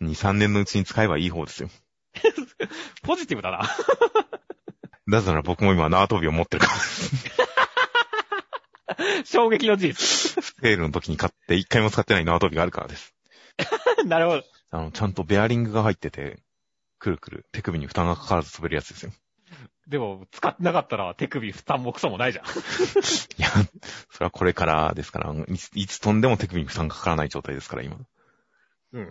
[0.00, 1.70] 2、3年のうちに使えばいい方ですよ。
[3.02, 3.68] ポジティブだな。
[5.06, 6.72] なぜなら僕も今縄跳びを持ってるから。
[9.24, 10.44] 衝撃の事実。
[10.44, 13.14] セールの時に買って一回も使ってない縄跳びがあるからです。
[14.04, 14.44] なるほど。
[14.70, 16.38] あの、ちゃんとベアリングが入ってて、
[17.02, 19.12] くるくる手首に負担がかからず飛べるやつですよ。
[19.88, 22.44] でも、使ってなかったら手首負担もクソもないじゃん。
[22.46, 22.48] い
[23.42, 23.48] や、
[24.08, 27.98] それはこれからですから、いついつ飛んでも手首に負担がかからない状態ですから、今。
[28.92, 29.10] うん。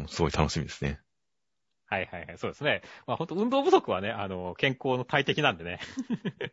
[0.00, 1.00] もう、すごい楽しみですね。
[1.86, 2.82] はいはいはい、そうですね。
[3.06, 5.78] まあ本当運動不足はね、あの、健康の大敵なんでね。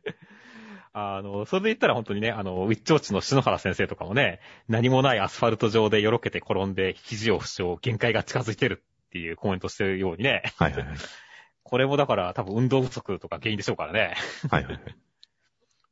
[0.94, 10.44] あの、それで言ったら本当にね、あの、ウィッチウォッチの篠原先生とかもね、何もないアスファルト上でよろけて転んで肘を負傷、限界が近づいてるっていうコメントしてるようにね。
[10.58, 10.98] はいはいはい。
[11.64, 14.16] これもだから多分運動不足とか原因でしょうからね。
[14.50, 14.96] はいはいはい。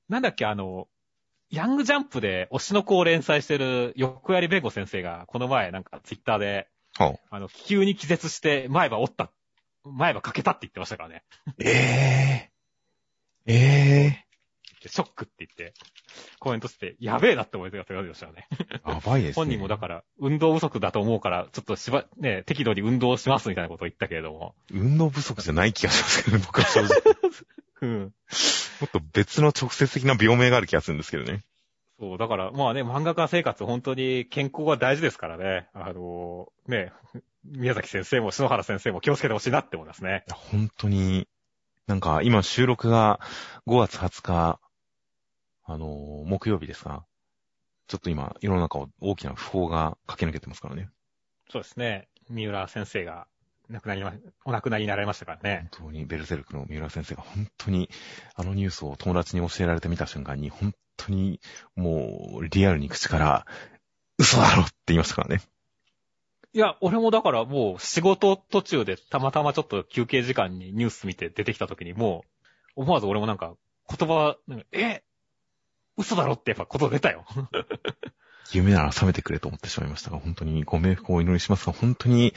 [0.07, 0.87] なんだっけ、あの、
[1.49, 6.67] ヤングジャンプで推しの子を連載してる横槍弁護先生が、この前なんかツイッターで、
[6.97, 9.31] はあ、あの、気球に気絶して前歯折った、
[9.83, 11.23] 前歯かけたって言ってましたからね。
[11.59, 12.49] え
[13.45, 14.26] えー、え
[14.85, 15.73] ショックって言って、
[16.39, 18.47] コメントして、やべえなって思いがってましたよね。
[18.85, 19.43] ー、やばいですね。
[19.43, 24.55] 本人もだから、運動不足だと思うから、ちょっとしば、ね、適度に運動しますみたいなことを言ったけれども。
[24.71, 27.01] 運動不足じゃない気がしますけどね、僕は正直。
[27.81, 27.99] うん。
[28.01, 28.07] も
[28.85, 31.43] っと別の直接的な病名がある気がするんですけどね。
[31.99, 35.67] そう、だから、まあね、漫画家生活、本当に健康が大事ですからね。
[35.73, 36.91] あの、ね、
[37.43, 40.23] 宮崎先生も篠原先生も気をつけてほしいなって思いますね。
[40.27, 41.27] 本当に、
[41.87, 43.19] なんか今収録が
[43.65, 44.59] 5月20日、
[45.67, 47.03] あのー木曜日ですが、
[47.87, 50.89] ちょっと今世の中を大きな不法が駆け抜けてますからね。
[51.51, 52.07] そうですね。
[52.29, 53.27] 三浦先生が
[53.69, 54.13] 亡くなりま、
[54.45, 55.69] お亡くなりになられましたからね。
[55.77, 57.89] 本当にベルゼルクの三浦先生が本当に
[58.35, 61.39] あのニュースを友達に教えられてみた瞬間に本当に
[61.75, 63.45] もうリアルに口から
[64.17, 65.41] 嘘だろって言いましたからね。
[66.53, 72.23] いや、俺もだからもう仕事途中でたまたまちょっと休憩時間にニュース見て出てきた時にも
[72.75, 73.55] う、思わず俺もなんか
[73.89, 75.03] 言葉、なんかえ？
[75.97, 77.25] 嘘だろってやっぱこと出たよ。
[78.53, 82.33] 夢なら覚めてくれと思ってしまいましたが、本当にご冥福をお祈りしますが、本当に、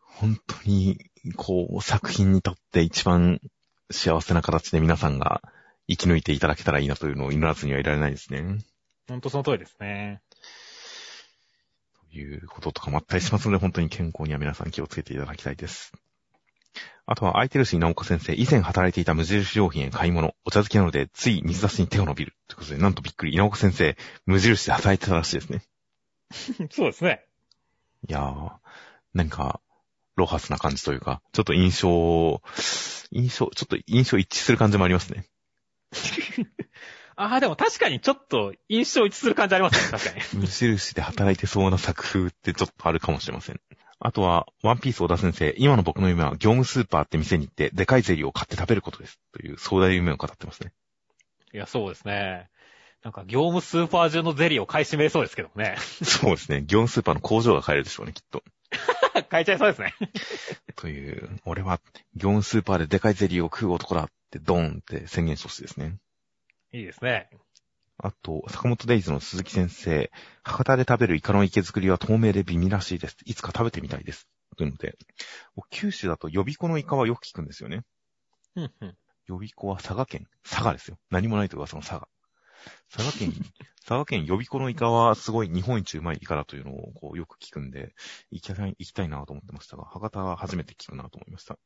[0.00, 0.98] 本当に、
[1.36, 3.40] こう、作品にとって一番
[3.90, 5.40] 幸せな形で皆さんが
[5.88, 8.58] 生き抜いていただけたらいいなというのを祈らずにはいられないですね。
[9.08, 10.20] ほんとその通りですね。
[12.10, 15.92] ということとかもあったりしますので、本当に健康には皆さん気をつけていただきたいです。
[17.06, 22.34] あとは、空いてるし、直子先生、以前働いていた無印良品へ買い物、お茶漬けなので、つい水出しに手が伸びる。
[22.48, 23.96] ということで、なんとびっくり、直子先生、
[24.26, 25.62] 無印で働いてたらしいですね。
[26.70, 27.24] そうですね。
[28.08, 28.52] いやー、
[29.12, 29.60] なんか、
[30.16, 32.42] ロハスな感じというか、ちょっと印象、
[33.10, 35.26] 印象、ちょっと印象一致する感じもありますね。
[37.16, 40.22] ああ、でも確かにちょっと印象一致する感じありますね、確かに。
[40.40, 43.60] 無印で働いてそうな作風ってちょっとあるかもしれません。
[44.06, 49.18] あとは、ワンピース小田先生、今の僕の夢は業務スーパーって店に行って、でかいゼリーを買って食べることです。
[49.32, 50.74] という壮大な夢を語ってますね。
[51.54, 52.50] いや、そうですね。
[53.02, 55.76] なんか業務スーパー中のゼリーを買い占めそうですけどもね。
[56.04, 56.60] そうですね。
[56.60, 58.42] 業務スーパーの工場が買えるでしょうね、きっと。
[59.30, 59.94] 買いちゃいそうですね。
[60.76, 61.80] という、俺は
[62.14, 65.96] 業務スーパーででかいゼリーを食う男だってドーンって宣言してほしいですね。
[66.72, 67.30] いいですね。
[67.98, 70.10] あと、坂本デイズの鈴木先生、
[70.42, 73.16] 博多で食べるイカの池作りは透明で美味らしいです。
[73.24, 74.28] いつか食べてみたいです。
[74.56, 74.96] というので、
[75.70, 77.82] 九州だと予備校のイカはよく聞くんですよね。
[78.56, 78.96] うんうん。
[79.26, 80.26] 予備校は佐賀県。
[80.48, 80.98] 佐賀ですよ。
[81.10, 82.08] 何もないと噂の佐賀。
[82.90, 83.32] 佐賀県、
[83.86, 87.94] 佐賀県予備校のイカはすごい日本一うまいイカだというのをこうよく聞くんで、
[88.30, 91.58] 行きたい、行きたいなと思ってましたが、博多は初めて聞くなと思いました。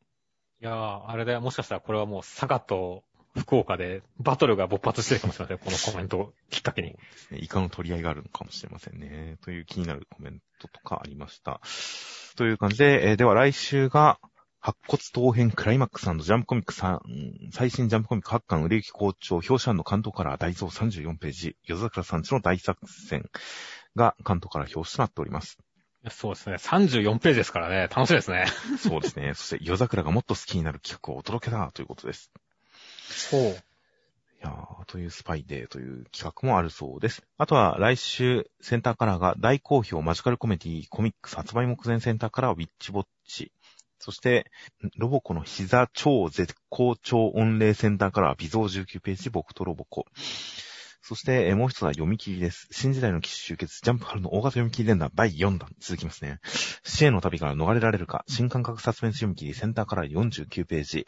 [0.60, 3.04] いやー、あれだよ、もしかしたらこれはもう佐賀と
[3.38, 5.58] 福岡でバトルが勃発してるかもしれません。
[5.58, 6.88] このコメントをきっかけに。
[6.88, 6.98] ね
[7.38, 9.38] イカの取り合いがあるのかもしれませんね。
[9.42, 11.60] という気になるコメントとかありました。
[12.36, 14.18] という感じで、えーでは来週が、
[14.60, 16.98] 白骨刀編クライマックスジャンプコミック3、
[17.52, 23.30] 最新ジャンプコミック8巻売れ行き好調、表紙案の関東から大蔵34ページ、夜桜さんちの大作戦
[23.94, 25.58] が関東から表紙となっております。
[26.10, 26.56] そうですね。
[26.56, 27.88] 34ページですからね。
[27.88, 28.46] 楽しいですね。
[28.78, 29.34] そうですね。
[29.34, 32.30] そして夜桜がもっと好きになる企画をお届けだということです。
[33.10, 33.40] そう。
[33.40, 37.22] いやーというスパイデーという企画もあるそうです。
[37.38, 43.50] あとは来週センターカラーが大好評マジカルコメディコミックス発売目前センターカラーウィッチボッチ。
[43.98, 44.50] そして、
[44.96, 50.06] ロボコの膝超絶好調御礼センターカラー微増19ページ僕とロボコ。
[51.02, 52.68] そして、もう一つは読み切りです。
[52.70, 56.38] 新時代の騎士集結、ジャンプ春の大型読み切り連弾第4弾続きますね。
[56.84, 61.06] 死への旅から逃れられるか、新感覚サスペンス読み切りセンターカラー49ページ。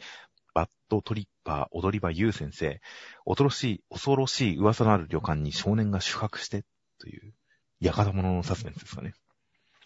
[0.53, 2.81] バッドトリッパー、踊り場優先生。
[3.25, 6.63] 恐ろしい、恐ろしい噂のある旅館に少年が宿泊して、
[6.99, 7.33] という、
[7.81, 9.13] 館物のサスペンスですかね。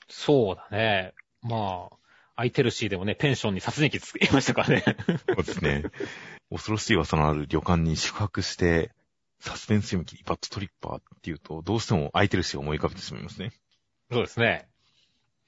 [0.10, 1.14] そうだね。
[1.42, 1.98] まあ、
[2.36, 4.84] 空いてるしでもね、ペンションに殺人鬼つけましたからね。
[5.28, 5.84] そうですね。
[6.50, 8.92] 恐ろしい噂のある旅館に宿泊して、
[9.40, 13.54] サスペンス読み切り、バッドトリッパーっていうと、どうしても空いてるしを思い浮かべてしまいますね。
[14.12, 14.68] そうですね。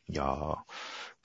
[0.10, 0.58] いやー、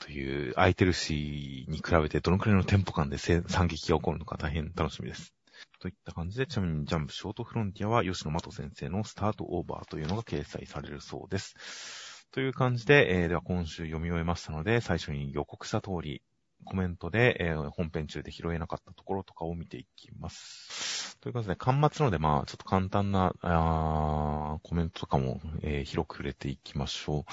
[0.02, 5.32] という、空いてるしに比べてどのくらいのテンポ感で惨劇が起こるのか大変楽しみです。
[5.78, 12.26] といった感じで、ちなみにジャンプショートフロンティアは吉野真人先生のスタートオーバーというのが掲載されるそうです。
[12.32, 16.20] という感じで、えーでは今週読み終えましたので、最初に予告した通り、
[16.64, 21.18] コメントで、えー本編中で拾えなかったところとかを見ていきます。
[21.20, 27.24] ということで、端末ので、まあ、ちょっと簡単な、あコメントとかも、えー、広く触れていきましょう。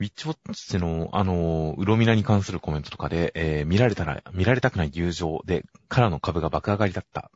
[0.00, 7.30] ウィッチウォッチの、あの、ウロミラに関するコメントとかで、えー、見られたら、見られたくない友情で、からの株が爆上がりだった。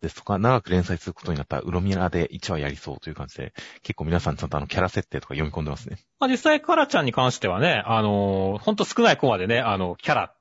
[0.00, 3.52] ですとか、長く連載することになったウロミラで1話やりそうという感じで、
[3.82, 5.98] 結構皆さんちゃんとあの、キャラ設定とか読み込んでますね。
[6.20, 10.34] まあ実際、カラちゃんに関してはね、あのー、ほんと少ないコマでね、あの、キャラ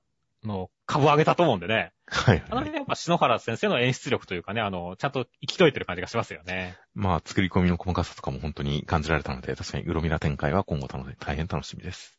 [0.43, 1.91] の株を上げたと思うんでね。
[2.09, 2.43] はい、はい。
[2.49, 6.77] あの辺やっぱ篠原先生の演出力というかね、あの、ちゃんと生きといてる感じがしますよね。
[6.95, 12.17] まあ、作り込みの細かさとかも本当に感じられたので、確かにウロミラ展開は今後大変楽しみです。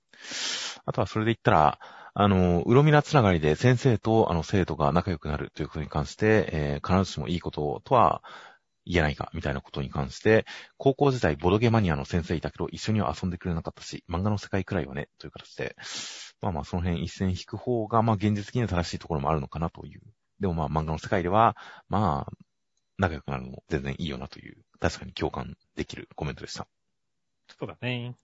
[0.84, 1.78] あとはそれで言ったら、
[2.14, 8.22] あの、うろみなつながりで先生とあの生徒が仲良くなるということに関して、えー、必ずしもいいこととは
[8.84, 10.46] 言えないか、みたいなことに関して、
[10.78, 15.76] 高校時代ボドゲマニアの先生いたけど、一緒には遊んでくれなかったし、漫画の世界くらいはね、という形で、
[16.40, 20.00] まあまあその辺一線引く方が、まあ現実的には正しいところもあるのかなという。
[20.40, 21.56] でもまあ漫画の世界では、
[21.88, 22.32] まあ、
[22.98, 26.66] 仲良くなるのも全然いいよなという、確かに共感できるコメントでした。
[27.58, 28.14] そうだね。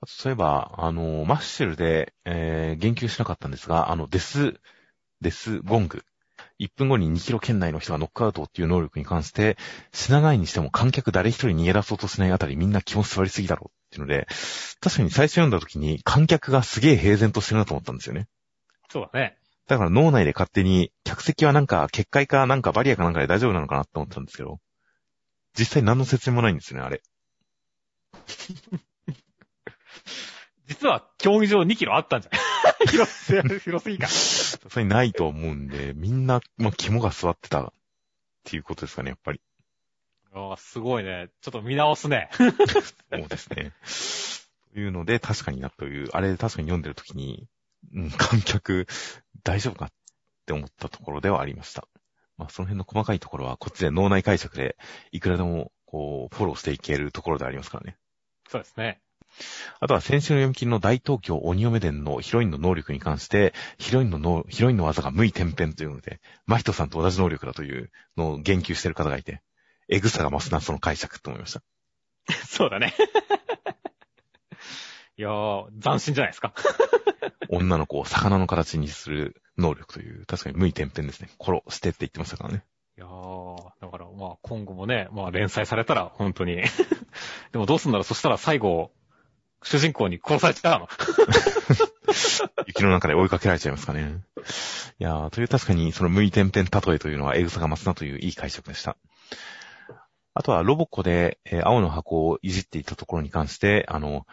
[0.00, 4.60] あと、そういえば、あの、マッシュルで、えー、言及しなかったんですが、あの、デス、
[5.20, 6.04] デスゴング。
[6.60, 9.56] 1分後に2キロ圏内の人がノックアウトっていう能力に関して、
[9.92, 14.26] 死なないにしても観客誰一人逃げ出そうとしないあたりみんな気も座りすぎだろうっていうので、
[14.80, 18.28] 確かに最初読んだ時に観客がすげえ平然としてるなと思ったんですよね。
[18.88, 19.36] そうだね。
[19.66, 24.58] だから脳内で勝手に、客席はなんか、結界かなんかバリアかなんかで大丈夫なのかなって思ってたんですけど、
[25.58, 27.02] 実際何の説明もないんですよね、あれ。
[30.66, 32.38] 実は競技場2キロあったんじゃな
[32.84, 32.86] い？
[32.88, 34.06] 広す、広すぎか。
[34.68, 37.72] それないと思うんで、みんな、まあ、肝が座ってたっ
[38.44, 39.40] ていうことですかね、やっぱり。
[40.34, 41.28] ああ、すごいね。
[41.40, 42.28] ちょっと見直すね。
[42.34, 43.72] そうですね。
[44.72, 47.46] というので、確かになという、あれ確かに読んでるときに、
[47.94, 48.86] うん、観客、
[49.44, 49.92] 大丈夫かっ
[50.46, 51.86] て思ったところではありました。
[52.36, 54.76] まあ、その辺の細かいところは、こっちで脳内解釈で、
[55.12, 57.96] いくらでも、こう、フォローしていけるところでありますからね。
[58.48, 59.00] そうですね。
[59.80, 69.42] あとは先週の読み切りの大東京鬼嫁伝のヒロインの能力に関して、ヒロインのの、ヒロインの技が無意転変というので、マヒトさんと同じ能力だというのを言及している方がいて、
[69.88, 71.62] エグさが増すな、その解釈と思いました。
[72.48, 72.94] そうだね。
[75.16, 76.54] いやー、斬新じゃないですか。
[77.48, 81.28] 女の子を魚の形にする能力という、確かに無意転変ですね。
[81.40, 82.64] 殺してって言ってましたからね。
[82.96, 86.62] いやー、だからまあ今後もね、まあ連載されたら本当に
[87.52, 88.92] でもどうすんだろうそしたら最後、
[89.64, 90.88] 主人公に殺されちゃうの
[92.66, 94.20] 雪の中で追いかけられちゃいますかね。
[95.00, 98.96] いやー、という確かにその無意点々例えというのはエグさが増すなといういい解釈でした。
[100.34, 104.26] あとはロボッコで、えー、青の箱をいじっていたところに関して、あの、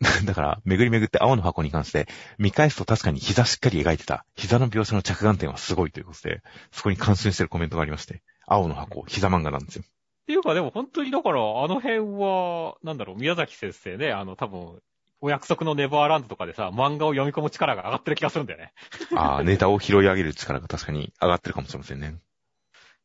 [0.24, 2.06] だから、巡り巡って青の箱に関して、
[2.38, 9.84] 見返すと確かに膝しっかり描いてた、膝の描写の着眼点はすごいということで、そこに感心してるコメントがありまして、青の箱、膝漫画なんですよ。
[10.28, 14.78] っていうかでも本当にだから、あの辺は、なんだろう、宮崎先生ね、あの多分、
[15.22, 18.74] お約束のネバーランドとかでさ、漫画を読み込む力が上がってる気がするんだよね。
[19.16, 22.18] ああ、ネタを拾い上げる力が確かに上がってるかもしれませんね。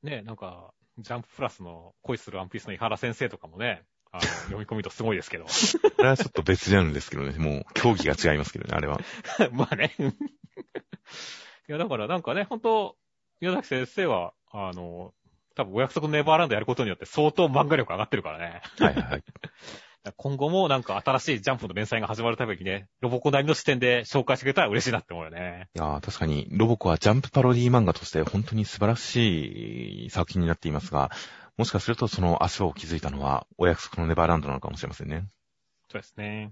[0.03, 5.45] ねなんか、ジャンププラスの恋するワンピースの井原先生とかもね、あの、読み込みとすごいですけど。
[5.99, 7.37] あれはちょっと別ジャンルですけどね。
[7.37, 8.99] もう、競技が違いますけどね、あれは。
[9.53, 9.95] まあね。
[11.69, 12.97] いや、だからなんかね、本当
[13.39, 15.13] 宮崎先生は、あの、
[15.55, 18.61] 多分お約束のネバーランドやることによって相当漫画力上がってるからね。
[18.79, 19.23] はいはい。
[20.17, 25.69] 今後もなんか新しいジャンプの連載が始まるためにね、ロボコなりの視点で紹介してくれたら嬉しいなって思うよね。
[25.75, 31.09] いや確かに、ロボコはジャンプパロディ漫画として本当に素晴らしい作品になっていますが、
[31.55, 35.25] もしかするとその足を築いたのは、お約束のネバーランドなのかもしれませんね。
[35.89, 36.51] そうですね。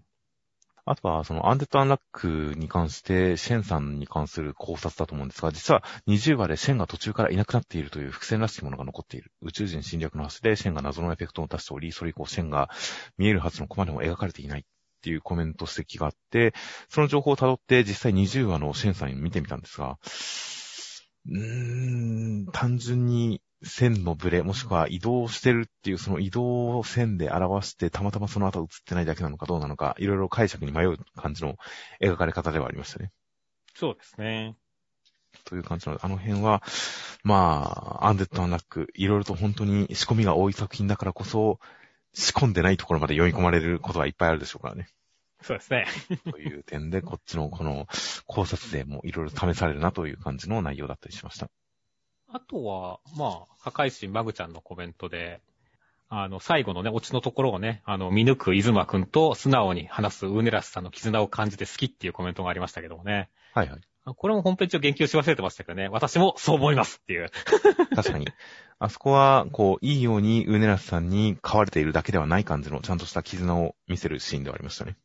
[0.86, 9.32] あとは、そのアンデッド・アンラックに関して、シェンさんに関する考察だと思うんですが、実は20話でシェンが途中からいなくなっているという伏線らしきものが残っている。
[9.42, 12.70] 宇宙人侵略の橋でシェンが謎のエフェクトを出しており、それ以降シェンが
[13.18, 14.64] 見えるはずのコマでも描かれていないっ
[15.02, 16.54] ていうコメント指摘があって、
[16.90, 19.98] その情報を辿って実際20話のシェンさんに見てみたんですが、
[21.28, 31.58] うーん、単純に線のブレ、もしくは移動してるっていうその移動を線で表してたまたまその後映ってないだけなのかどうなのか、いろいろ解釈に迷う感じの
[32.02, 33.12] 描かれ方ではありましたね。
[33.76, 34.56] そうですね。
[35.46, 36.62] という感じなので、あの辺は、
[37.24, 41.60] まあ、アンデッド・アンラック、いろいろと本当に仕込みが多い作品だからこそ、
[42.14, 44.88] 仕込んでないところまで読み込まれることはいっぱいあるでしょうからね。
[45.42, 45.88] そうですね。
[46.32, 47.88] という点で、こっちのこの
[48.28, 51.50] 考察でもいろいろ試されるなという感じの内容だったりしました。
[52.34, 55.42] あとは、まあ、破壊神マグちゃんのコメントで、
[56.14, 63.30] あの、最後のね、オチのところをね、あの、見抜くイズマくんと素直に話すウーネラスさんの絆を感じて好きっていうコメントがありましたけどもね。
[63.54, 63.82] はいはい。
[64.04, 65.88] これも本編中言及し忘れてましたけどね。
[65.88, 67.30] 私もそう思いますっていう。
[67.96, 68.28] 確かに。
[68.80, 74.98] あそこは、こう、いいように、ウネラスさんに飼われているだけではない感じの、ちゃんとした絆を見せるシーンではありましたね。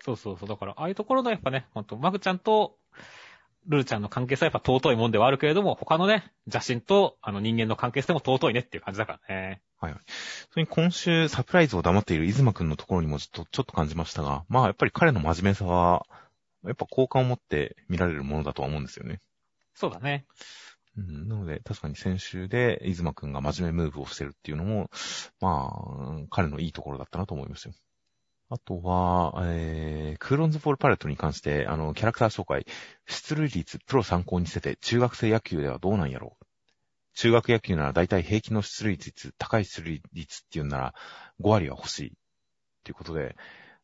[0.00, 0.48] そうそうそう。
[0.48, 2.76] だから、ああいうところのやっぱね、ほんと、マグちゃんと、
[3.66, 9.60] ルーちゃんの関係性はやっぱ尊いもんではあるけれども、他のね、邪神と、あの人間の関係性も尊いねっていう感じだからね。
[9.78, 10.00] はいはい。
[10.50, 16.06] それに今週サプライズを黙っているイズマくんのところにもちょっと、ちょっと感じましたが、まあやっぱり彼の真面目さは、
[16.64, 19.20] やっぱ好感を持って見られるものだとは思うんですよね。
[19.74, 20.24] そうだね。
[20.96, 24.90] うん、なので、確かに先週で、イズマくんが真面目ムーブをしてるっていうのも、
[25.40, 27.74] まあ、彼のいいところだったなと思いますよ。
[28.50, 32.66] あとは、えー、クーロンズボールパレットに関して、あの、キャラクター紹介、
[33.06, 36.44] 出塁率、プロ参考にしてて、中学生野球ではどうなんやろう。
[37.14, 40.94] 中学野球なら大体平均の出塁率、高い出塁率っていうなら、
[41.40, 42.08] 5割は欲しい。
[42.08, 42.10] っ
[42.84, 43.36] ていうことで、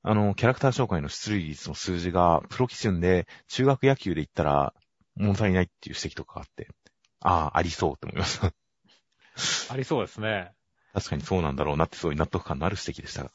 [0.02, 4.72] あの、キャラクター紹介の出塁率の数字が、プロ基準で、中学野球で言ったら、
[5.16, 6.68] 物足りないっていう指摘とかあって、
[7.20, 8.52] ああ、ありそうって思いました。
[9.74, 10.52] ありそうですね。
[10.94, 13.30] 確かにそうなんだろうなってすごい納得感のある指摘でしたが。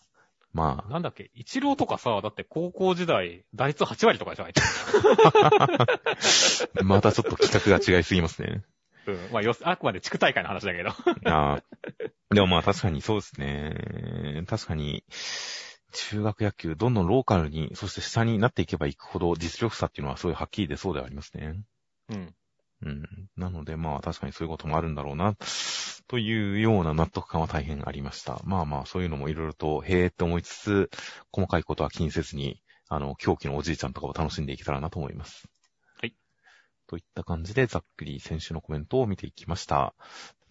[0.53, 0.91] まあ。
[0.91, 4.53] なんだっけ、一郎とかさ、だって高校時代、打率8割とかじゃない？
[6.83, 8.63] またちょっと企画が違いすぎますね。
[9.07, 9.29] うん。
[9.31, 10.89] まあ、よ、あくまで地区大会の話だけど。
[11.29, 11.63] ああ。
[12.33, 14.43] でもまあ確かにそうですね。
[14.47, 15.03] 確かに、
[15.91, 21.61] 中学野球、どんどんローカルに、そして下になっていけばいくほど実力差っていうのはすごいはっきり出そうではありますね。
[22.09, 22.33] うん。
[22.81, 23.03] うん。
[23.35, 25.35] なので、まあ確かにそういうこともあるんだろうな、
[26.07, 28.41] というような納得感は大変ありました。
[28.43, 30.89] まあまあそういうのもいろいろと、へえって思いつつ、
[31.31, 35.47] 細かいことは気にせずに、あの、狂気のおじいちゃんとかを楽しんでいけたらなと思います。
[36.01, 36.15] はい。
[36.87, 39.93] といった感じで、ざっくり先週のコメントを見ていきました。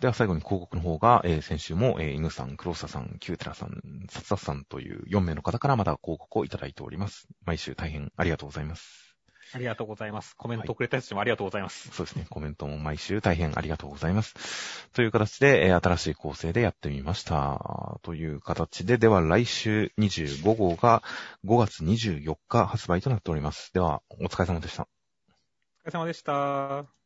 [0.00, 7.26] では最後に広告の方が、えー、先週も、えー、犬さん、黒沢さん、キューテラさん、サツダさんという4名の方からまた広告をいただいております。
[7.44, 9.07] 毎週大変ありがとうございます。
[9.52, 10.36] ありがとうございます。
[10.36, 11.96] コメントくれた人もありがとうございます、はい。
[11.96, 12.26] そうですね。
[12.28, 14.88] コメントも毎週大変ありがとうございます。
[14.92, 17.98] という形で、えー、新しい構成でやってみました。
[18.02, 21.02] という形で、では来週25号が
[21.44, 23.72] 5月24日発売となっております。
[23.72, 24.88] では、お疲れ様でした。
[25.84, 26.97] お疲れ様でした。